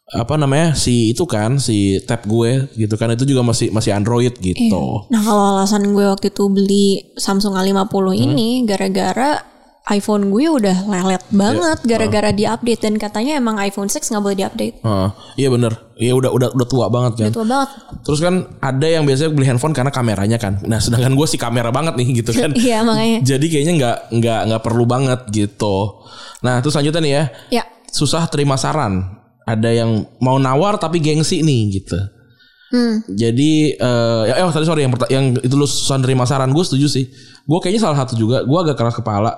apa 0.06 0.36
namanya 0.36 0.76
si 0.76 1.10
itu 1.10 1.24
kan 1.24 1.56
si 1.56 1.96
tab 2.04 2.24
gue 2.24 2.68
gitu 2.76 2.92
kan 2.94 3.08
itu 3.10 3.24
juga 3.24 3.40
masih 3.40 3.72
masih 3.72 3.96
Android 3.96 4.36
gitu. 4.36 5.08
Nah 5.08 5.20
kalau 5.20 5.56
alasan 5.56 5.90
gue 5.90 6.04
waktu 6.04 6.28
itu 6.28 6.44
beli 6.46 6.86
Samsung 7.16 7.56
A50 7.56 7.88
Hmm. 7.88 8.12
ini 8.12 8.48
gara-gara 8.64 9.40
iPhone 9.86 10.28
gue 10.28 10.48
udah 10.48 10.88
lelet 10.88 11.20
banget 11.28 11.76
Iya. 11.80 11.88
gara-gara 11.88 12.30
diupdate 12.32 12.80
dan 12.80 12.94
katanya 12.96 13.36
emang 13.36 13.56
iPhone 13.58 13.88
6 13.88 14.08
nggak 14.08 14.22
boleh 14.22 14.36
diupdate. 14.38 14.76
Heeh, 14.80 15.08
iya 15.36 15.48
bener 15.48 15.72
Iya 15.94 16.12
udah 16.12 16.30
udah 16.32 16.48
udah 16.52 16.66
tua 16.66 16.86
banget 16.88 17.12
kan. 17.20 17.30
Tua 17.30 17.46
banget. 17.46 17.68
Terus 18.00 18.18
kan 18.18 18.34
ada 18.58 18.84
yang 18.84 19.04
biasanya 19.04 19.30
beli 19.30 19.46
handphone 19.46 19.72
karena 19.72 19.88
kameranya 19.88 20.36
kan. 20.36 20.60
Nah 20.64 20.80
sedangkan 20.80 21.12
gue 21.14 21.26
sih 21.26 21.36
kamera 21.36 21.68
banget 21.68 21.96
nih 21.96 22.08
gitu 22.18 22.32
kan. 22.32 22.52
Iya 22.60 22.80
makanya. 22.80 23.18
Jadi 23.24 23.46
kayaknya 23.48 23.72
nggak 23.74 23.96
nggak 24.20 24.40
nggak 24.52 24.62
perlu 24.62 24.84
banget 24.84 25.20
gitu. 25.30 26.00
Nah 26.40 26.60
terus 26.60 26.76
selanjutnya 26.76 27.00
nih 27.00 27.12
ya 27.12 27.24
Ya. 27.50 27.64
susah 27.88 28.28
terima 28.28 28.56
saran. 28.56 29.23
Ada 29.44 29.70
yang 29.70 30.08
mau 30.24 30.40
nawar 30.40 30.80
tapi 30.80 31.00
gengsi 31.04 31.44
nih 31.44 31.60
gitu. 31.80 31.98
Hmm. 32.74 33.04
Jadi 33.06 33.76
eh 33.76 34.22
ya 34.26 34.34
eh, 34.40 34.50
tadi 34.50 34.66
sorry 34.66 34.82
yang 34.82 34.92
yang 35.12 35.38
itu 35.38 35.54
lu 35.54 35.68
susah 35.68 36.00
terima 36.02 36.26
saran 36.26 36.50
gue 36.50 36.64
setuju 36.64 36.90
sih. 36.90 37.06
Gue 37.44 37.60
kayaknya 37.60 37.86
salah 37.86 37.98
satu 38.02 38.18
juga. 38.18 38.42
Gue 38.42 38.58
agak 38.58 38.80
keras 38.80 38.96
kepala. 38.96 39.30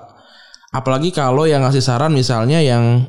Apalagi 0.71 1.13
kalau 1.13 1.45
yang 1.45 1.61
ngasih 1.61 1.83
saran 1.83 2.15
misalnya 2.15 2.63
yang 2.63 3.05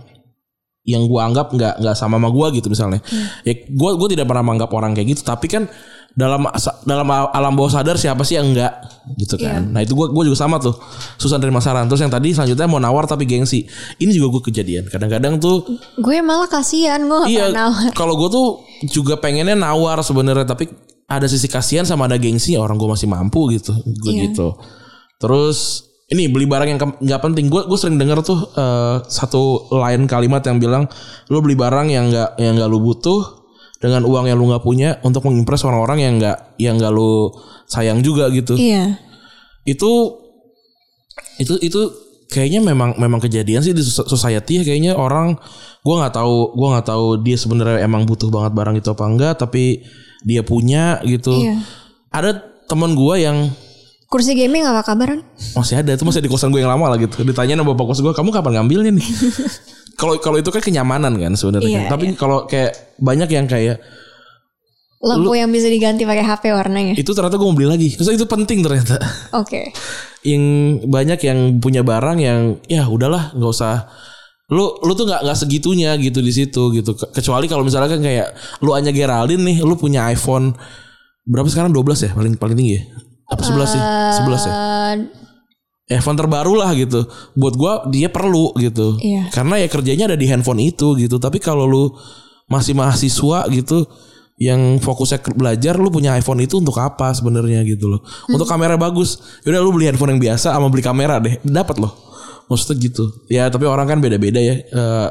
yang 0.89 1.05
gue 1.05 1.21
anggap 1.21 1.53
nggak 1.53 1.85
nggak 1.85 1.97
sama 1.97 2.21
sama 2.21 2.29
gue 2.29 2.47
gitu 2.61 2.69
misalnya. 2.69 3.01
Ya 3.47 3.55
gue 3.57 3.91
gue 3.97 4.09
tidak 4.13 4.29
pernah 4.29 4.45
menganggap 4.45 4.71
orang 4.75 4.93
kayak 4.93 5.17
gitu. 5.17 5.23
Tapi 5.25 5.47
kan 5.49 5.65
dalam 6.13 6.49
dalam 6.83 7.07
alam 7.09 7.53
bawah 7.53 7.71
sadar 7.71 7.95
siapa 7.95 8.23
sih 8.23 8.37
yang 8.37 8.51
enggak 8.51 8.75
gitu 9.15 9.37
kan. 9.37 9.69
Nah 9.69 9.81
itu 9.81 9.93
gue 9.93 10.07
gue 10.09 10.25
juga 10.27 10.39
sama 10.39 10.59
tuh 10.59 10.75
susah 11.15 11.37
terima 11.37 11.59
saran. 11.59 11.87
Terus 11.87 12.01
yang 12.01 12.11
tadi 12.11 12.31
selanjutnya 12.31 12.67
mau 12.67 12.77
nawar 12.77 13.05
tapi 13.05 13.23
gengsi. 13.23 13.65
Ini 13.97 14.11
juga 14.11 14.35
gue 14.35 14.43
kejadian. 14.47 14.87
Kadang-kadang 14.87 15.39
tuh 15.39 15.63
Gue 15.95 16.19
malah 16.19 16.47
kasihan 16.47 16.99
gue 17.01 17.29
iya 17.29 17.49
nawar. 17.49 17.93
kalau 17.93 18.17
gue 18.17 18.29
tuh 18.29 18.47
juga 18.87 19.17
pengennya 19.17 19.55
nawar 19.55 20.01
sebenarnya 20.01 20.45
tapi 20.45 20.69
ada 21.05 21.25
sisi 21.25 21.47
kasihan 21.47 21.83
sama 21.83 22.05
ada 22.05 22.15
gengsi 22.15 22.53
orang 22.55 22.77
gue 22.77 22.85
masih 22.87 23.07
mampu 23.07 23.49
gitu 23.51 23.73
gue 23.75 24.13
Iya. 24.13 24.23
gitu 24.29 24.55
terus 25.17 25.83
ini 26.09 26.29
beli 26.29 26.45
barang 26.45 26.69
yang 26.69 26.79
nggak 26.79 27.21
penting 27.23 27.49
gue 27.49 27.65
gue 27.65 27.77
sering 27.77 27.97
denger 27.97 28.21
tuh 28.23 28.39
eh, 28.51 28.97
satu 29.05 29.43
line 29.73 30.05
kalimat 30.05 30.41
yang 30.43 30.57
bilang 30.57 30.85
lo 31.27 31.41
beli 31.41 31.53
barang 31.53 31.89
yang 31.89 32.09
nggak 32.09 32.37
yang 32.37 32.57
nggak 32.57 32.69
lo 32.69 32.79
butuh 32.79 33.21
dengan 33.79 34.03
uang 34.03 34.27
yang 34.27 34.35
lo 34.35 34.47
nggak 34.49 34.65
punya 34.65 34.99
untuk 35.01 35.23
mengimpress 35.23 35.63
orang-orang 35.63 35.99
yang 36.01 36.13
nggak 36.19 36.37
yang 36.59 36.75
nggak 36.77 36.91
lo 36.91 37.31
sayang 37.65 38.03
juga 38.03 38.27
gitu 38.29 38.55
Iya. 38.55 38.99
itu 39.65 39.93
itu 41.39 41.55
itu 41.59 41.81
kayaknya 42.29 42.61
memang 42.61 42.99
memang 42.99 43.19
kejadian 43.19 43.63
sih 43.63 43.73
di 43.73 43.81
society 43.83 44.61
ya 44.61 44.65
kayaknya 44.65 44.93
orang 44.93 45.39
gua 45.81 46.05
nggak 46.05 46.15
tahu 46.15 46.37
gua 46.53 46.69
nggak 46.77 46.87
tahu 46.87 47.07
dia 47.23 47.37
sebenarnya 47.37 47.81
emang 47.81 48.05
butuh 48.05 48.29
banget 48.29 48.53
barang 48.53 48.77
itu 48.77 48.89
apa 48.91 49.05
enggak 49.07 49.35
tapi 49.39 49.87
dia 50.23 50.43
punya 50.43 50.99
gitu 51.03 51.33
Iya. 51.33 51.63
ada 52.11 52.31
teman 52.67 52.93
gua 52.93 53.17
yang 53.17 53.49
Kursi 54.09 54.33
gaming 54.33 54.65
apa 54.65 54.81
kabaran? 54.83 55.21
masih 55.53 55.85
ada 55.85 55.93
itu 55.93 56.01
masih 56.01 56.25
di 56.25 56.33
kosan 56.33 56.49
gue 56.49 56.65
yang 56.65 56.73
lama 56.73 56.89
lah 56.89 56.97
gitu 56.97 57.21
ditanya 57.21 57.61
sama 57.61 57.77
bapak 57.77 57.93
kos 57.93 58.01
gue 58.01 58.17
kamu 58.17 58.33
kapan 58.33 58.53
ngambilnya 58.57 58.97
nih 58.97 59.05
kalau 59.99 60.15
kalau 60.17 60.39
itu 60.39 60.49
kan 60.49 60.63
kenyamanan 60.63 61.13
kan 61.13 61.35
sebenarnya 61.35 61.67
Iya, 61.69 61.81
kan. 61.85 61.91
tapi 61.93 62.05
kalau 62.15 62.47
kayak 62.47 62.95
banyak 62.97 63.29
yang 63.29 63.45
kayak 63.45 63.83
Lampu 64.99 65.31
yang 65.31 65.47
bisa 65.49 65.67
diganti 65.67 66.03
pakai 66.03 66.23
HP 66.23 66.51
warnanya. 66.51 66.95
itu 66.95 67.07
ternyata 67.11 67.39
gue 67.39 67.47
mau 67.47 67.55
beli 67.55 67.71
lagi. 67.71 67.95
Terus 67.95 68.15
itu 68.15 68.27
penting 68.27 68.63
ternyata. 68.63 68.99
Oke. 69.33 69.71
yang 70.27 70.43
banyak 70.83 71.23
yang 71.23 71.39
punya 71.59 71.87
barang 71.87 72.19
yang 72.19 72.59
ya 72.67 72.83
udahlah 72.85 73.31
nggak 73.31 73.47
usah. 73.49 73.87
Lu 74.51 74.75
lu 74.83 74.93
tuh 74.95 75.07
nggak 75.07 75.23
nggak 75.23 75.39
segitunya 75.39 75.95
gitu 75.99 76.19
di 76.19 76.35
situ 76.35 76.75
gitu. 76.75 76.99
Ke- 76.99 77.15
kecuali 77.15 77.47
kalau 77.47 77.63
misalnya 77.63 77.95
kan 77.95 78.03
kayak 78.03 78.35
lu 78.59 78.75
hanya 78.75 78.91
Geraldine 78.91 79.39
nih 79.41 79.63
lu 79.63 79.79
punya 79.79 80.11
iPhone 80.11 80.59
berapa 81.23 81.47
sekarang? 81.47 81.71
12 81.71 82.03
ya? 82.03 82.11
Paling 82.11 82.35
paling 82.35 82.57
tinggi 82.59 82.75
ya? 82.79 82.83
Apa 83.31 83.43
11 83.45 83.71
sih? 83.71 83.83
11 84.19 84.43
ya 84.43 84.55
IPhone 85.89 86.17
terbaru 86.17 86.53
lah 86.53 86.77
gitu. 86.77 87.09
Buat 87.33 87.55
gua 87.57 87.73
dia 87.89 88.13
perlu 88.13 88.53
gitu. 88.61 89.01
Iya. 89.01 89.33
karena 89.33 89.57
ya 89.57 89.67
kerjanya 89.67 90.05
ada 90.13 90.19
di 90.21 90.29
handphone 90.29 90.61
itu 90.61 90.93
gitu. 90.95 91.17
Tapi 91.17 91.41
kalau 91.41 91.65
lu 91.65 91.85
masih 92.47 92.77
mahasiswa 92.77 93.49
gitu 93.49 93.89
yang 94.39 94.79
fokusnya 94.79 95.19
belajar 95.35 95.75
lu 95.75 95.91
punya 95.91 96.15
iPhone 96.15 96.39
itu 96.39 96.61
untuk 96.61 96.77
apa 96.79 97.11
sebenarnya 97.11 97.65
gitu 97.65 97.89
loh. 97.89 98.01
Untuk 98.29 98.47
kamera 98.47 98.77
bagus. 98.77 99.19
Yaudah 99.43 99.61
lu 99.65 99.73
beli 99.73 99.89
handphone 99.89 100.15
yang 100.15 100.23
biasa 100.23 100.53
sama 100.53 100.69
beli 100.69 100.85
kamera 100.85 101.19
deh. 101.19 101.41
Dapat 101.43 101.81
loh. 101.81 101.93
Maksudnya 102.47 102.77
gitu. 102.81 103.05
Ya 103.29 103.49
tapi 103.49 103.65
orang 103.65 103.89
kan 103.89 103.99
beda-beda 103.99 104.39
ya. 104.39 104.61
Eh, 104.61 105.09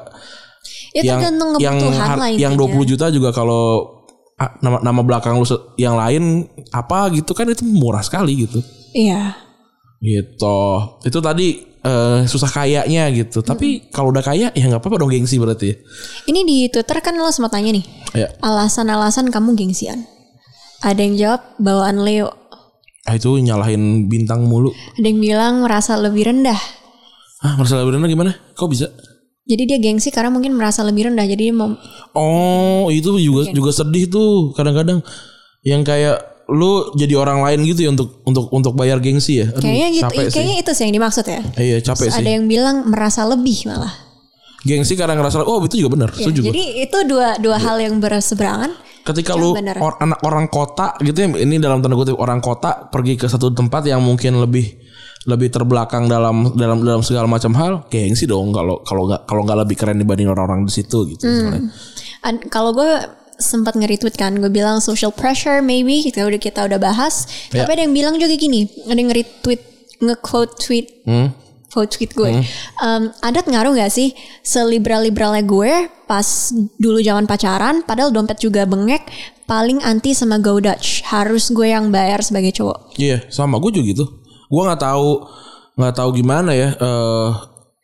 ya 1.01 1.17
tergantung 1.17 1.57
yang 1.57 1.77
kebutuhan 1.77 2.01
har- 2.01 2.19
lah 2.21 2.29
yang 2.33 2.53
intinya. 2.53 2.73
20 2.77 2.91
juta 2.93 3.05
juga 3.09 3.29
kalau 3.33 3.97
ah, 4.37 4.53
nama 4.61 4.77
nama 4.81 5.01
belakang 5.01 5.37
lu 5.37 5.45
yang 5.75 5.97
lain 5.97 6.45
apa 6.69 7.09
gitu 7.13 7.33
kan 7.33 7.49
itu 7.49 7.65
murah 7.65 8.01
sekali 8.01 8.45
gitu. 8.45 8.61
Iya. 8.93 9.46
Gitu 9.97 10.59
itu 11.03 11.19
tadi 11.19 11.47
eh, 11.79 12.19
susah 12.23 12.47
kayaknya 12.47 13.09
gitu 13.11 13.41
tapi 13.41 13.89
kalau 13.89 14.09
udah 14.09 14.21
kaya 14.21 14.49
ya 14.51 14.63
nggak 14.65 14.77
apa-apa 14.77 14.97
dong 14.97 15.09
gengsi 15.09 15.37
berarti 15.37 15.73
ya 15.73 15.75
Ini 16.25 16.39
di 16.41 16.57
Twitter 16.67 16.97
kan 16.99 17.15
lo 17.15 17.29
sempat 17.29 17.51
tanya 17.51 17.73
nih. 17.73 17.85
ya 18.13 18.27
Alasan-alasan 18.39 19.29
kamu 19.29 19.55
gengsian. 19.55 20.05
Ada 20.79 20.99
yang 20.99 21.15
jawab 21.15 21.41
bawaan 21.57 21.97
Leo. 21.99 22.29
ah, 23.03 23.15
itu 23.15 23.39
nyalahin 23.39 24.05
bintang 24.05 24.43
mulu 24.43 24.69
Ada 24.95 25.07
yang 25.07 25.17
bilang 25.17 25.53
merasa 25.63 25.95
lebih 25.95 26.27
rendah. 26.27 26.59
ah 27.39 27.53
masalah 27.55 27.81
berenang 27.83 28.09
gimana 28.09 28.33
kok 28.53 28.67
bisa 28.67 28.89
Jadi 29.43 29.63
dia 29.63 29.79
gengsi 29.79 30.11
karena 30.11 30.27
mungkin 30.27 30.53
merasa 30.53 30.83
lebih 30.83 31.07
rendah. 31.07 31.23
Jadi 31.23 31.49
dia 31.49 31.55
mau 31.55 31.73
oh 32.13 32.91
itu 32.91 33.17
juga 33.17 33.49
juga 33.49 33.71
sedih 33.71 34.05
tuh 34.05 34.53
kadang-kadang 34.53 35.01
yang 35.63 35.81
kayak 35.81 36.21
lu 36.49 36.71
jadi 36.93 37.13
orang 37.13 37.41
lain 37.41 37.59
gitu 37.65 37.81
ya 37.81 37.89
untuk 37.89 38.23
untuk 38.23 38.47
untuk 38.49 38.71
bayar 38.73 38.97
gengsi 38.97 39.41
ya 39.41 39.47
Aduh, 39.49 39.61
kayaknya 39.61 39.89
gitu. 39.91 40.03
capek 40.05 40.23
sih 40.23 40.33
Kayaknya 40.33 40.55
itu 40.57 40.71
sih 40.71 40.83
yang 40.83 40.93
dimaksud 40.95 41.25
ya. 41.25 41.41
Iya 41.53 41.77
capek 41.83 42.07
sih 42.07 42.17
Ada 42.17 42.29
yang 42.31 42.45
bilang 42.45 42.75
merasa 42.85 43.21
lebih 43.23 43.57
malah. 43.65 43.93
gengsi 44.59 44.93
karena 44.93 45.13
ngerasa 45.13 45.41
oh 45.41 45.59
itu 45.61 45.75
juga 45.77 45.95
benar 45.95 46.09
Ya, 46.11 46.23
setuju 46.23 46.39
jadi 46.45 46.63
itu 46.81 46.97
dua 47.05 47.35
dua 47.37 47.55
hal 47.57 47.77
yang 47.77 47.97
berseberangan. 47.97 48.71
ketika 49.03 49.31
Ya, 49.31 49.39
lu 49.39 49.55
or- 49.77 49.95
anak 49.97 50.19
orang 50.21 50.47
kota 50.47 50.91
gitu 50.99 51.15
ya 51.17 51.27
ini 51.37 51.55
dalam 51.57 51.79
tanda 51.79 51.95
kutip 51.95 52.15
orang 52.15 52.39
kota 52.39 52.87
pergi 52.87 53.15
ke 53.15 53.25
satu 53.25 53.47
tempat 53.49 53.83
yang 53.83 53.99
mungkin 53.99 54.35
lebih 54.37 54.67
lebih 55.23 55.47
terbelakang 55.49 56.07
dalam 56.07 56.51
dalam 56.53 56.79
dalam 56.81 56.99
segala 56.99 57.23
macam 57.25 57.51
hal 57.53 57.87
gengsi 57.87 58.23
dong 58.23 58.51
kalau 58.51 58.79
kalau 58.81 59.03
nggak 59.05 59.23
kalau 59.23 59.43
nggak 59.43 59.59
lebih 59.61 59.75
keren 59.75 59.95
dibanding 59.95 60.27
orang-orang 60.27 60.63
di 60.63 60.73
situ 60.73 61.03
gitu 61.07 61.23
Hmm. 61.23 61.71
Kalau 62.47 62.71
gue 62.73 62.91
sempat 63.37 63.73
nge-retweet 63.73 64.13
kan 64.13 64.33
gue 64.33 64.49
bilang 64.49 64.77
social 64.77 65.09
pressure 65.09 65.61
maybe 65.61 66.01
kita 66.01 66.21
udah 66.21 66.37
kita 66.37 66.61
udah 66.63 66.77
bahas 66.77 67.25
Ya. 67.49 67.61
tapi 67.61 67.73
ada 67.73 67.81
yang 67.81 67.93
bilang 67.93 68.15
juga 68.15 68.33
gini 68.33 68.65
ada 68.83 68.93
yang 68.93 69.07
nge-retweet 69.07 69.61
nge-quote 69.99 70.53
tweet 70.57 70.87
Hmm. 71.03 71.29
quote 71.67 71.91
tweet 71.91 72.11
gue 72.11 72.41
Em, 72.77 73.03
adat 73.19 73.45
ngaruh 73.45 73.75
gak 73.75 73.89
sih 73.89 74.11
seliberal 74.41 75.01
liberalnya 75.01 75.41
gue 75.41 75.71
pas 76.03 76.25
dulu 76.75 76.97
zaman 76.99 77.25
pacaran 77.25 77.81
padahal 77.81 78.09
dompet 78.09 78.37
juga 78.37 78.63
bengek 78.63 79.03
paling 79.43 79.79
anti 79.81 80.11
sama 80.11 80.37
go 80.37 80.57
Dutch 80.57 81.01
harus 81.05 81.49
gue 81.49 81.67
yang 81.67 81.87
bayar 81.87 82.19
sebagai 82.19 82.51
cowok 82.51 82.95
Iya, 82.95 83.23
sama 83.27 83.57
gue 83.57 83.71
juga 83.71 83.85
gitu. 83.87 84.05
Gue 84.47 84.61
nggak 84.63 84.81
tahu 84.81 85.09
nggak 85.75 85.93
tahu 85.93 86.09
gimana 86.13 86.51
ya. 86.51 86.71
eh 86.71 87.29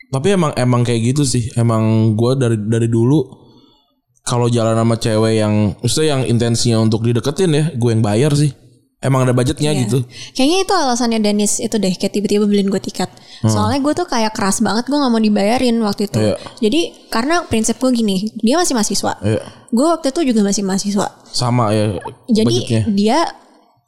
tapi 0.10 0.30
emang 0.30 0.54
emang 0.56 0.82
kayak 0.82 1.12
gitu 1.12 1.24
sih. 1.24 1.50
Emang 1.54 2.14
gue 2.14 2.32
dari 2.36 2.58
dari 2.58 2.86
dulu 2.86 3.43
kalau 4.24 4.48
jalan 4.48 4.74
sama 4.74 4.96
cewek 4.96 5.34
yang 5.38 5.76
maksudnya 5.78 6.16
yang 6.16 6.22
intensinya 6.24 6.80
untuk 6.80 7.04
dideketin 7.04 7.52
ya, 7.52 7.66
gue 7.72 7.90
yang 7.92 8.02
bayar 8.02 8.32
sih. 8.34 8.52
Emang 9.04 9.28
ada 9.28 9.36
budgetnya 9.36 9.76
Iya. 9.76 9.84
gitu. 9.84 10.00
Kayaknya 10.32 10.58
itu 10.64 10.74
alasannya 10.74 11.20
Dennis 11.20 11.60
itu 11.60 11.76
deh 11.76 11.92
kayak 11.92 12.16
tiba-tiba 12.16 12.48
beliin 12.48 12.72
gue 12.72 12.80
tiket. 12.80 13.12
Soalnya 13.44 13.84
gue 13.84 13.92
tuh 13.94 14.08
kayak 14.08 14.32
keras 14.32 14.64
banget 14.64 14.88
gue 14.88 14.96
nggak 14.96 15.12
mau 15.12 15.20
dibayarin 15.20 15.76
waktu 15.84 16.08
itu. 16.08 16.16
Hmm. 16.16 16.28
Iya. 16.32 16.36
Jadi 16.64 16.82
karena 17.12 17.44
prinsip 17.44 17.84
gue 17.84 17.92
gini, 17.92 18.32
dia 18.40 18.56
masih 18.56 18.72
mahasiswa. 18.72 19.20
Iya. 19.20 19.44
Gue 19.70 19.86
waktu 19.92 20.08
itu 20.08 20.32
juga 20.32 20.48
masih 20.48 20.64
mahasiswa. 20.64 21.08
Sama 21.28 21.76
ya 21.76 22.00
Jadi 22.32 22.56
budgetnya. 22.64 22.82
dia 22.96 23.20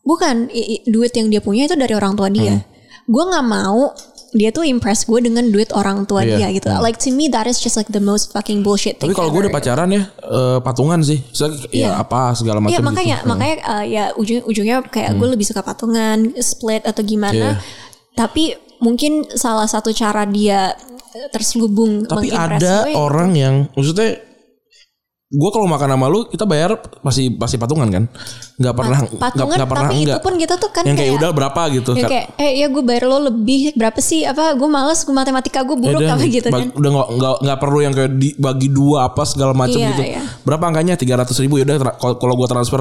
bukan 0.04 0.52
i- 0.52 0.68
i- 0.78 0.84
duit 0.84 1.16
yang 1.16 1.32
dia 1.32 1.40
punya 1.40 1.64
itu 1.64 1.80
dari 1.80 1.96
orang 1.96 2.20
tua 2.20 2.28
Hmm. 2.28 2.36
dia. 2.36 2.68
Gue 3.08 3.24
nggak 3.24 3.46
mau 3.48 3.96
dia 4.36 4.52
tuh 4.52 4.68
impress 4.68 5.08
gue 5.08 5.16
dengan 5.18 5.48
duit 5.48 5.72
orang 5.72 6.04
tua 6.04 6.22
Iya. 6.22 6.36
dia 6.36 6.48
gitu. 6.54 6.68
Like 6.78 7.00
to 7.00 7.10
me 7.10 7.32
that 7.32 7.48
is 7.48 7.56
just 7.58 7.80
like 7.80 7.88
the 7.88 8.04
most 8.04 8.30
fucking 8.30 8.62
bullshit 8.62 9.00
Tapi 9.00 9.10
thing 9.10 9.16
kalau 9.16 9.32
gue 9.32 9.48
udah 9.48 9.54
pacaran 9.54 9.88
ya 9.90 10.04
eh, 10.12 10.60
patungan 10.60 11.00
sih. 11.00 11.24
Saya 11.32 11.56
ya 11.72 11.72
Iya. 11.72 11.90
apa 11.98 12.36
segala 12.36 12.60
macam 12.60 12.70
Iya 12.70 12.80
gitu. 12.80 12.86
makanya 12.86 13.18
makanya 13.24 13.56
uh, 13.64 13.84
ya 13.88 14.04
ujung 14.14 14.44
ujungnya 14.44 14.84
kayak 14.84 15.16
gue 15.16 15.28
lebih 15.32 15.48
suka 15.48 15.64
patungan, 15.64 16.36
split 16.38 16.84
atau 16.84 17.00
Hmm. 17.00 17.10
gimana. 17.10 17.48
Iya. 17.56 17.64
Tapi 18.14 18.44
mungkin 18.84 19.24
salah 19.32 19.66
satu 19.66 19.90
cara 19.90 20.28
dia 20.28 20.76
terselubung 21.32 22.04
Tapi 22.04 22.28
ada 22.28 22.84
gue, 22.84 22.92
orang 22.92 23.32
yang 23.34 23.56
maksudnya 23.72 24.20
gue 25.36 25.50
kalau 25.52 25.68
makan 25.68 25.90
sama 25.92 26.08
lu 26.08 26.24
kita 26.32 26.48
bayar 26.48 26.80
pasti 27.04 27.28
pasti 27.28 27.60
patungan 27.60 27.92
kan? 27.92 28.04
Nggak 28.56 28.74
pernah 28.74 29.00
nggak 29.04 29.20
patungan 29.20 29.58
pernah 29.68 29.90
tapi 29.92 29.96
enggak 30.00 30.18
itu 30.18 30.24
pun 30.24 30.34
kita 30.40 30.54
tuh 30.56 30.70
kan 30.72 30.84
yang 30.88 30.96
kayak 30.96 31.12
kayak 31.12 31.20
udah 31.20 31.30
berapa 31.36 31.62
gitu 31.76 31.92
ya 31.92 32.08
kayak 32.08 32.26
eh 32.40 32.52
ya 32.64 32.68
gue 32.72 32.84
bayar 32.88 33.04
lo 33.12 33.18
lebih 33.28 33.76
berapa 33.76 34.00
sih? 34.00 34.24
Apa 34.24 34.56
gue 34.56 34.70
males 34.72 35.04
gue 35.04 35.12
matematika 35.12 35.60
gue 35.68 35.76
buruk 35.76 36.00
Udah, 36.00 36.16
apa 36.16 36.24
gitu 36.26 36.48
kan. 36.48 36.72
udah 36.72 36.90
nggak 36.96 37.08
nggak 37.20 37.36
nggak 37.44 37.58
perlu 37.60 37.80
yang 37.84 37.94
kayak 37.94 38.12
dibagi 38.16 38.68
dua 38.72 39.12
apa 39.12 39.22
segala 39.28 39.52
macam 39.52 39.76
Iya, 39.76 39.90
gitu. 39.92 40.04
iya. 40.08 40.22
berapa 40.48 40.64
angkanya? 40.72 40.94
tiga 40.96 41.20
ratus 41.20 41.36
ribu 41.44 41.60
ya 41.60 41.68
udah 41.68 42.00
kalau 42.00 42.34
gue 42.40 42.48
transfer 42.48 42.80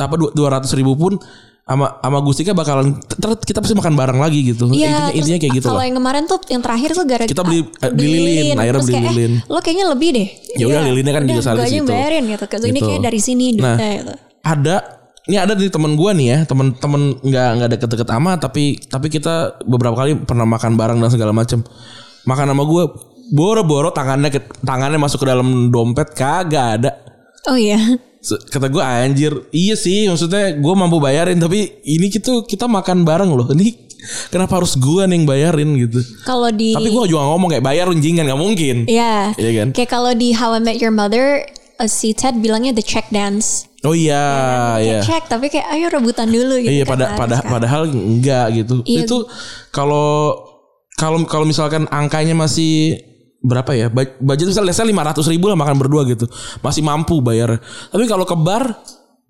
apa 0.00 0.14
dua 0.16 0.48
ratus 0.48 0.72
ribu 0.72 0.96
pun 0.96 1.20
sama 1.64 1.96
sama 1.96 2.18
Gustika 2.20 2.52
bakalan 2.52 2.92
ter- 3.00 3.40
kita 3.40 3.64
pasti 3.64 3.72
makan 3.72 3.96
bareng 3.96 4.20
lagi 4.20 4.52
gitu 4.52 4.68
Iya, 4.68 4.76
intinya 4.84 5.00
terus 5.00 5.16
intinya 5.16 5.38
kayak 5.40 5.52
gitu 5.56 5.66
Kalau 5.66 5.80
lah 5.80 5.86
yang 5.88 5.96
kemarin 5.96 6.22
tuh 6.24 6.38
yang 6.46 6.60
terakhir 6.60 6.90
tuh 6.92 7.04
gara 7.04 7.24
Kita 7.24 7.40
beli- 7.40 7.64
eh, 7.64 7.90
beli 7.90 8.08
lilin, 8.12 8.44
akhirnya 8.54 8.72
Terus 8.74 8.84
beli 8.84 8.94
kayak, 8.94 9.04
eh, 9.04 9.14
lilin. 9.16 9.32
lo 9.42 9.58
kayaknya 9.58 9.86
lebih 9.88 10.08
deh. 10.12 10.28
Ya 10.54 10.64
udah, 10.66 10.76
Iya, 10.76 10.88
lilinnya 10.92 11.12
kan 11.12 11.22
juga 11.24 11.40
salah 11.40 11.58
gue 11.58 11.72
situ. 11.72 11.88
bayarin 11.88 12.22
gitu. 12.28 12.44
Ini 12.44 12.68
Gitu. 12.70 12.84
kayak 12.86 13.02
dari 13.02 13.20
sini 13.20 13.44
Nah. 13.56 13.76
gitu. 13.80 14.12
ada 14.44 14.76
ini 15.24 15.36
ada 15.40 15.56
di 15.56 15.72
teman 15.72 15.96
gua 15.96 16.12
nih 16.12 16.26
ya 16.28 16.38
teman-teman 16.44 17.16
nggak 17.18 17.48
nggak 17.56 17.70
deket-deket 17.72 18.08
amat 18.12 18.44
tapi 18.44 18.76
tapi 18.76 19.08
kita 19.08 19.56
beberapa 19.64 19.96
kali 19.96 20.20
pernah 20.20 20.44
makan 20.44 20.76
bareng 20.76 21.00
dan 21.00 21.08
segala 21.08 21.32
macam 21.32 21.64
makan 22.22 22.46
sama 22.46 22.64
gua 22.68 22.92
boro-boro 23.30 23.88
tangannya 23.88 24.28
tangannya 24.60 25.00
masuk 25.00 25.24
ke 25.24 25.26
dalam 25.26 25.72
dompet 25.72 26.12
kagak 26.12 26.76
ada 26.76 26.92
Oh 27.44 27.56
iya. 27.56 27.80
Kata 28.24 28.72
gua 28.72 29.04
anjir 29.04 29.30
iya 29.52 29.76
sih 29.76 30.08
maksudnya 30.08 30.56
gua 30.56 30.74
mampu 30.74 30.96
bayarin 30.96 31.36
tapi 31.36 31.84
ini 31.84 32.08
gitu 32.08 32.42
kita 32.42 32.64
makan 32.64 33.04
bareng 33.04 33.28
loh 33.28 33.44
ini 33.52 33.76
kenapa 34.28 34.60
harus 34.60 34.76
gua 34.76 35.04
nih 35.04 35.20
yang 35.20 35.24
bayarin 35.24 35.70
gitu 35.76 36.00
Kalau 36.24 36.48
di 36.48 36.72
tapi 36.72 36.88
gua 36.88 37.04
juga 37.04 37.24
ngomong 37.28 37.52
kayak 37.52 37.64
bayar 37.64 37.86
anjing 37.88 38.16
kan 38.16 38.24
nggak 38.24 38.40
mungkin 38.40 38.76
Iya. 38.84 39.36
Iya 39.36 39.50
kan? 39.60 39.68
Kayak 39.72 39.90
kalau 39.90 40.12
di 40.12 40.32
How 40.32 40.56
I 40.56 40.60
Met 40.60 40.80
Your 40.80 40.92
Mother 40.92 41.44
uh, 41.76 41.84
si 41.84 42.12
Ted 42.12 42.40
bilangnya 42.40 42.72
the 42.72 42.84
check 42.84 43.08
dance. 43.08 43.68
oh 43.84 43.92
iya 43.92 44.24
iya 44.80 45.00
Kayak 45.00 45.04
check 45.04 45.22
tapi 45.28 45.46
kayak 45.52 45.68
ayo 45.76 45.92
rebutan 45.92 46.32
dulu 46.32 46.56
gitu. 46.64 46.72
Iya 46.72 46.84
kan, 46.88 46.96
pada 46.96 47.04
pada 47.20 47.36
kan. 47.44 47.48
padahal 47.52 47.82
enggak 47.92 48.46
gitu. 48.56 48.80
Iya. 48.88 49.04
Itu 49.04 49.28
kalau 49.68 50.40
kalau 50.96 51.20
kalau 51.28 51.44
misalkan 51.44 51.84
angkanya 51.92 52.32
masih 52.32 52.96
berapa 53.44 53.70
ya? 53.70 53.86
Budget 54.18 54.48
misalnya 54.48 54.72
saya 54.72 54.88
lima 54.88 55.04
ratus 55.04 55.28
ribu 55.28 55.46
lah 55.46 55.54
makan 55.54 55.76
berdua 55.76 56.02
gitu, 56.04 56.24
masih 56.58 56.80
mampu 56.80 57.20
bayar. 57.20 57.60
Tapi 57.86 58.04
kalau 58.04 58.24
ke 58.24 58.32
bar 58.34 58.72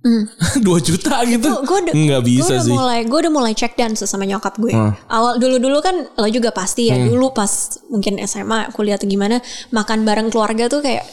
dua 0.60 0.78
juta 0.78 1.16
gitu, 1.24 1.48
udah, 1.48 1.90
nggak 1.90 2.22
bisa 2.22 2.44
gua 2.44 2.52
udah 2.52 2.60
sih. 2.62 2.72
mulai 2.72 3.00
gue 3.02 3.18
udah 3.18 3.32
mulai 3.32 3.52
check 3.52 3.72
dance 3.72 4.04
sama 4.04 4.22
nyokap 4.22 4.52
gue 4.54 4.68
Hmm. 4.68 4.92
awal 5.08 5.36
dulu 5.36 5.56
dulu 5.58 5.80
kan 5.80 5.96
lo 6.12 6.28
juga 6.28 6.52
pasti 6.52 6.86
ya 6.86 7.00
dulu 7.00 7.32
pas 7.32 7.48
mungkin 7.88 8.20
SMA 8.22 8.68
kuliah 8.70 8.94
atau 8.94 9.06
gimana 9.06 9.40
makan 9.70 10.04
bareng 10.04 10.28
keluarga 10.28 10.68
tuh 10.68 10.78
kayak 10.78 11.08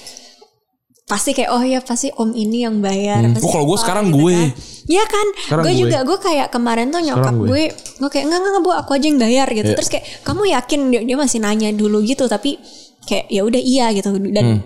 pasti 1.08 1.32
kayak 1.34 1.52
oh 1.52 1.60
ya 1.62 1.80
pasti 1.80 2.12
om 2.14 2.32
ini 2.32 2.64
yang 2.64 2.80
bayar 2.80 3.32
pasti 3.32 3.44
Oh, 3.44 3.52
kalau 3.54 3.66
gue 3.66 3.80
sekarang 3.80 4.06
gitu 4.08 4.20
gue. 4.22 4.36
kan. 4.38 4.50
Iya 4.84 5.04
kan 5.06 5.28
Sekarang 5.38 5.64
gue 5.64 5.72
gue. 5.72 5.82
juga 5.82 5.98
gue 6.02 6.18
kayak 6.22 6.48
kemarin 6.50 6.88
tuh 6.90 7.02
nyokap 7.02 7.20
Sekarang 7.32 7.40
gue. 7.42 7.64
gue 7.72 8.10
kayak 8.10 8.26
nggak 8.28 8.40
nggak 8.42 8.62
bu 8.62 8.70
aku 8.74 8.92
aja 8.92 9.06
yang 9.06 9.20
bayar 9.20 9.48
gitu 9.50 9.66
Iya. 9.66 9.78
terus 9.78 9.90
kayak 9.90 10.06
kamu 10.22 10.42
yakin 10.52 10.80
dia, 10.90 11.02
dia 11.06 11.16
masih 11.18 11.40
nanya 11.40 11.70
dulu 11.72 12.00
gitu 12.02 12.28
tapi 12.28 12.60
kayak 13.04 13.26
ya 13.28 13.42
udah 13.44 13.62
iya 13.62 13.86
gitu. 13.92 14.10
Dan 14.14 14.62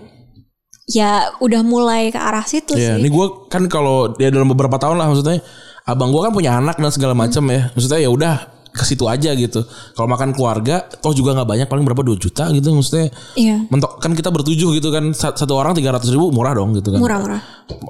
ya 0.86 1.34
udah 1.42 1.60
mulai 1.66 2.08
ke 2.08 2.18
arah 2.20 2.46
situ 2.46 2.74
Hmm. 2.74 2.80
Iya, 2.80 2.92
sih. 2.94 3.00
ini 3.02 3.08
gue 3.10 3.26
kan 3.50 3.66
kalau 3.66 4.14
dia 4.14 4.30
dalam 4.30 4.46
beberapa 4.46 4.78
tahun 4.78 4.96
lah 4.96 5.06
maksudnya, 5.10 5.42
abang 5.82 6.14
gue 6.14 6.22
kan 6.22 6.30
punya 6.30 6.54
anak 6.56 6.78
dan 6.78 6.90
segala 6.90 7.14
macam 7.14 7.42
ya. 7.50 7.74
Maksudnya 7.74 7.98
ya 7.98 8.10
udah 8.10 8.34
ke 8.70 8.84
situ 8.84 9.08
aja 9.08 9.32
gitu. 9.32 9.64
Kalau 9.66 10.04
makan 10.04 10.30
keluarga, 10.30 10.84
toh 10.84 11.10
juga 11.10 11.32
nggak 11.32 11.48
banyak, 11.48 11.66
paling 11.66 11.80
berapa 11.82 12.04
2 12.04 12.20
juta 12.20 12.52
gitu. 12.52 12.70
Maksudnya. 12.70 13.08
Iya. 13.34 13.66
Mentok 13.66 13.98
kan 13.98 14.12
kita 14.12 14.28
bertujuh 14.30 14.76
gitu 14.76 14.88
kan 14.92 15.10
Sa- 15.10 15.32
satu 15.32 15.56
orang 15.56 15.72
tiga 15.74 15.90
ratus 15.90 16.12
ribu 16.12 16.28
murah 16.30 16.52
dong 16.52 16.76
gitu 16.76 16.92
kan. 16.92 17.00
Murah-murah 17.00 17.40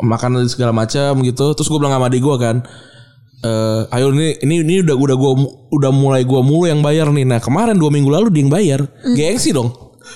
makan 0.01 0.47
segala 0.47 0.73
macam 0.73 1.21
gitu. 1.21 1.53
Terus 1.53 1.69
gue 1.69 1.77
bilang 1.77 1.93
sama 1.93 2.07
adik 2.07 2.23
gue 2.23 2.37
kan 2.39 2.63
eh 3.37 3.83
ayo 3.93 4.17
ini 4.17 4.33
ini 4.41 4.65
ini 4.65 4.75
udah 4.81 4.97
udah 4.97 5.17
gua 5.21 5.33
udah 5.69 5.91
mulai 5.93 6.25
gua 6.25 6.41
mulu 6.41 6.65
yang 6.65 6.81
bayar 6.81 7.13
nih. 7.13 7.29
Nah 7.29 7.37
kemarin 7.37 7.77
dua 7.77 7.93
minggu 7.93 8.09
lalu 8.09 8.33
dia 8.33 8.41
yang 8.41 8.49
bayar. 8.49 8.81
Gengsi 9.13 9.53
dong 9.53 9.69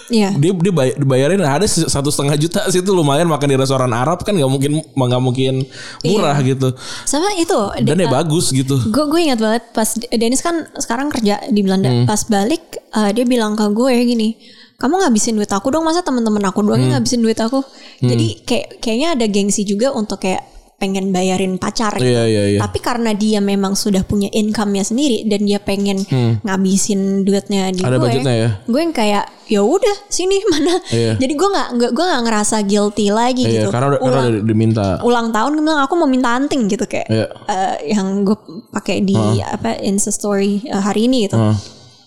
iya. 0.09 0.31
Dia 0.33 0.53
dia 0.53 0.71
bay- 0.71 0.95
dibayarin 0.95 1.39
ada 1.39 1.63
satu 1.65 2.09
setengah 2.09 2.35
juta 2.35 2.67
situ 2.67 2.91
lumayan 2.91 3.27
makan 3.27 3.47
di 3.47 3.57
restoran 3.57 3.91
Arab 3.91 4.21
kan 4.21 4.33
nggak 4.33 4.47
mungkin 4.47 4.83
nggak 4.85 5.23
mungkin 5.23 5.55
murah 6.03 6.37
gitu. 6.41 6.75
Sama 7.05 7.31
itu 7.35 7.55
dan 7.81 7.97
ya 7.97 8.09
bagus 8.09 8.51
gitu. 8.51 8.77
Gue 8.87 9.05
gue 9.07 9.21
ingat 9.23 9.39
banget 9.39 9.63
pas 9.71 9.87
Dennis 10.11 10.41
kan 10.41 10.67
sekarang 10.75 11.09
kerja 11.09 11.39
di 11.47 11.61
Belanda. 11.61 11.87
Hmm. 11.87 12.05
pas 12.05 12.21
balik 12.25 12.63
eh, 12.91 13.11
dia 13.13 13.25
bilang 13.25 13.55
ke 13.55 13.67
gue 13.67 13.95
gini 14.05 14.35
kamu 14.77 14.97
ngabisin 14.99 15.35
duit 15.35 15.47
aku 15.47 15.69
dong 15.69 15.85
masa 15.85 16.01
teman-teman 16.01 16.41
aku 16.43 16.61
doang 16.61 16.81
Hmm. 16.81 16.97
ngabisin 16.97 17.21
duit 17.21 17.37
aku? 17.37 17.61
Jadi 18.01 18.43
kayak 18.43 18.81
kayaknya 18.81 19.09
ada 19.13 19.27
gengsi 19.27 19.63
juga 19.63 19.93
untuk 19.93 20.19
kayak 20.19 20.41
pengen 20.81 21.13
bayarin 21.13 21.55
pacar 21.55 21.93
gitu. 21.93 22.09
Iya, 22.09 22.25
iya, 22.25 22.43
iya. 22.49 22.59
tapi 22.59 22.81
karena 22.81 23.13
dia 23.13 23.37
memang 23.39 23.73
sudah 23.75 24.01
punya 24.01 24.27
income-nya 24.31 24.81
sendiri 24.81 25.23
dan 25.23 25.45
dia 25.45 25.61
pengen 25.61 26.01
ngabisin 26.41 27.23
duitnya 27.23 27.69
di 27.69 27.81
Hmm. 27.81 27.87
Ada 27.87 27.97
gue 27.97 28.03
budgetnya 28.03 28.35
ya? 28.35 28.51
gue 28.65 28.81
yang 28.81 28.91
kayak 28.91 29.25
ya 29.45 29.61
udah 29.61 29.97
sini 30.07 30.41
mana 30.51 30.81
Iya. 30.89 31.13
jadi 31.17 31.33
gue 31.33 31.49
nggak 31.51 31.69
nggak 31.75 31.91
gue 31.93 32.05
nggak 32.07 32.23
ngerasa 32.25 32.57
guilty 32.63 33.07
lagi 33.11 33.45
Iya, 33.45 33.53
gitu 33.59 33.69
karena 33.69 33.87
udah, 33.91 33.99
karena 33.99 34.09
Ulang- 34.11 34.33
udah 34.33 34.43
diminta 34.43 34.85
ulang 35.03 35.29
tahun 35.31 35.51
gue 35.53 35.63
bilang 35.63 35.81
aku 35.81 35.95
mau 35.95 36.07
minta 36.07 36.33
anting 36.33 36.63
gitu 36.67 36.85
kayak 36.85 37.07
Iya. 37.07 37.27
eh, 37.47 37.77
yang 37.93 38.23
gue 38.23 38.37
pakai 38.71 39.03
di 39.03 39.17
apa 39.39 39.77
Insta 39.81 40.09
Story 40.09 40.65
eh, 40.65 40.81
hari 40.81 41.07
ini 41.07 41.27
gitu. 41.27 41.37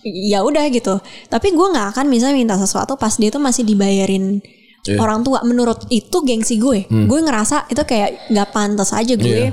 Ya 0.04 0.40
udah 0.40 0.68
gitu. 0.68 1.00
Tapi 1.26 1.48
gue 1.50 1.66
nggak 1.66 1.94
akan 1.94 2.06
misalnya 2.06 2.34
minta 2.34 2.56
sesuatu 2.56 2.92
pas 2.94 3.14
dia 3.14 3.30
tuh 3.30 3.40
masih 3.40 3.62
dibayarin 3.62 4.42
Iya. 4.86 4.98
orang 4.98 5.20
tua. 5.20 5.40
Menurut 5.42 5.88
itu 5.88 6.16
gengsi 6.20 6.56
gue. 6.56 6.84
Gue 7.06 7.18
ngerasa 7.18 7.66
itu 7.66 7.80
kayak 7.80 8.28
nggak 8.28 8.48
pantas 8.50 8.90
aja 8.90 9.14
gue. 9.14 9.48
Iya. 9.48 9.52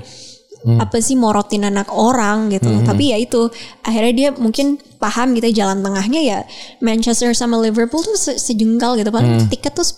Apa 0.77 0.99
sih 0.99 1.15
morotin 1.15 1.63
anak 1.63 1.89
orang 1.89 2.49
gitu. 2.49 2.69
Tapi 2.83 3.09
ya 3.09 3.17
itu 3.17 3.49
akhirnya 3.81 4.13
dia 4.13 4.29
mungkin 4.31 4.75
paham 4.97 5.33
gitu 5.33 5.49
jalan 5.55 5.79
tengahnya 5.79 6.21
ya 6.21 6.39
Manchester 6.79 7.31
sama 7.31 7.57
Liverpool 7.57 7.99
tuh 7.99 8.13
se- 8.13 8.37
sejengkal 8.37 8.93
gitu. 8.93 9.09
Paling 9.09 9.25
tiket 9.47 9.73
tuh 9.73 9.81
10 9.81 9.97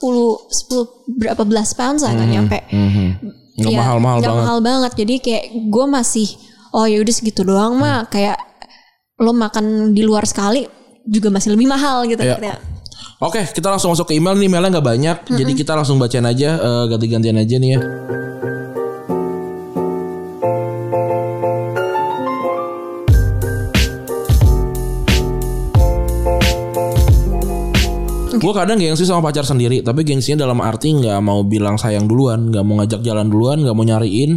10 0.72 1.20
berapa 1.20 1.44
belas 1.44 1.74
pounds 1.74 2.00
lah 2.00 2.14
nggak 2.14 2.30
nyampe. 2.32 2.58
nggak 3.54 3.70
Iya, 3.70 3.80
mahal-mahal 3.80 4.18
nggak 4.18 4.30
banget 4.30 4.44
mahal 4.46 4.60
banget. 4.62 4.92
Jadi 4.96 5.14
kayak 5.20 5.44
gue 5.68 5.86
masih 5.86 6.28
oh 6.72 6.86
ya 6.86 6.98
udah 6.98 7.12
segitu 7.12 7.42
doang 7.42 7.76
mah 7.76 8.08
kayak 8.08 8.38
lo 9.18 9.30
makan 9.30 9.92
di 9.92 10.02
luar 10.02 10.24
sekali 10.24 10.64
juga 11.04 11.28
masih 11.28 11.54
lebih 11.54 11.68
mahal 11.68 12.08
gitu. 12.08 12.24
Kayak, 12.40 12.60
Oke, 13.24 13.40
kita 13.56 13.72
langsung 13.72 13.96
masuk 13.96 14.12
ke 14.12 14.20
email 14.20 14.36
nih. 14.36 14.52
Emailnya 14.52 14.70
nggak 14.76 14.84
banyak, 14.84 15.18
jadi 15.32 15.52
kita 15.56 15.80
langsung 15.80 15.96
bacain 15.96 16.28
aja 16.28 16.60
eh, 16.60 16.84
ganti-gantian 16.92 17.40
aja 17.40 17.56
nih 17.56 17.70
ya. 17.72 17.80
Gue 28.44 28.52
kadang 28.52 28.76
gengsi 28.76 29.08
sama 29.08 29.32
pacar 29.32 29.48
sendiri, 29.48 29.80
tapi 29.80 30.04
gengsinya 30.04 30.44
dalam 30.44 30.60
arti 30.60 30.92
nggak 30.92 31.24
mau 31.24 31.48
bilang 31.48 31.80
sayang 31.80 32.12
duluan, 32.12 32.52
nggak 32.52 32.64
mau 32.68 32.84
ngajak 32.84 33.00
jalan 33.08 33.32
duluan, 33.32 33.64
nggak 33.64 33.72
mau 33.72 33.88
nyariin, 33.88 34.36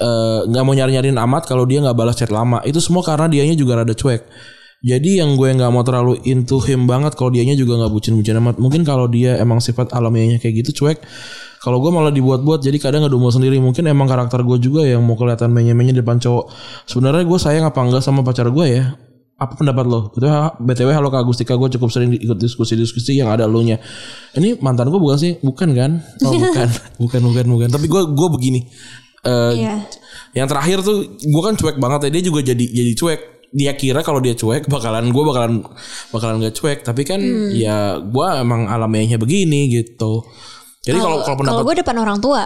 eh, 0.00 0.40
nggak 0.48 0.64
mau 0.64 0.72
nyari 0.72 0.96
nyariin 0.96 1.20
amat 1.28 1.44
kalau 1.44 1.68
dia 1.68 1.84
nggak 1.84 1.92
balas 1.92 2.16
chat 2.16 2.32
lama. 2.32 2.64
Itu 2.64 2.80
semua 2.80 3.04
karena 3.04 3.28
dianya 3.28 3.52
juga 3.52 3.84
rada 3.84 3.92
cuek. 3.92 4.56
Jadi 4.78 5.18
yang 5.18 5.34
gue 5.34 5.50
nggak 5.58 5.70
mau 5.74 5.82
terlalu 5.82 6.22
into 6.22 6.62
him 6.62 6.86
banget 6.86 7.18
kalau 7.18 7.34
dianya 7.34 7.58
juga 7.58 7.74
nggak 7.82 7.90
bucin-bucin 7.90 8.38
amat. 8.38 8.62
Mungkin 8.62 8.86
kalau 8.86 9.10
dia 9.10 9.34
emang 9.42 9.58
sifat 9.58 9.90
alamiahnya 9.90 10.38
kayak 10.38 10.62
gitu 10.62 10.84
cuek. 10.84 11.02
Kalau 11.58 11.82
gue 11.82 11.90
malah 11.90 12.14
dibuat-buat 12.14 12.62
jadi 12.62 12.78
kadang 12.78 13.02
ngedumel 13.02 13.34
sendiri. 13.34 13.58
Mungkin 13.58 13.90
emang 13.90 14.06
karakter 14.06 14.46
gue 14.46 14.62
juga 14.62 14.86
yang 14.86 15.02
mau 15.02 15.18
kelihatan 15.18 15.50
menye-menye 15.50 15.98
di 15.98 16.00
depan 16.00 16.22
cowok. 16.22 16.54
Sebenarnya 16.86 17.26
gue 17.26 17.38
sayang 17.42 17.66
apa 17.66 17.80
enggak 17.82 18.02
sama 18.06 18.22
pacar 18.22 18.46
gue 18.54 18.66
ya? 18.70 18.94
apa 19.38 19.54
pendapat 19.54 19.86
lo? 19.86 20.10
Betul 20.10 20.34
BTW 20.34 20.90
halo 20.90 21.14
Kak 21.14 21.22
Agustika 21.22 21.54
gue 21.54 21.70
cukup 21.78 21.94
sering 21.94 22.10
ikut 22.10 22.42
diskusi-diskusi 22.42 23.22
yang 23.22 23.30
ada 23.30 23.46
lo 23.46 23.62
nya. 23.62 23.78
Ini 24.34 24.58
mantan 24.58 24.90
gue 24.90 24.98
bukan 24.98 25.14
sih? 25.14 25.38
Bukan 25.38 25.78
kan? 25.78 26.02
Oh 26.26 26.34
bukan. 26.34 26.68
bukan 27.02 27.20
bukan 27.22 27.44
bukan. 27.46 27.68
Tapi 27.70 27.86
gue 27.86 28.02
gue 28.18 28.28
begini. 28.34 28.60
Eh 29.22 29.62
Iya. 29.62 29.86
Yang 30.34 30.46
terakhir 30.50 30.78
tuh 30.82 30.96
gue 31.22 31.42
kan 31.42 31.54
cuek 31.54 31.78
banget 31.78 32.10
ya. 32.10 32.18
Dia 32.18 32.22
juga 32.26 32.40
jadi 32.42 32.64
jadi 32.66 32.92
cuek. 32.98 33.37
Dia 33.50 33.72
kira 33.72 34.00
kalau 34.00 34.20
dia 34.20 34.32
cuek 34.32 34.68
bakalan 34.68 35.08
gue 35.08 35.24
bakalan 35.24 35.64
bakalan 36.08 36.40
gak 36.40 36.54
cuek. 36.54 36.78
Tapi 36.82 37.02
kan 37.02 37.16
Hmm. 37.18 37.50
ya 37.50 37.76
gue 37.98 38.26
emang 38.36 38.66
alamiahnya 38.66 39.16
begini 39.16 39.68
gitu. 39.68 40.24
Jadi 40.82 40.98
kalau 40.98 41.20
kalau 41.20 41.36
pendapat 41.36 41.62
gue 41.64 41.76
depan 41.80 41.96
orang 41.98 42.18
tua 42.18 42.44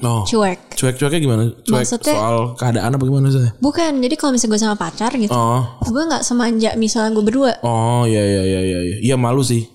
oh, 0.00 0.22
cuek. 0.24 0.74
cuek-cueknya 0.74 1.18
gimana? 1.18 1.42
Cuek 1.60 1.82
Maksudnya- 1.82 2.14
soal 2.14 2.36
keadaan 2.54 2.94
apa 2.94 3.04
gimana 3.04 3.26
sih? 3.28 3.42
Bukan, 3.58 3.98
jadi 3.98 4.14
kalau 4.14 4.32
misalnya 4.32 4.50
gue 4.50 4.60
sama 4.60 4.76
pacar 4.76 5.10
gitu, 5.12 5.30
Oh. 5.30 5.66
gue 5.82 6.02
nggak 6.02 6.22
semanja 6.22 6.74
misalnya 6.74 7.10
gue 7.10 7.24
berdua. 7.26 7.52
Oh 7.60 8.06
iya 8.06 8.22
iya 8.22 8.42
iya 8.44 8.60
iya 8.60 8.80
iya. 8.80 8.96
Iya 9.02 9.16
malu 9.18 9.42
sih. 9.42 9.66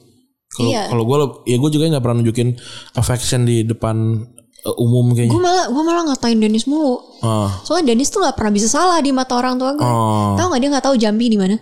Kalau 0.50 0.72
Iya. 0.72 0.88
kalau 0.88 1.04
gue 1.04 1.18
ya 1.46 1.58
gue 1.60 1.70
juga 1.70 1.84
nggak 1.92 2.00
pernah 2.00 2.18
nunjukin 2.20 2.50
affection 2.94 3.44
di 3.44 3.64
depan 3.64 4.24
eh, 4.66 4.76
umum 4.76 5.06
Gue 5.08 5.18
kayaknya. 5.22 5.38
malah 5.38 5.66
gue 5.68 5.84
malah 5.84 6.04
ngatain 6.06 6.38
Dennis 6.38 6.66
mulu. 6.66 6.98
Ah. 7.22 7.62
Soalnya 7.62 7.94
Dennis 7.94 8.10
tuh 8.10 8.20
nggak 8.20 8.34
pernah 8.34 8.52
bisa 8.52 8.68
salah 8.68 8.98
di 8.98 9.10
mata 9.10 9.34
orang 9.34 9.56
tua 9.56 9.72
gue. 9.72 9.86
Oh. 9.86 10.34
Tahu 10.34 10.48
nggak 10.50 10.60
dia 10.60 10.70
nggak 10.72 10.86
tahu 10.86 10.96
Jambi 10.96 11.26
di 11.28 11.38
mana? 11.38 11.56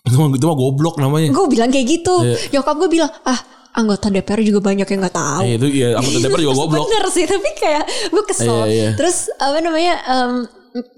Itu 0.00 0.14
mah 0.14 0.28
itu 0.30 0.44
mah 0.44 0.54
goblok 0.54 0.96
namanya. 0.96 1.28
Gue 1.28 1.46
bilang 1.48 1.68
kayak 1.68 1.86
gitu. 1.90 2.14
Iya. 2.22 2.36
Nyokap 2.54 2.74
gue 2.76 2.88
bilang, 2.90 3.10
ah 3.24 3.40
anggota 3.74 4.06
DPR 4.06 4.38
juga 4.40 4.60
banyak 4.62 4.86
yang 4.86 5.00
nggak 5.00 5.16
tahu. 5.16 5.42
Eh, 5.42 5.52
itu 5.56 5.66
ya 5.74 5.88
anggota 5.96 6.18
DPR 6.24 6.40
juga 6.40 6.54
goblok. 6.56 6.84
Bener 6.86 7.04
sih, 7.10 7.24
tapi 7.24 7.48
kayak 7.54 7.84
gue 8.06 8.16
Iya, 8.16 8.28
kesel. 8.28 8.56
iya. 8.68 8.88
Terus 8.94 9.16
apa 9.34 9.58
namanya? 9.58 9.94
em, 10.04 10.32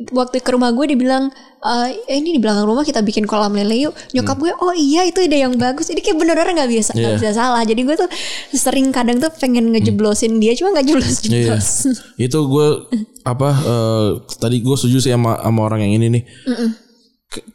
waktu 0.09 0.41
ke 0.41 0.51
rumah 0.51 0.73
gue 0.73 0.89
dibilang 0.89 1.29
eh 1.61 2.17
ini 2.17 2.33
di 2.33 2.41
belakang 2.41 2.65
rumah 2.65 2.81
kita 2.81 3.05
bikin 3.05 3.29
kolam 3.29 3.53
lele 3.53 3.77
yuk. 3.83 3.95
Nyokap 4.11 4.37
gue, 4.39 4.53
oh 4.57 4.73
iya 4.73 5.05
itu 5.05 5.21
ide 5.21 5.37
yang 5.39 5.53
bagus. 5.55 5.87
Jadi 5.87 6.01
kayak 6.01 6.17
bener-bener 6.17 6.49
nggak 6.55 6.71
biasa 6.71 6.91
nggak 6.91 7.05
Hmm. 7.07 7.13
Iya. 7.13 7.21
bisa 7.21 7.33
salah. 7.35 7.63
Jadi 7.63 7.81
gue 7.83 7.95
tuh 7.95 8.09
sering 8.51 8.89
kadang 8.89 9.19
tuh 9.19 9.29
pengen 9.35 9.69
ngejeblosin 9.71 10.41
dia, 10.41 10.57
cuma 10.57 10.73
nggak 10.73 10.87
jeblos 10.87 11.17
Iya. 11.21 11.29
jeblos. 11.53 11.69
itu 12.27 12.39
gue 12.41 12.69
apa 13.23 13.49
eh, 13.53 14.09
tadi 14.35 14.57
gue 14.61 14.77
setuju 14.77 14.99
sih 14.99 15.13
sama 15.13 15.37
sama 15.37 15.61
orang 15.63 15.85
yang 15.85 15.93
ini 15.95 16.07
nih. 16.11 16.23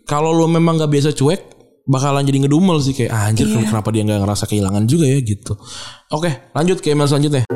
Kalau 0.05 0.29
lu 0.29 0.45
memang 0.45 0.77
nggak 0.77 0.91
biasa 0.91 1.09
cuek 1.11 1.41
bakalan 1.81 2.21
jadi 2.21 2.45
ngedumel 2.45 2.77
sih 2.77 2.93
kayak 2.93 3.09
ah, 3.09 3.25
anjir 3.27 3.49
Iya. 3.49 3.65
kenapa 3.65 3.89
dia 3.89 4.05
nggak 4.05 4.21
ngerasa 4.21 4.45
kehilangan 4.45 4.85
juga 4.85 5.09
ya 5.09 5.17
gitu. 5.19 5.57
Oke 6.11 6.29
lanjut 6.53 6.77
ke 6.77 6.93
email 6.93 7.09
selanjutnya. 7.09 7.49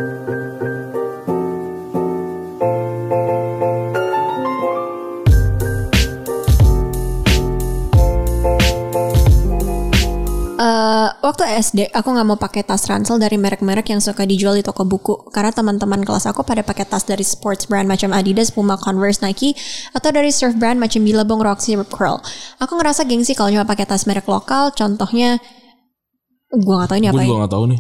Waktu 11.36 11.52
SD 11.60 11.80
aku 11.92 12.16
nggak 12.16 12.28
mau 12.32 12.40
pakai 12.40 12.64
tas 12.64 12.88
ransel 12.88 13.20
dari 13.20 13.36
merek-merek 13.36 13.92
yang 13.92 14.00
suka 14.00 14.24
dijual 14.24 14.56
di 14.56 14.64
toko 14.64 14.88
buku 14.88 15.28
karena 15.36 15.52
teman-teman 15.52 16.00
kelas 16.08 16.32
aku 16.32 16.48
pada 16.48 16.64
pakai 16.64 16.88
tas 16.88 17.04
dari 17.04 17.28
sports 17.28 17.68
brand 17.68 17.84
macam 17.84 18.16
Adidas, 18.16 18.56
Puma, 18.56 18.80
Converse, 18.80 19.20
Nike 19.20 19.52
atau 19.92 20.16
dari 20.16 20.32
surf 20.32 20.56
brand 20.56 20.80
macam 20.80 21.04
Billabong, 21.04 21.44
Roxy, 21.44 21.76
Rip 21.76 21.92
Curl. 21.92 22.24
Aku 22.64 22.80
ngerasa 22.80 23.04
gengsi 23.04 23.36
kalau 23.36 23.52
cuma 23.52 23.68
pakai 23.68 23.84
tas 23.84 24.08
merek 24.08 24.24
lokal. 24.32 24.72
Contohnya, 24.72 25.36
gua 26.56 26.88
nggak 26.88 26.96
tahu 26.96 26.98
ini 27.04 27.08
apa 27.12 27.20
Gue 27.20 27.20
ya. 27.20 27.28
juga 27.28 27.40
nggak 27.44 27.54
tahu 27.60 27.66
nih. 27.68 27.80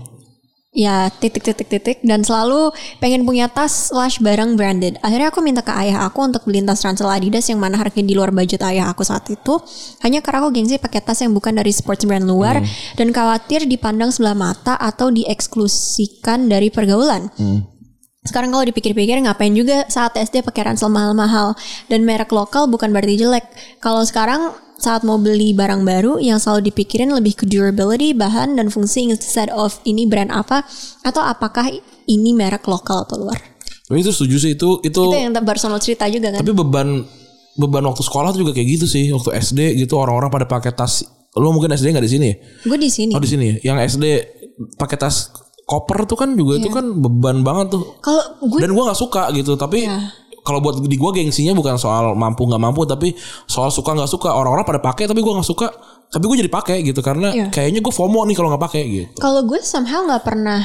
Ya 0.75 1.07
titik 1.07 1.39
titik 1.47 1.71
titik 1.71 1.97
dan 2.03 2.27
selalu 2.27 2.75
pengen 2.99 3.23
punya 3.23 3.47
tas 3.47 3.95
slash 3.95 4.19
barang 4.19 4.59
branded. 4.59 4.99
Akhirnya 4.99 5.31
aku 5.31 5.39
minta 5.39 5.63
ke 5.63 5.71
ayah 5.71 6.03
aku 6.03 6.19
untuk 6.19 6.43
beliin 6.43 6.67
tas 6.67 6.83
ransel 6.83 7.07
Adidas 7.07 7.47
yang 7.47 7.63
mana 7.63 7.79
harganya 7.79 8.11
di 8.11 8.15
luar 8.19 8.35
budget 8.35 8.59
ayah 8.67 8.91
aku 8.91 9.07
saat 9.07 9.23
itu. 9.31 9.55
Hanya 10.03 10.19
karena 10.19 10.43
aku 10.43 10.51
gengsi 10.51 10.75
pakai 10.75 10.99
tas 10.99 11.23
yang 11.23 11.31
bukan 11.31 11.55
dari 11.55 11.71
sports 11.71 12.03
brand 12.03 12.27
luar 12.27 12.59
dan 12.99 13.15
khawatir 13.15 13.63
dipandang 13.71 14.11
sebelah 14.11 14.35
mata 14.35 14.75
atau 14.75 15.07
dieksklusikan 15.15 16.51
dari 16.51 16.67
pergaulan. 16.67 17.31
Sekarang 18.25 18.49
kalau 18.49 18.65
dipikir-pikir 18.65 19.21
ngapain 19.21 19.53
juga 19.53 19.85
saat 19.87 20.17
SD 20.17 20.41
pakai 20.41 20.73
ransel 20.73 20.89
mahal-mahal 20.89 21.53
dan 21.87 22.03
merek 22.03 22.33
lokal 22.33 22.65
bukan 22.65 22.89
berarti 22.89 23.21
jelek. 23.21 23.45
Kalau 23.79 24.01
sekarang 24.01 24.64
saat 24.75 25.07
mau 25.07 25.15
beli 25.15 25.55
barang 25.55 25.87
baru 25.87 26.19
yang 26.19 26.37
selalu 26.37 26.71
dipikirin 26.71 27.11
lebih 27.15 27.39
ke 27.39 27.45
durability, 27.47 28.11
bahan 28.11 28.59
dan 28.59 28.67
fungsi 28.67 29.07
instead 29.07 29.47
of 29.55 29.79
ini 29.87 30.03
brand 30.05 30.29
apa 30.31 30.67
atau 31.01 31.23
apakah 31.23 31.71
ini 32.05 32.31
merek 32.35 32.67
lokal 32.67 33.07
atau 33.07 33.23
luar. 33.23 33.39
Tapi 33.85 34.01
itu 34.01 34.11
setuju 34.11 34.35
sih 34.41 34.51
itu 34.57 34.69
itu. 34.81 35.01
Itu 35.01 35.13
yang 35.13 35.33
lo 35.35 35.79
cerita 35.79 36.09
juga 36.09 36.33
kan. 36.33 36.41
Tapi 36.41 36.53
beban 36.53 37.05
beban 37.55 37.83
waktu 37.85 38.01
sekolah 38.01 38.33
tuh 38.33 38.41
juga 38.41 38.51
kayak 38.57 38.67
gitu 38.81 38.85
sih. 38.89 39.13
Waktu 39.13 39.37
SD 39.37 39.59
gitu 39.85 39.95
orang-orang 40.01 40.33
pada 40.33 40.45
pakai 40.49 40.73
tas. 40.73 41.05
Lo 41.37 41.53
mungkin 41.53 41.69
SD 41.69 41.93
nggak 41.93 42.05
di 42.05 42.11
sini 42.11 42.25
ya? 42.31 42.35
Gue 42.65 42.79
di 42.81 42.89
sini. 42.89 43.13
Oh 43.13 43.21
di 43.21 43.29
sini 43.29 43.45
ya. 43.45 43.55
Yang 43.73 43.95
SD 43.95 44.05
pakai 44.79 44.97
tas 44.97 45.29
koper 45.65 46.05
tuh 46.05 46.17
kan 46.17 46.33
juga 46.37 46.61
itu 46.61 46.69
Iya. 46.69 46.77
kan 46.81 46.85
beban 46.97 47.45
banget 47.45 47.77
tuh. 47.77 47.83
Kalau 48.01 48.37
gue 48.41 48.59
Dan 48.61 48.73
gua 48.73 48.89
nggak 48.89 48.99
suka 49.01 49.29
gitu. 49.37 49.53
Tapi 49.53 49.85
Iya. 49.85 49.97
Kalau 50.45 50.61
buat 50.61 50.77
di 50.77 50.93
gua 50.95 51.09
gengsinya 51.09 51.51
bukan 51.51 51.75
soal 51.75 52.13
mampu 52.13 52.45
nggak 52.45 52.61
mampu, 52.61 52.85
tapi 52.85 53.17
soal 53.49 53.73
suka 53.73 53.97
nggak 53.97 54.07
suka. 54.07 54.29
Orang-orang 54.29 54.63
pada 54.63 54.79
pakai 54.79 55.09
tapi 55.09 55.19
gua 55.19 55.41
nggak 55.41 55.49
suka. 55.49 55.67
Tapi 56.05 56.21
gue 56.21 56.37
jadi 56.45 56.53
pakai 56.53 56.77
gitu 56.85 57.01
karena 57.01 57.33
Iya. 57.33 57.47
kayaknya 57.49 57.81
gue 57.81 57.89
FOMO 57.89 58.23
nih 58.29 58.37
kalau 58.37 58.53
nggak 58.53 58.61
pakai 58.61 58.83
gitu. 58.87 59.09
kalau 59.17 59.41
gue 59.41 59.57
somehow 59.65 60.05
nggak 60.05 60.21
pernah 60.21 60.61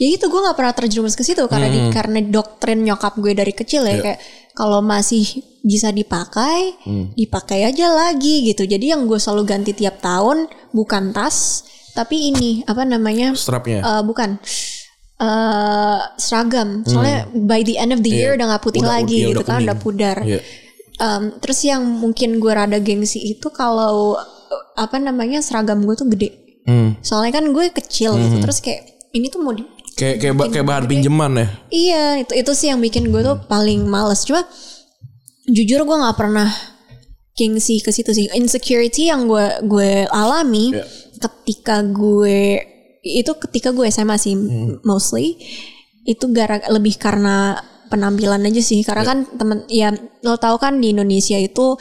ya 0.00 0.08
itu 0.08 0.24
gue 0.24 0.40
nggak 0.40 0.56
pernah 0.56 0.72
terjerumus 0.74 1.14
ke 1.14 1.22
situ 1.22 1.44
karena 1.46 1.68
di, 1.68 1.92
karena 1.92 2.18
doktrin 2.24 2.80
nyokap 2.82 3.14
gue 3.20 3.36
dari 3.36 3.52
kecil 3.52 3.84
ya 3.84 4.00
kayak 4.00 4.18
kalau 4.56 4.80
masih 4.80 5.22
bisa 5.62 5.92
dipakai 5.92 6.74
dipakai 7.14 7.60
aja 7.62 7.92
lagi 7.92 8.50
gitu 8.50 8.64
jadi 8.64 8.96
yang 8.96 9.04
gue 9.04 9.20
selalu 9.20 9.44
ganti 9.46 9.76
tiap 9.76 10.00
tahun 10.00 10.48
bukan 10.72 11.12
tas 11.12 11.62
tapi 11.94 12.32
ini 12.32 12.64
apa 12.66 12.82
namanya 12.82 13.36
Strapnya. 13.36 13.84
Eh, 13.84 14.02
bukan 14.02 14.40
eh 15.24 16.00
seragam 16.16 16.84
soalnya 16.84 17.18
by 17.32 17.62
the 17.62 17.74
end 17.74 17.90
of 17.90 18.00
the 18.00 18.12
year 18.12 18.30
Iya. 18.30 18.36
udah 18.36 18.46
nggak 18.46 18.62
putih 18.62 18.80
Udah- 18.80 18.92
lagi 18.94 19.16
iya, 19.16 19.26
gitu 19.26 19.34
udah 19.34 19.44
kan 19.44 19.54
kuning. 19.54 19.66
udah 19.66 19.78
pudar 19.78 20.16
Iya. 20.22 20.40
Em, 20.94 21.22
terus 21.38 21.58
yang 21.60 21.82
mungkin 21.82 22.38
gue 22.38 22.52
rada 22.52 22.78
gengsi 22.78 23.18
itu 23.18 23.48
kalau 23.48 24.14
eh, 24.14 24.62
apa 24.76 24.96
namanya 24.98 25.40
seragam 25.40 25.80
gue 25.80 25.94
tuh 25.94 26.06
gede 26.06 26.30
Hmm. 26.64 26.96
soalnya 27.00 27.32
kan 27.34 27.46
gue 27.46 27.68
kecil 27.72 28.16
gitu 28.16 28.36
terus 28.38 28.58
kayak 28.58 28.84
ini 29.12 29.28
tuh 29.28 29.38
mau 29.38 29.52
di 29.52 29.64
Kayak 29.94 30.16
kayak, 30.18 30.34
ba- 30.34 30.48
kayak 30.48 30.66
bahan 30.66 30.84
pinjaman 30.86 31.32
ya. 31.34 31.46
iya 31.68 32.04
itu 32.18 32.32
itu 32.34 32.50
sih 32.52 32.66
yang 32.66 32.80
bikin 32.80 33.08
gue 33.08 33.20
tuh 33.20 33.36
paling 33.44 33.84
males 33.84 34.22
cuma 34.22 34.42
jujur 35.46 35.82
gue 35.82 35.96
nggak 35.96 36.16
pernah 36.16 36.50
gengsi 37.32 37.78
ke 37.78 37.90
situ 37.90 38.10
sih 38.10 38.26
insecurity 38.32 39.06
yang 39.06 39.26
gue 39.26 39.44
gue 39.62 39.90
alami 40.08 40.72
Iya. 40.72 40.84
ketika 41.20 41.82
gue 41.84 42.58
itu 43.04 43.36
ketika 43.36 43.68
gue 43.70 43.84
SMA 43.86 44.16
sih 44.16 44.32
mostly. 44.82 45.36
Itu 46.04 46.32
gara 46.32 46.60
lebih 46.68 46.96
karena 46.96 47.60
penampilan 47.88 48.40
aja 48.42 48.60
sih. 48.60 48.80
Karena 48.80 49.04
kan 49.04 49.18
temen 49.36 49.68
ya 49.68 49.92
lo 50.20 50.36
tau 50.36 50.56
kan 50.56 50.80
di 50.80 50.90
Indonesia 50.90 51.36
itu 51.36 51.76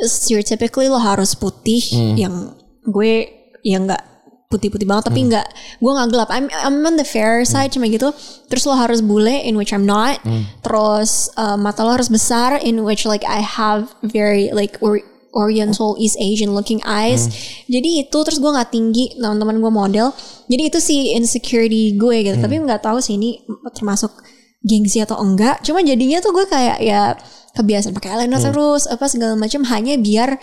stereotypically 0.00 0.88
lo 0.88 0.96
harus 0.98 1.36
putih 1.36 1.80
yang 2.16 2.56
gue 2.82 3.28
yang 3.62 3.86
nggak 3.86 4.02
putih-putih 4.48 4.84
banget 4.84 5.08
tapi 5.08 5.20
nggak 5.32 5.46
gue 5.80 5.92
nggak 5.92 6.08
gelap. 6.12 6.28
I'm 6.28 6.48
I'm 6.52 6.84
on 6.84 6.96
the 6.96 7.04
fair 7.04 7.40
side 7.44 7.72
cuma 7.72 7.88
gitu. 7.88 8.12
Terus 8.48 8.64
lo 8.64 8.76
harus 8.76 9.00
bule 9.00 9.32
in 9.44 9.56
which 9.56 9.72
I'm 9.72 9.84
not. 9.84 10.20
Terus 10.60 11.32
uh, 11.36 11.56
mata 11.56 11.84
lo 11.84 11.92
harus 11.92 12.08
besar 12.08 12.60
in 12.60 12.84
which 12.84 13.04
like 13.04 13.24
I 13.24 13.40
have 13.40 13.92
very 14.02 14.52
like 14.52 14.76
or- 14.80 15.00
Oriental 15.32 15.96
East 15.96 16.16
Asian 16.16 16.52
looking 16.52 16.78
eyes. 16.82 17.26
Jadi 17.66 18.04
itu 18.04 18.18
terus 18.20 18.36
gue 18.36 18.48
nggak 18.48 18.68
tinggi 18.68 19.16
teman-teman 19.16 19.58
gue 19.58 19.72
model. 19.72 20.06
Jadi 20.46 20.62
itu 20.62 20.78
sih 20.78 21.00
insecurity 21.12 21.96
gue 21.96 22.16
gitu. 22.22 22.36
Tapi 22.36 22.60
nggak 22.60 22.80
tahu 22.80 23.00
sih 23.00 23.16
ini 23.16 23.40
termasuk 23.72 24.12
gengsi 24.60 25.00
atau 25.00 25.16
enggak. 25.18 25.60
Cuma 25.60 25.80
jadinya 25.80 26.20
tuh 26.20 26.30
gue 26.30 26.44
kayak 26.44 26.78
ya 26.78 27.16
kebiasaan 27.52 27.92
pakai 27.92 28.14
eyeliner 28.14 28.40
terus 28.40 28.84
apa 28.84 29.08
segala 29.08 29.32
macam. 29.34 29.64
Hanya 29.64 29.96
biar 29.96 30.36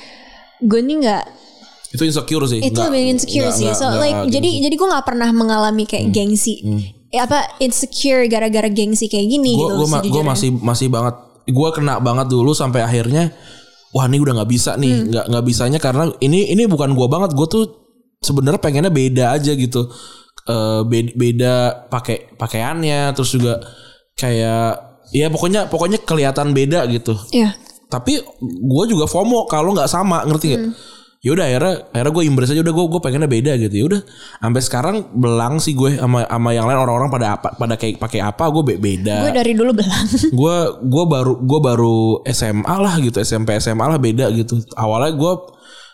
gue 0.59 0.81
nih 0.81 0.97
nggak 0.99 1.23
Itu 1.89 2.03
insecure 2.03 2.45
sih. 2.45 2.59
itu 2.59 2.75
lebih 2.75 3.13
insecure 3.13 3.45
nggak- 3.45 3.55
sih. 3.55 3.65
nggak- 3.65 3.77
so 3.77 3.85
nggak 3.85 3.97
like 3.99 4.13
gengsi. 4.19 4.33
jadi 4.35 4.49
jadi 4.61 4.75
gue 4.75 4.87
nggak 4.89 5.05
pernah 5.05 5.29
mengalami 5.31 5.83
kayak 5.85 6.05
gengsi. 6.09 6.61
Eh, 7.09 7.17
apa 7.17 7.57
insecure 7.57 8.25
gara-gara 8.25 8.69
gengsi 8.69 9.05
kayak 9.05 9.25
gini 9.27 9.53
gue 9.53 9.61
gitu 9.63 9.73
gue 9.75 9.87
ma- 9.87 9.97
gua 9.97 10.01
sejujurnya. 10.03 10.25
masih 10.27 10.49
masih 10.55 10.87
banget. 10.87 11.15
Gue 11.45 11.69
kena 11.71 11.97
banget 11.97 12.27
dulu 12.27 12.53
sampai 12.53 12.81
akhirnya 12.81 13.33
wah 13.95 14.05
ini 14.05 14.17
udah 14.21 14.33
nggak 14.41 14.51
bisa 14.51 14.77
nih 14.77 14.93
Hmm. 14.93 15.05
nggak 15.09 15.25
nggak 15.33 15.45
bisanya 15.45 15.79
karena 15.81 16.03
ini 16.21 16.53
ini 16.53 16.69
bukan 16.69 16.93
gue 16.93 17.07
banget 17.09 17.33
gue 17.33 17.47
tuh 17.49 17.63
sebenarnya 18.21 18.61
pengennya 18.61 18.91
beda 18.93 19.33
aja 19.33 19.51
gitu. 19.55 19.89
Eh 20.49 20.81
beda, 20.85 21.11
beda 21.15 21.53
pakai 21.87 22.33
pakaiannya 22.37 23.13
terus 23.13 23.33
juga 23.37 23.61
kayak 24.17 25.03
ya 25.13 25.29
pokoknya 25.29 25.69
pokoknya 25.69 26.01
kelihatan 26.03 26.53
beda 26.53 26.85
gitu. 26.89 27.17
Iya. 27.33 27.53
Tapi 27.89 28.21
gue 28.45 28.85
juga 28.85 29.09
FOMO 29.09 29.49
kalau 29.49 29.73
nggak 29.73 29.89
sama 29.89 30.21
ngerti 30.29 30.47
gak? 30.53 30.61
Ya 30.61 30.69
udah 31.21 31.43
akhirnya 31.43 31.73
akhirnya 31.91 32.13
gue 32.13 32.23
embrace 32.23 32.51
aja 32.53 32.61
udah 32.61 32.71
gue 32.71 32.85
gue 32.87 33.01
pengennya 33.01 33.27
beda 33.27 33.51
gitu 33.59 33.75
ya 33.75 33.85
udah 33.85 34.01
sampai 34.39 34.61
sekarang 34.61 34.95
belang 35.11 35.59
sih 35.59 35.73
gue 35.73 35.99
sama 35.99 36.23
sama 36.23 36.49
yang 36.51 36.63
lain 36.63 36.79
orang-orang 36.79 37.09
pada 37.09 37.27
apa 37.35 37.51
pada 37.53 37.75
kayak 37.75 37.99
pakai 37.99 38.23
apa 38.23 38.47
gue 38.47 38.63
be- 38.65 38.79
beda 38.79 39.27
Gue 39.27 39.33
dari 39.33 39.51
dulu 39.51 39.75
belang. 39.75 40.07
gue 40.39 40.55
gue 40.79 41.03
baru 41.05 41.33
gue 41.37 41.59
baru 41.59 41.97
SMA 42.25 42.71
lah 42.73 42.95
gitu 42.97 43.19
SMP 43.19 43.59
SMA 43.59 43.83
lah 43.85 43.99
beda 43.99 44.31
gitu 44.31 44.63
awalnya 44.73 45.11
gue 45.11 45.33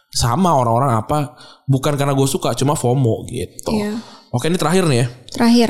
sama 0.07 0.53
orang-orang 0.53 0.93
apa 0.95 1.33
bukan 1.65 1.97
karena 1.97 2.13
gue 2.13 2.23
suka 2.25 2.53
cuma 2.53 2.71
FOMO 2.71 3.25
gitu 3.25 3.73
Iya. 3.73 3.97
oke 4.29 4.45
ini 4.45 4.55
terakhir 4.55 4.85
nih 4.85 4.97
ya 4.99 5.07
Terakhir. 5.33 5.69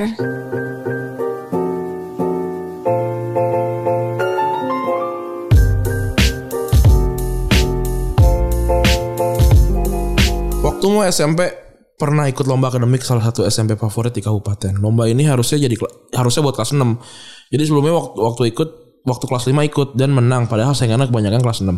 Mau 10.91 11.03
SMP 11.05 11.65
pernah 11.95 12.27
ikut 12.27 12.43
lomba 12.43 12.67
akademik 12.67 13.01
salah 13.01 13.23
satu 13.23 13.47
SMP 13.47 13.79
favorit 13.79 14.11
di 14.11 14.19
kabupaten. 14.19 14.75
Lomba 14.83 15.07
ini 15.07 15.23
harusnya 15.23 15.63
jadi 15.63 15.75
harusnya 16.15 16.41
buat 16.43 16.55
kelas 16.59 16.75
6 16.75 17.53
jadi 17.53 17.63
sebelumnya 17.63 17.93
waktu, 17.95 18.17
waktu 18.19 18.43
ikut 18.51 18.69
waktu 19.07 19.25
kelas 19.29 19.45
5 19.47 19.69
ikut 19.71 19.89
dan 19.95 20.11
menang. 20.11 20.51
Padahal 20.51 20.75
saingannya 20.75 21.07
kebanyakan 21.07 21.39
kelas 21.39 21.63
6 21.63 21.71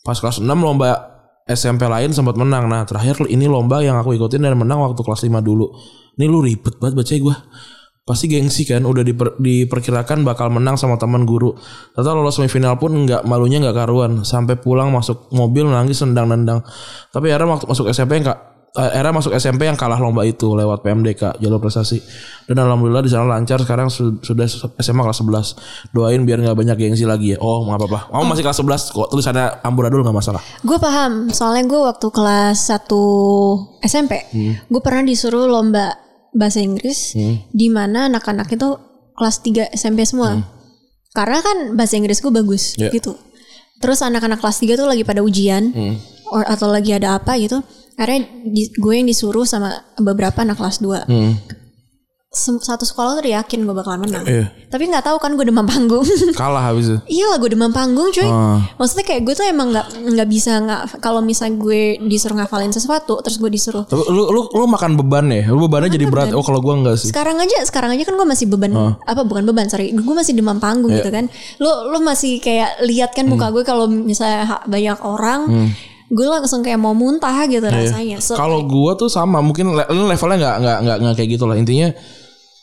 pas 0.00 0.16
kelas 0.18 0.42
6 0.42 0.48
lomba 0.48 0.90
SMP 1.46 1.86
lain 1.86 2.10
sempat 2.10 2.34
menang. 2.34 2.66
Nah 2.66 2.82
terakhir 2.82 3.22
ini 3.30 3.46
lomba 3.46 3.82
yang 3.84 3.98
aku 3.98 4.18
ikutin 4.18 4.42
dan 4.42 4.58
menang 4.58 4.82
waktu 4.82 4.98
kelas 4.98 5.22
5 5.22 5.30
dulu. 5.42 5.70
Ini 6.18 6.26
lu 6.26 6.42
ribet 6.42 6.76
banget 6.82 6.98
baca 6.98 7.12
gue 7.14 7.36
pasti 8.00 8.26
gengsi 8.26 8.64
kan 8.64 8.82
udah 8.82 9.00
diper- 9.00 9.38
diperkirakan 9.38 10.22
bakal 10.22 10.50
menang 10.50 10.74
sama 10.74 10.96
teman 10.96 11.22
guru. 11.22 11.54
Ternyata 11.92 12.10
lolos 12.12 12.36
semifinal 12.36 12.74
pun 12.74 12.90
nggak 12.92 13.22
malunya 13.22 13.60
nggak 13.60 13.76
karuan. 13.76 14.22
Sampai 14.22 14.56
pulang 14.56 14.90
masuk 14.90 15.30
mobil 15.30 15.64
nangis 15.64 16.00
nendang-nendang 16.00 16.64
tapi 17.08 17.28
era 17.28 17.42
waktu 17.42 17.64
masuk 17.64 17.86
SMP 17.86 18.18
yang 18.18 18.26
kak 18.26 18.38
era 18.70 19.10
masuk 19.10 19.34
SMP 19.34 19.66
yang 19.66 19.74
kalah 19.74 19.98
lomba 19.98 20.22
itu 20.22 20.54
lewat 20.54 20.82
PMDK 20.82 21.38
jalur 21.38 21.58
prestasi. 21.58 21.98
Dan 22.46 22.58
alhamdulillah 22.60 23.02
di 23.02 23.10
sana 23.10 23.26
lancar 23.26 23.58
sekarang 23.58 23.90
su- 23.90 24.18
sudah 24.18 24.46
SMA 24.78 25.02
kelas 25.02 25.18
11 25.18 25.58
doain 25.90 26.22
biar 26.22 26.38
nggak 26.38 26.54
banyak 26.54 26.76
gengsi 26.78 27.02
lagi 27.02 27.34
ya. 27.34 27.38
Oh 27.38 27.66
nggak 27.66 27.78
apa-apa. 27.82 27.98
Kamu 28.10 28.24
masih 28.26 28.42
kelas 28.42 28.58
11 28.62 28.94
kok 28.94 29.08
tulisannya 29.10 29.46
amburadul 29.62 30.02
nggak 30.02 30.14
masalah. 30.14 30.42
Gue 30.62 30.78
paham, 30.78 31.30
soalnya 31.30 31.66
gue 31.66 31.80
waktu 31.82 32.06
kelas 32.10 32.58
1 32.70 32.94
SMP, 33.82 34.12
gue 34.66 34.80
pernah 34.80 35.02
disuruh 35.02 35.46
lomba 35.46 35.90
bahasa 36.32 36.58
Inggris, 36.58 37.14
di 37.50 37.66
mana 37.68 38.06
anak-anak 38.06 38.48
itu 38.48 38.68
kelas 39.12 39.36
3 39.40 39.68
SMP 39.70 40.02
semua. 40.02 40.38
Karena 41.10 41.38
kan 41.38 41.74
bahasa 41.74 41.94
Inggris 41.94 42.18
gue 42.18 42.30
bagus 42.30 42.74
Ya. 42.74 42.88
gitu. 42.88 43.18
Terus 43.78 44.00
anak-anak 44.00 44.38
kelas 44.38 44.58
3 44.58 44.74
tuh 44.74 44.84
lagi 44.84 45.02
pada 45.02 45.20
ujian, 45.20 45.74
or- 46.26 46.46
atau 46.46 46.68
lagi 46.68 46.92
ada 46.92 47.16
apa 47.16 47.34
gitu. 47.36 47.58
Akhirnya 47.94 48.22
di- 48.46 48.70
gue 48.70 48.94
yang 48.94 49.04
disuruh 49.04 49.44
sama 49.44 49.70
beberapa 49.96 50.40
anak 50.40 50.56
kelas 50.56 50.78
2. 50.78 51.04
hmm. 51.04 51.32
Satu 52.30 52.86
sekolah 52.86 53.18
tuh 53.18 53.26
yakin 53.26 53.66
gue 53.66 53.74
bakalan 53.74 54.06
menang. 54.06 54.22
Iya. 54.22 54.54
Tapi 54.70 54.86
nggak 54.86 55.02
tahu 55.02 55.18
kan 55.18 55.34
gue 55.34 55.42
demam 55.42 55.66
panggung. 55.66 56.06
kalah 56.38 56.62
habis 56.62 56.86
itu. 56.86 56.98
Iya 57.10 57.26
lah 57.26 57.42
gue 57.42 57.50
demam 57.50 57.74
panggung 57.74 58.06
cuy. 58.14 58.22
Ah. 58.22 58.62
Maksudnya 58.78 59.02
kayak 59.02 59.26
gue 59.26 59.34
tuh 59.34 59.50
emang 59.50 59.74
nggak 59.74 59.86
nggak 60.14 60.28
bisa 60.30 60.62
nggak 60.62 61.02
kalau 61.02 61.26
misalnya 61.26 61.58
gue 61.58 61.98
disuruh 62.06 62.38
ngafalin 62.38 62.70
sesuatu 62.70 63.18
terus 63.18 63.34
gue 63.34 63.50
disuruh 63.50 63.82
Tapi 63.82 64.06
lu 64.06 64.30
lu 64.30 64.46
lu 64.46 64.64
makan 64.70 64.94
beban 64.94 65.26
ya? 65.26 65.50
Lu 65.50 65.66
bebannya 65.66 65.90
jadi 65.90 66.06
berat. 66.06 66.30
oh 66.30 66.46
kalau 66.46 66.62
gua 66.62 66.78
enggak 66.78 67.02
sih. 67.02 67.10
Sekarang 67.10 67.34
aja 67.34 67.66
sekarang 67.66 67.98
aja 67.98 68.06
kan 68.06 68.14
gue 68.14 68.28
masih 68.30 68.46
beban 68.46 68.78
apa 69.02 69.26
bukan 69.26 69.42
beban 69.42 69.66
sorry. 69.66 69.90
Gue 69.90 70.14
masih 70.14 70.38
demam 70.38 70.62
panggung 70.62 70.94
gitu 70.94 71.10
kan. 71.10 71.26
Lo 71.58 71.90
lo 71.90 71.98
masih 71.98 72.38
kayak 72.38 72.86
lihat 72.86 73.10
kan 73.10 73.26
muka 73.26 73.50
gue 73.50 73.66
kalau 73.66 73.90
misalnya 73.90 74.62
banyak 74.70 75.02
orang 75.02 75.74
gue 76.06 76.26
langsung 76.26 76.62
kayak 76.62 76.78
mau 76.78 76.94
muntah 76.94 77.42
gitu 77.46 77.66
rasanya. 77.66 78.22
So 78.22 78.34
Kalau 78.34 78.62
gua 78.62 78.94
tuh 78.94 79.06
sama, 79.06 79.38
mungkin 79.38 79.74
le- 79.74 79.90
lu 79.90 80.06
levelnya 80.06 80.38
nggak 80.38 80.56
nggak 80.58 80.78
nggak 80.78 80.96
nggak 81.02 81.14
kayak 81.18 81.30
gitu 81.34 81.44
lah. 81.50 81.54
Intinya 81.54 81.90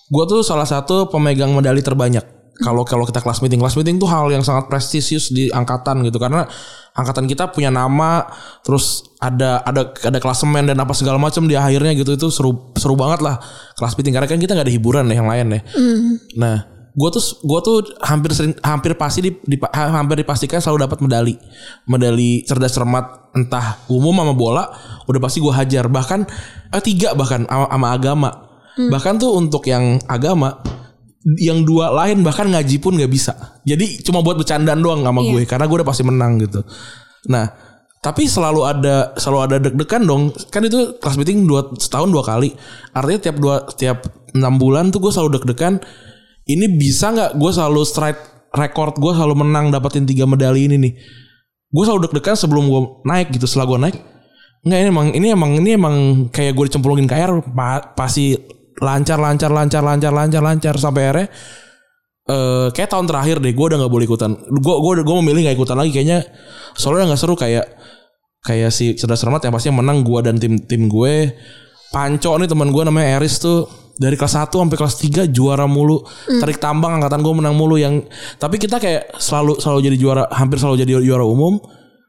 gua 0.08 0.24
tuh 0.28 0.42
salah 0.44 0.68
satu 0.68 1.12
pemegang 1.12 1.52
medali 1.52 1.84
terbanyak. 1.84 2.24
Kalau 2.58 2.82
kalau 2.82 3.06
kita 3.06 3.22
kelas 3.22 3.46
meeting, 3.46 3.62
kelas 3.62 3.78
meeting 3.78 4.02
tuh 4.02 4.10
hal 4.10 4.34
yang 4.34 4.42
sangat 4.42 4.66
prestisius 4.66 5.30
di 5.30 5.46
angkatan 5.54 6.02
gitu 6.02 6.18
karena 6.18 6.50
angkatan 6.98 7.30
kita 7.30 7.54
punya 7.54 7.70
nama, 7.70 8.26
terus 8.66 9.14
ada 9.22 9.62
ada 9.62 9.94
ada 9.94 10.18
klasemen 10.18 10.66
dan 10.66 10.74
apa 10.82 10.90
segala 10.98 11.22
macam 11.22 11.46
di 11.46 11.54
akhirnya 11.54 11.94
gitu 11.94 12.18
itu 12.18 12.34
seru 12.34 12.74
seru 12.74 12.98
banget 12.98 13.22
lah 13.22 13.38
kelas 13.78 13.94
meeting 13.94 14.10
karena 14.18 14.26
kan 14.26 14.42
kita 14.42 14.58
nggak 14.58 14.66
ada 14.66 14.74
hiburan 14.74 15.06
nih 15.06 15.18
yang 15.22 15.30
lain 15.30 15.48
ya. 15.54 15.62
Nah, 16.34 16.58
gua 16.98 17.14
tuh 17.14 17.22
gua 17.46 17.62
tuh 17.62 17.86
hampir 18.02 18.34
sering 18.34 18.58
hampir 18.66 18.98
pasti 18.98 19.22
di, 19.22 19.32
di- 19.46 19.62
hampir 19.78 20.26
dipastikan 20.26 20.58
selalu 20.58 20.90
dapat 20.90 20.98
medali. 21.06 21.38
Medali 21.86 22.42
cerdas 22.42 22.74
cermat 22.74 23.38
entah 23.38 23.86
umum 23.86 24.18
sama 24.18 24.34
bola 24.34 24.66
udah 25.06 25.22
pasti 25.22 25.46
gua 25.46 25.62
hajar 25.62 25.86
bahkan 25.94 26.26
eh, 26.74 26.82
tiga 26.82 27.14
bahkan 27.14 27.46
sama, 27.46 27.94
sama 28.02 28.47
agama. 28.78 28.92
Bahkan 28.94 29.14
tuh 29.18 29.32
untuk 29.34 29.66
yang 29.66 29.98
agama 30.06 30.62
yang 31.42 31.68
dua 31.68 31.92
lain 31.92 32.24
bahkan 32.24 32.48
ngaji 32.48 32.80
pun 32.80 32.96
nggak 32.96 33.12
bisa. 33.12 33.60
Jadi 33.68 34.00
cuma 34.06 34.24
buat 34.24 34.40
bercandaan 34.40 34.80
doang 34.80 35.04
sama 35.04 35.20
gue 35.26 35.44
karena 35.44 35.66
gue 35.68 35.78
udah 35.82 35.88
pasti 35.88 36.04
menang 36.08 36.40
gitu. 36.40 36.64
Nah, 37.28 37.52
tapi 38.00 38.30
selalu 38.30 38.62
ada 38.64 39.12
selalu 39.20 39.40
ada 39.44 39.56
deg-degan 39.60 40.08
dong. 40.08 40.32
Kan 40.54 40.64
itu 40.64 40.96
kelas 41.02 41.20
meeting 41.20 41.44
dua 41.44 41.68
setahun 41.76 42.08
dua 42.08 42.24
kali. 42.24 42.56
Artinya 42.96 43.20
tiap 43.20 43.38
dua 43.42 43.66
tiap 43.76 44.08
enam 44.32 44.56
bulan 44.56 44.94
tuh 44.94 45.04
gue 45.04 45.12
selalu 45.12 45.42
deg-degan. 45.42 45.82
Ini 46.48 46.80
bisa 46.80 47.12
nggak 47.12 47.36
gue 47.36 47.52
selalu 47.52 47.82
strike 47.84 48.22
record 48.56 48.96
gue 48.96 49.12
selalu 49.12 49.44
menang 49.44 49.68
dapetin 49.68 50.08
tiga 50.08 50.24
medali 50.24 50.72
ini 50.72 50.80
nih. 50.80 50.94
Gue 51.68 51.84
selalu 51.84 52.08
deg-degan 52.08 52.40
sebelum 52.40 52.72
gue 52.72 52.82
naik 53.04 53.36
gitu. 53.36 53.44
Setelah 53.44 53.68
gue 53.68 53.80
naik, 53.84 53.98
nggak 54.64 54.80
ini 54.80 54.88
emang 54.88 55.08
ini 55.12 55.28
emang 55.36 55.52
ini 55.60 55.70
emang 55.76 55.96
kayak 56.32 56.56
gue 56.56 56.72
dicemplungin 56.72 57.04
ke 57.04 57.20
air 57.20 57.44
pa- 57.52 57.92
pasti 57.92 58.40
lancar 58.78 59.18
lancar 59.18 59.50
lancar 59.50 59.82
lancar 59.82 60.12
lancar 60.14 60.42
lancar 60.42 60.76
sampai 60.78 61.04
akhirnya 61.10 61.28
eh 62.28 62.68
kayak 62.76 62.90
tahun 62.92 63.08
terakhir 63.08 63.40
deh 63.40 63.56
gue 63.56 63.66
udah 63.72 63.78
nggak 63.80 63.94
boleh 63.94 64.06
ikutan. 64.06 64.36
Gue 64.36 64.76
gue 64.84 64.94
gue 65.02 65.16
memilih 65.24 65.48
nggak 65.48 65.56
ikutan 65.58 65.80
lagi 65.80 65.96
kayaknya 65.96 66.28
soalnya 66.76 67.14
nggak 67.14 67.20
seru 67.20 67.40
kayak 67.40 67.66
kayak 68.44 68.70
si 68.72 68.94
cerdas 69.00 69.24
cermat 69.24 69.40
yang 69.44 69.54
pasti 69.56 69.72
yang 69.72 69.80
menang 69.80 70.04
gue 70.04 70.20
dan 70.22 70.36
tim 70.36 70.60
tim 70.68 70.92
gue. 70.92 71.32
Panco 71.88 72.36
nih 72.36 72.52
teman 72.52 72.70
gue 72.76 72.84
namanya 72.84 73.16
Eris 73.16 73.40
tuh 73.40 73.64
dari 73.98 74.14
kelas 74.20 74.38
1 74.44 74.52
sampai 74.52 74.78
kelas 74.78 74.96
3 75.00 75.32
juara 75.32 75.66
mulu. 75.72 76.04
Tarik 76.28 76.60
tambang 76.60 77.00
angkatan 77.00 77.24
gue 77.24 77.34
menang 77.34 77.56
mulu 77.56 77.80
yang 77.80 78.04
tapi 78.36 78.60
kita 78.60 78.76
kayak 78.78 79.16
selalu 79.18 79.58
selalu 79.64 79.80
jadi 79.88 79.98
juara 79.98 80.24
hampir 80.36 80.60
selalu 80.60 80.84
jadi 80.84 81.00
juara 81.00 81.24
umum 81.24 81.58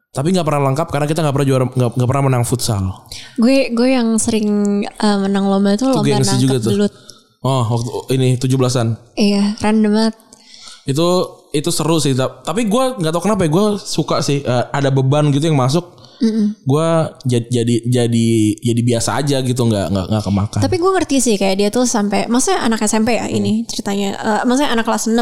tapi 0.08 0.32
nggak 0.32 0.46
pernah 0.46 0.72
lengkap 0.72 0.88
karena 0.88 1.06
kita 1.06 1.20
nggak 1.20 1.34
pernah 1.36 1.48
juara 1.48 1.64
nggak 1.68 2.08
pernah 2.08 2.24
menang 2.24 2.44
futsal. 2.48 3.04
Gue 3.36 3.68
gue 3.70 3.88
yang 3.92 4.16
sering 4.16 4.48
eh, 4.82 5.18
menang 5.20 5.46
lomba 5.46 5.76
itu 5.76 5.84
lomba 5.84 6.04
gengsi 6.04 6.40
juga 6.40 6.56
tuh. 6.58 6.72
belut. 6.72 6.92
Oh 7.38 7.62
waktu 7.62 8.18
ini 8.18 8.28
17-an 8.34 9.14
iya 9.14 9.54
random 9.60 9.92
banget. 9.94 10.14
Itu 10.88 11.06
itu 11.52 11.70
seru 11.70 12.00
sih. 12.00 12.16
Ta- 12.16 12.40
tapi 12.40 12.66
gue 12.66 12.84
nggak 12.98 13.12
tahu 13.12 13.22
kenapa 13.28 13.44
ya 13.44 13.50
gue 13.52 13.66
suka 13.78 14.24
sih 14.24 14.40
eh, 14.40 14.64
ada 14.72 14.88
beban 14.88 15.28
gitu 15.28 15.46
yang 15.46 15.60
masuk. 15.60 16.00
Gue 16.66 16.88
jadi 17.22 17.46
jadi 17.46 17.74
jadi 17.86 18.28
jadi 18.58 18.80
biasa 18.82 19.22
aja 19.22 19.38
gitu 19.38 19.62
nggak 19.62 19.86
nggak 19.86 20.06
nggak 20.10 20.24
kemakan. 20.26 20.60
Tapi 20.66 20.76
gue 20.82 20.90
ngerti 20.98 21.16
sih 21.22 21.34
kayak 21.38 21.56
dia 21.62 21.68
tuh 21.70 21.86
sampai 21.86 22.26
maksudnya 22.26 22.64
anak 22.66 22.82
SMP 22.82 23.14
ya 23.14 23.30
ini 23.30 23.62
ceritanya. 23.68 24.18
Eh, 24.18 24.40
maksudnya 24.42 24.72
anak 24.74 24.82
kelas 24.82 25.06
6 25.06 25.14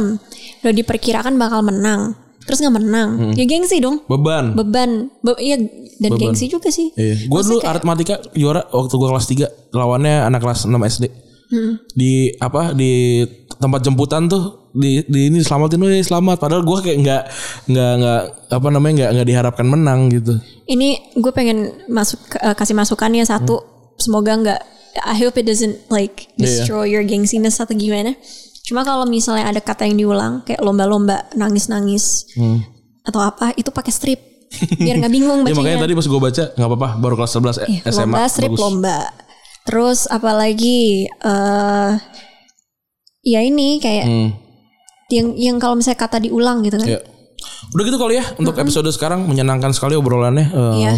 udah 0.65 0.73
diperkirakan 0.73 1.37
bakal 1.37 1.61
menang. 1.61 2.17
Terus 2.47 2.59
nggak 2.63 2.75
menang. 2.79 3.35
Ya 3.35 3.45
gengsi 3.45 3.83
dong. 3.83 4.07
beban 4.07 4.55
Beban. 4.55 5.11
Be 5.21 5.35
iya 5.43 5.59
dan 5.99 6.11
gengsi 6.15 6.47
juga 6.47 6.71
sih. 6.71 6.95
Iya. 6.95 7.27
Gue 7.27 7.41
dulu 7.43 7.59
aritmatika 7.61 8.23
juara 8.33 8.63
waktu 8.71 8.95
gue 8.95 9.09
kelas 9.11 9.27
3 9.75 9.75
lawannya 9.75 10.25
anak 10.31 10.41
kelas 10.41 10.71
6 10.71 10.73
SD. 10.73 11.05
Di 11.95 12.35
apa 12.39 12.73
di 12.73 13.23
tempat 13.57 13.81
jemputan 13.83 14.29
tuh 14.29 14.69
di, 14.77 15.01
di 15.09 15.33
ini 15.33 15.41
selamatin 15.41 15.81
lu 15.81 15.89
selamat 15.89 16.37
padahal 16.37 16.61
gue 16.61 16.79
kayak 16.85 16.99
nggak 17.01 17.23
nggak 17.73 17.93
nggak 17.97 18.21
apa 18.53 18.69
namanya 18.69 18.95
nggak 18.95 19.11
nggak 19.17 19.29
diharapkan 19.29 19.67
menang 19.67 20.13
gitu. 20.13 20.37
Ini 20.69 21.17
gue 21.17 21.33
pengen 21.33 21.73
masuk 21.89 22.21
eh, 22.37 22.55
kasih 22.55 22.77
masukannya 22.77 23.25
satu. 23.25 23.65
Semoga 23.97 24.37
nggak 24.37 24.61
I 25.05 25.17
hope 25.21 25.37
it 25.37 25.45
doesn't 25.45 25.77
like 25.93 26.29
destroy 26.41 26.89
your 26.89 27.05
gengsiness 27.05 27.61
atau 27.61 27.77
gimana. 27.77 28.17
Cuma 28.67 28.83
kalau 28.83 29.07
misalnya 29.07 29.47
ada 29.47 29.61
kata 29.61 29.87
yang 29.87 29.97
diulang 29.97 30.43
kayak 30.43 30.59
lomba-lomba 30.59 31.31
nangis-nangis 31.33 32.27
atau 33.01 33.21
apa 33.21 33.55
itu 33.55 33.71
pakai 33.71 33.89
strip 33.89 34.21
biar 34.77 34.99
nggak 34.99 35.13
bingung 35.13 35.41
Ya 35.43 35.47
bacanya. 35.47 35.57
makanya 35.57 35.79
tadi 35.81 35.95
pas 35.95 36.07
gue 36.07 36.21
baca 36.21 36.45
nggak 36.53 36.69
apa-apa 36.69 36.89
baru 36.99 37.15
kelas 37.17 37.33
11 37.33 37.63
Iya, 37.65 37.81
SMA 37.87 38.03
lomba 38.05 38.23
strip 38.27 38.51
bagus. 38.51 38.61
lomba. 38.61 38.99
Terus 39.63 39.99
apalagi 40.07 40.79
eh 41.07 41.93
ya 43.25 43.41
ini 43.41 43.79
kayak 43.79 44.05
Hmm. 44.05 44.29
yang 45.09 45.27
yang 45.37 45.57
kalau 45.57 45.75
misalnya 45.75 45.99
kata 46.01 46.19
diulang 46.21 46.63
gitu 46.63 46.77
kan. 46.77 46.87
Ya. 46.89 47.01
Udah 47.69 47.83
gitu 47.83 47.95
kali 47.97 48.15
ya 48.17 48.25
untuk 48.37 48.55
episode 48.57 48.87
sekarang 48.89 49.23
menyenangkan 49.23 49.71
sekali 49.71 49.95
obrolannya. 49.95 50.47
Eh, 50.49 50.75
Iya. 50.81 50.93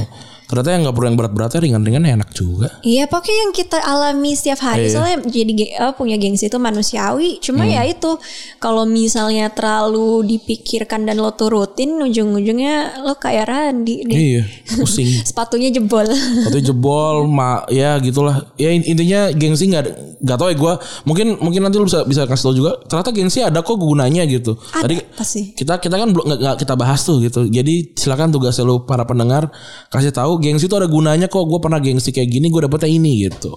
Ternyata 0.49 0.68
yang 0.72 0.80
nggak 0.82 0.94
perlu 0.96 1.07
yang 1.07 1.18
berat-beratnya 1.18 1.61
ringan-ringan 1.61 2.05
enak 2.09 2.30
juga. 2.32 2.68
Iya 2.80 3.05
pokoknya 3.05 3.36
yang 3.38 3.53
kita 3.53 3.78
alami 3.78 4.32
setiap 4.32 4.64
hari 4.64 4.88
Iya. 4.88 4.92
soalnya 4.96 5.18
jadi 5.22 5.53
eh, 5.76 5.92
punya 5.92 6.16
gengsi 6.16 6.49
itu 6.49 6.57
manusiawi 6.57 7.36
cuma 7.38 7.62
Hmm. 7.62 7.70
ya 7.70 7.82
itu 7.84 8.16
kalau 8.57 8.82
misalnya 8.82 9.49
terlalu 9.49 10.24
dipikirkan 10.26 11.05
dan 11.05 11.18
lo 11.18 11.30
turutin 11.32 12.01
ujung-ujungnya 12.01 12.74
lo 13.03 13.14
kayak 13.14 13.44
Randi 13.44 14.03
deh. 14.03 14.16
Iya, 14.16 14.42
pusing. 14.78 15.20
sepatunya 15.20 15.68
jebol 15.68 16.09
Atau 16.09 16.59
jebol, 16.59 17.26
ma, 17.26 17.68
ya 17.68 17.99
gitulah. 17.99 18.49
Ya 18.55 18.70
in- 18.70 18.82
intinya 18.82 19.28
gengsi 19.30 19.68
nggak 19.68 19.84
nggak 20.18 20.36
tahu 20.36 20.49
ya 20.49 20.57
gue. 20.57 20.72
Mungkin 21.05 21.26
mungkin 21.38 21.61
nanti 21.61 21.76
lu 21.76 21.84
bisa 21.84 22.03
bisa 22.03 22.24
kasih 22.24 22.44
tau 22.44 22.55
juga. 22.55 22.72
Ternyata 22.82 23.11
gengsi 23.11 23.38
ada 23.40 23.61
kok 23.61 23.76
gunanya 23.76 24.24
gitu. 24.24 24.57
ada 24.72 24.86
Tadi 24.86 24.96
pasti 25.12 25.53
kita 25.53 25.76
kita 25.76 25.94
kan 25.94 26.09
belum 26.09 26.24
nggak 26.26 26.57
kita 26.57 26.72
bahas 26.72 27.05
tuh 27.05 27.20
gitu. 27.20 27.44
Jadi 27.44 27.92
silakan 27.92 28.30
tugas 28.30 28.57
lu 28.59 28.82
para 28.82 29.05
pendengar 29.05 29.53
kasih 29.88 30.09
tahu 30.11 30.38
gengsi 30.39 30.70
itu 30.70 30.76
ada 30.78 30.86
gunanya 30.86 31.26
kok. 31.26 31.45
Gue 31.45 31.61
pernah 31.61 31.82
gengsi 31.82 32.14
kayak 32.14 32.28
gini, 32.30 32.49
gue 32.49 32.64
dapetnya 32.64 32.89
ini 32.89 33.28
gitu. 33.28 33.53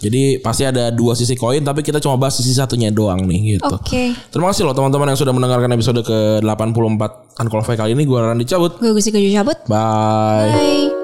Jadi 0.00 0.40
pasti 0.40 0.66
ada 0.66 0.90
dua 0.90 1.12
sisi 1.14 1.36
koin, 1.36 1.62
tapi 1.62 1.84
kita 1.84 2.00
cuma 2.00 2.16
bahas 2.16 2.36
sisi 2.36 2.52
satunya 2.52 2.88
doang 2.90 3.24
nih 3.28 3.56
gitu. 3.60 3.68
oke 3.68 4.02
Terima 4.32 4.50
kasih 4.50 4.66
loh 4.66 4.74
teman-teman 4.74 5.12
yang 5.12 5.18
sudah 5.20 5.32
mendengarkan 5.36 5.70
episode 5.72 6.00
ke 6.02 6.40
84 6.40 7.38
Unqualified 7.40 7.78
kali 7.78 7.92
ini. 7.94 8.02
Gue 8.04 8.18
Randy 8.18 8.44
cabut. 8.44 8.76
gue 8.80 8.90
gusi 8.92 9.12
keju 9.12 9.30
cabut 9.32 9.58
Bye. 9.68 10.50
bye 10.52 11.01